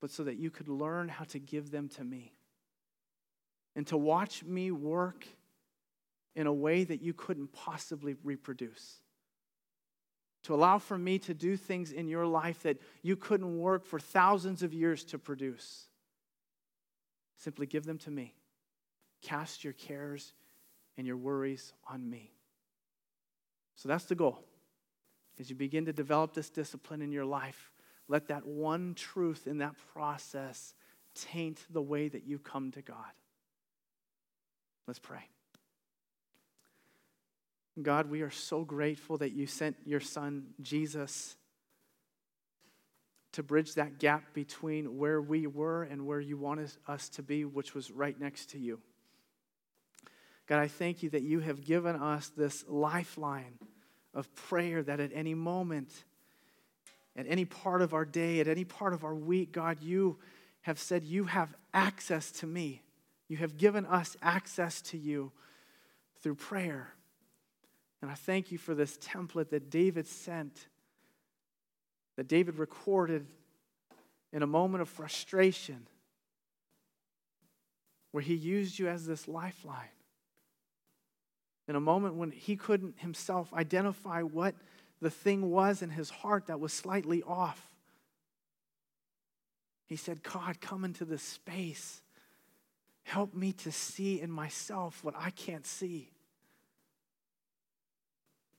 but 0.02 0.10
so 0.10 0.24
that 0.24 0.38
you 0.38 0.50
could 0.50 0.68
learn 0.68 1.08
how 1.08 1.24
to 1.26 1.40
give 1.40 1.72
them 1.72 1.88
to 1.88 2.04
me. 2.04 2.34
And 3.76 3.88
to 3.88 3.98
watch 3.98 4.44
me 4.44 4.72
work 4.72 5.26
in 6.36 6.48
a 6.48 6.54
way 6.54 6.84
that 6.84 7.02
you 7.02 7.14
couldn't 7.14 7.54
possibly 7.54 8.16
reproduce. 8.24 8.98
To 10.44 10.56
allow 10.56 10.80
for 10.80 10.98
me 10.98 11.20
to 11.20 11.34
do 11.34 11.56
things 11.56 11.92
in 11.92 12.08
your 12.08 12.26
life 12.26 12.64
that 12.64 12.82
you 13.04 13.16
couldn't 13.16 13.60
work 13.60 13.86
for 13.86 14.00
thousands 14.00 14.64
of 14.64 14.74
years 14.74 15.04
to 15.06 15.20
produce. 15.20 15.88
Simply 17.38 17.68
give 17.68 17.86
them 17.86 18.00
to 18.00 18.12
me. 18.12 18.34
Cast 19.22 19.64
your 19.64 19.74
cares 19.74 20.34
and 20.98 21.06
your 21.06 21.18
worries 21.18 21.74
on 21.88 22.10
me. 22.10 22.32
So 23.76 23.88
that's 23.88 24.06
the 24.06 24.16
goal. 24.16 24.44
As 25.40 25.50
you 25.50 25.56
begin 25.56 25.86
to 25.86 25.94
develop 25.94 26.34
this 26.34 26.50
discipline 26.50 27.02
in 27.02 27.12
your 27.12 27.26
life, 27.26 27.71
let 28.12 28.28
that 28.28 28.46
one 28.46 28.94
truth 28.94 29.48
in 29.48 29.60
that 29.60 29.76
process 29.94 30.74
taint 31.16 31.60
the 31.70 31.82
way 31.82 32.10
that 32.10 32.28
you 32.28 32.40
come 32.40 32.70
to 32.72 32.82
God. 32.82 32.98
Let's 34.86 35.00
pray. 35.00 35.30
God, 37.82 38.10
we 38.10 38.22
are 38.22 38.30
so 38.30 38.66
grateful 38.66 39.18
that 39.20 39.32
you 39.32 39.48
sent 39.48 39.78
your 39.86 40.02
son, 40.02 40.48
Jesus 40.62 41.38
to 43.32 43.44
bridge 43.44 43.76
that 43.76 43.98
gap 43.98 44.34
between 44.34 44.98
where 44.98 45.22
we 45.22 45.48
were 45.48 45.84
and 45.84 46.06
where 46.06 46.20
you 46.20 46.38
wanted 46.38 46.70
us 46.88 47.08
to 47.08 47.24
be, 47.24 47.46
which 47.46 47.74
was 47.74 47.90
right 47.90 48.20
next 48.20 48.50
to 48.50 48.60
you. 48.60 48.80
God, 50.48 50.60
I 50.60 50.68
thank 50.68 51.02
you 51.02 51.10
that 51.12 51.22
you 51.22 51.40
have 51.40 51.64
given 51.64 51.96
us 51.96 52.30
this 52.36 52.66
lifeline 52.68 53.58
of 54.14 54.34
prayer 54.36 54.84
that 54.84 55.00
at 55.00 55.12
any 55.14 55.34
moment, 55.34 56.04
at 57.16 57.26
any 57.28 57.46
part 57.46 57.82
of 57.82 57.94
our 57.94 58.06
day, 58.06 58.40
at 58.40 58.48
any 58.48 58.64
part 58.64 58.94
of 58.94 59.04
our 59.04 59.16
week, 59.16 59.52
God, 59.52 59.82
you 59.82 60.18
have 60.62 60.80
said 60.80 61.04
you 61.04 61.26
have 61.26 61.54
access 61.74 62.32
to 62.32 62.48
me. 62.48 62.82
You 63.28 63.38
have 63.38 63.58
given 63.58 63.86
us 63.86 64.16
access 64.22 64.82
to 64.84 64.98
you 64.98 65.32
through 66.22 66.36
prayer. 66.36 66.94
And 68.02 68.10
I 68.10 68.14
thank 68.14 68.52
you 68.52 68.58
for 68.58 68.74
this 68.74 68.98
template 68.98 69.50
that 69.50 69.70
David 69.70 70.08
sent 70.08 70.68
that 72.18 72.28
David 72.28 72.58
recorded 72.58 73.26
in 74.34 74.44
a 74.44 74.48
moment 74.48 74.82
of 74.82 74.90
frustration 74.90 75.88
where 78.12 78.22
he 78.22 78.36
used 78.36 78.78
you 78.78 78.88
as 78.88 79.06
this 79.06 79.28
lifeline. 79.28 79.88
In 81.68 81.76
a 81.76 81.80
moment 81.80 82.16
when 82.16 82.32
he 82.32 82.56
couldn't 82.56 83.00
himself 83.00 83.54
identify 83.54 84.22
what 84.22 84.56
the 85.02 85.10
thing 85.10 85.50
was 85.50 85.82
in 85.82 85.90
his 85.90 86.10
heart 86.10 86.48
that 86.48 86.60
was 86.60 86.72
slightly 86.72 87.24
off. 87.24 87.70
He 89.88 89.96
said, 89.96 90.24
God, 90.24 90.62
come 90.62 90.86
into 90.86 91.04
this 91.04 91.24
space. 91.24 92.02
Help 93.04 93.34
me 93.34 93.52
to 93.54 93.72
see 93.72 94.22
in 94.22 94.32
myself 94.32 95.04
what 95.04 95.16
I 95.18 95.32
can't 95.32 95.66
see. 95.66 96.12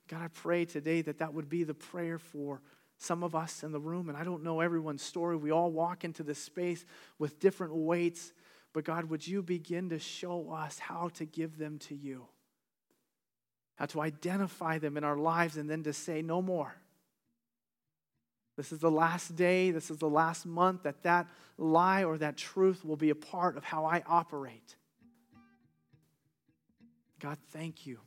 God, 0.09 0.21
I 0.21 0.27
pray 0.27 0.65
today 0.65 1.01
that 1.01 1.19
that 1.19 1.33
would 1.33 1.49
be 1.49 1.63
the 1.63 1.73
prayer 1.73 2.19
for 2.19 2.61
some 2.97 3.23
of 3.23 3.35
us 3.35 3.63
in 3.63 3.71
the 3.71 3.79
room, 3.79 4.09
and 4.09 4.17
I 4.17 4.23
don't 4.23 4.43
know 4.43 4.59
everyone's 4.59 5.01
story. 5.01 5.35
We 5.35 5.51
all 5.51 5.71
walk 5.71 6.03
into 6.03 6.23
this 6.23 6.39
space 6.39 6.85
with 7.17 7.39
different 7.39 7.73
weights, 7.73 8.31
but 8.73 8.83
God, 8.83 9.05
would 9.05 9.25
you 9.25 9.41
begin 9.41 9.89
to 9.89 9.99
show 9.99 10.51
us 10.51 10.77
how 10.77 11.09
to 11.15 11.25
give 11.25 11.57
them 11.57 11.79
to 11.79 11.95
you? 11.95 12.27
How 13.75 13.85
to 13.87 14.01
identify 14.01 14.77
them 14.77 14.97
in 14.97 15.03
our 15.03 15.17
lives 15.17 15.57
and 15.57 15.69
then 15.69 15.83
to 15.83 15.93
say, 15.93 16.21
no 16.21 16.41
more. 16.41 16.75
This 18.55 18.71
is 18.71 18.79
the 18.79 18.91
last 18.91 19.35
day, 19.35 19.71
this 19.71 19.89
is 19.89 19.97
the 19.97 20.09
last 20.09 20.45
month 20.45 20.83
that 20.83 21.01
that 21.03 21.27
lie 21.57 22.03
or 22.03 22.17
that 22.19 22.37
truth 22.37 22.85
will 22.85 22.95
be 22.95 23.09
a 23.09 23.15
part 23.15 23.57
of 23.57 23.63
how 23.63 23.85
I 23.85 24.03
operate. 24.05 24.75
God, 27.19 27.37
thank 27.51 27.87
you 27.87 27.99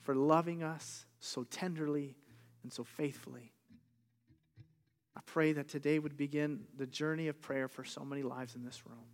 for 0.00 0.14
loving 0.14 0.62
us 0.62 1.04
so 1.20 1.44
tenderly 1.44 2.16
and 2.62 2.72
so 2.72 2.84
faithfully. 2.84 3.52
I 5.14 5.20
pray 5.26 5.52
that 5.52 5.68
today 5.68 5.98
would 5.98 6.16
begin 6.16 6.60
the 6.76 6.86
journey 6.86 7.28
of 7.28 7.42
prayer 7.42 7.68
for 7.68 7.84
so 7.84 8.04
many 8.04 8.22
lives 8.22 8.54
in 8.54 8.64
this 8.64 8.86
room. 8.86 9.04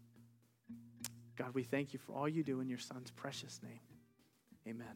God, 1.37 1.55
we 1.55 1.65
thank 1.65 1.93
you 1.93 1.99
for 1.99 2.13
all 2.13 2.29
you 2.29 2.45
do 2.45 2.61
in 2.61 2.69
your 2.69 2.79
Son's 2.79 3.11
precious 3.11 3.59
name. 3.63 3.81
Amen. 4.69 4.95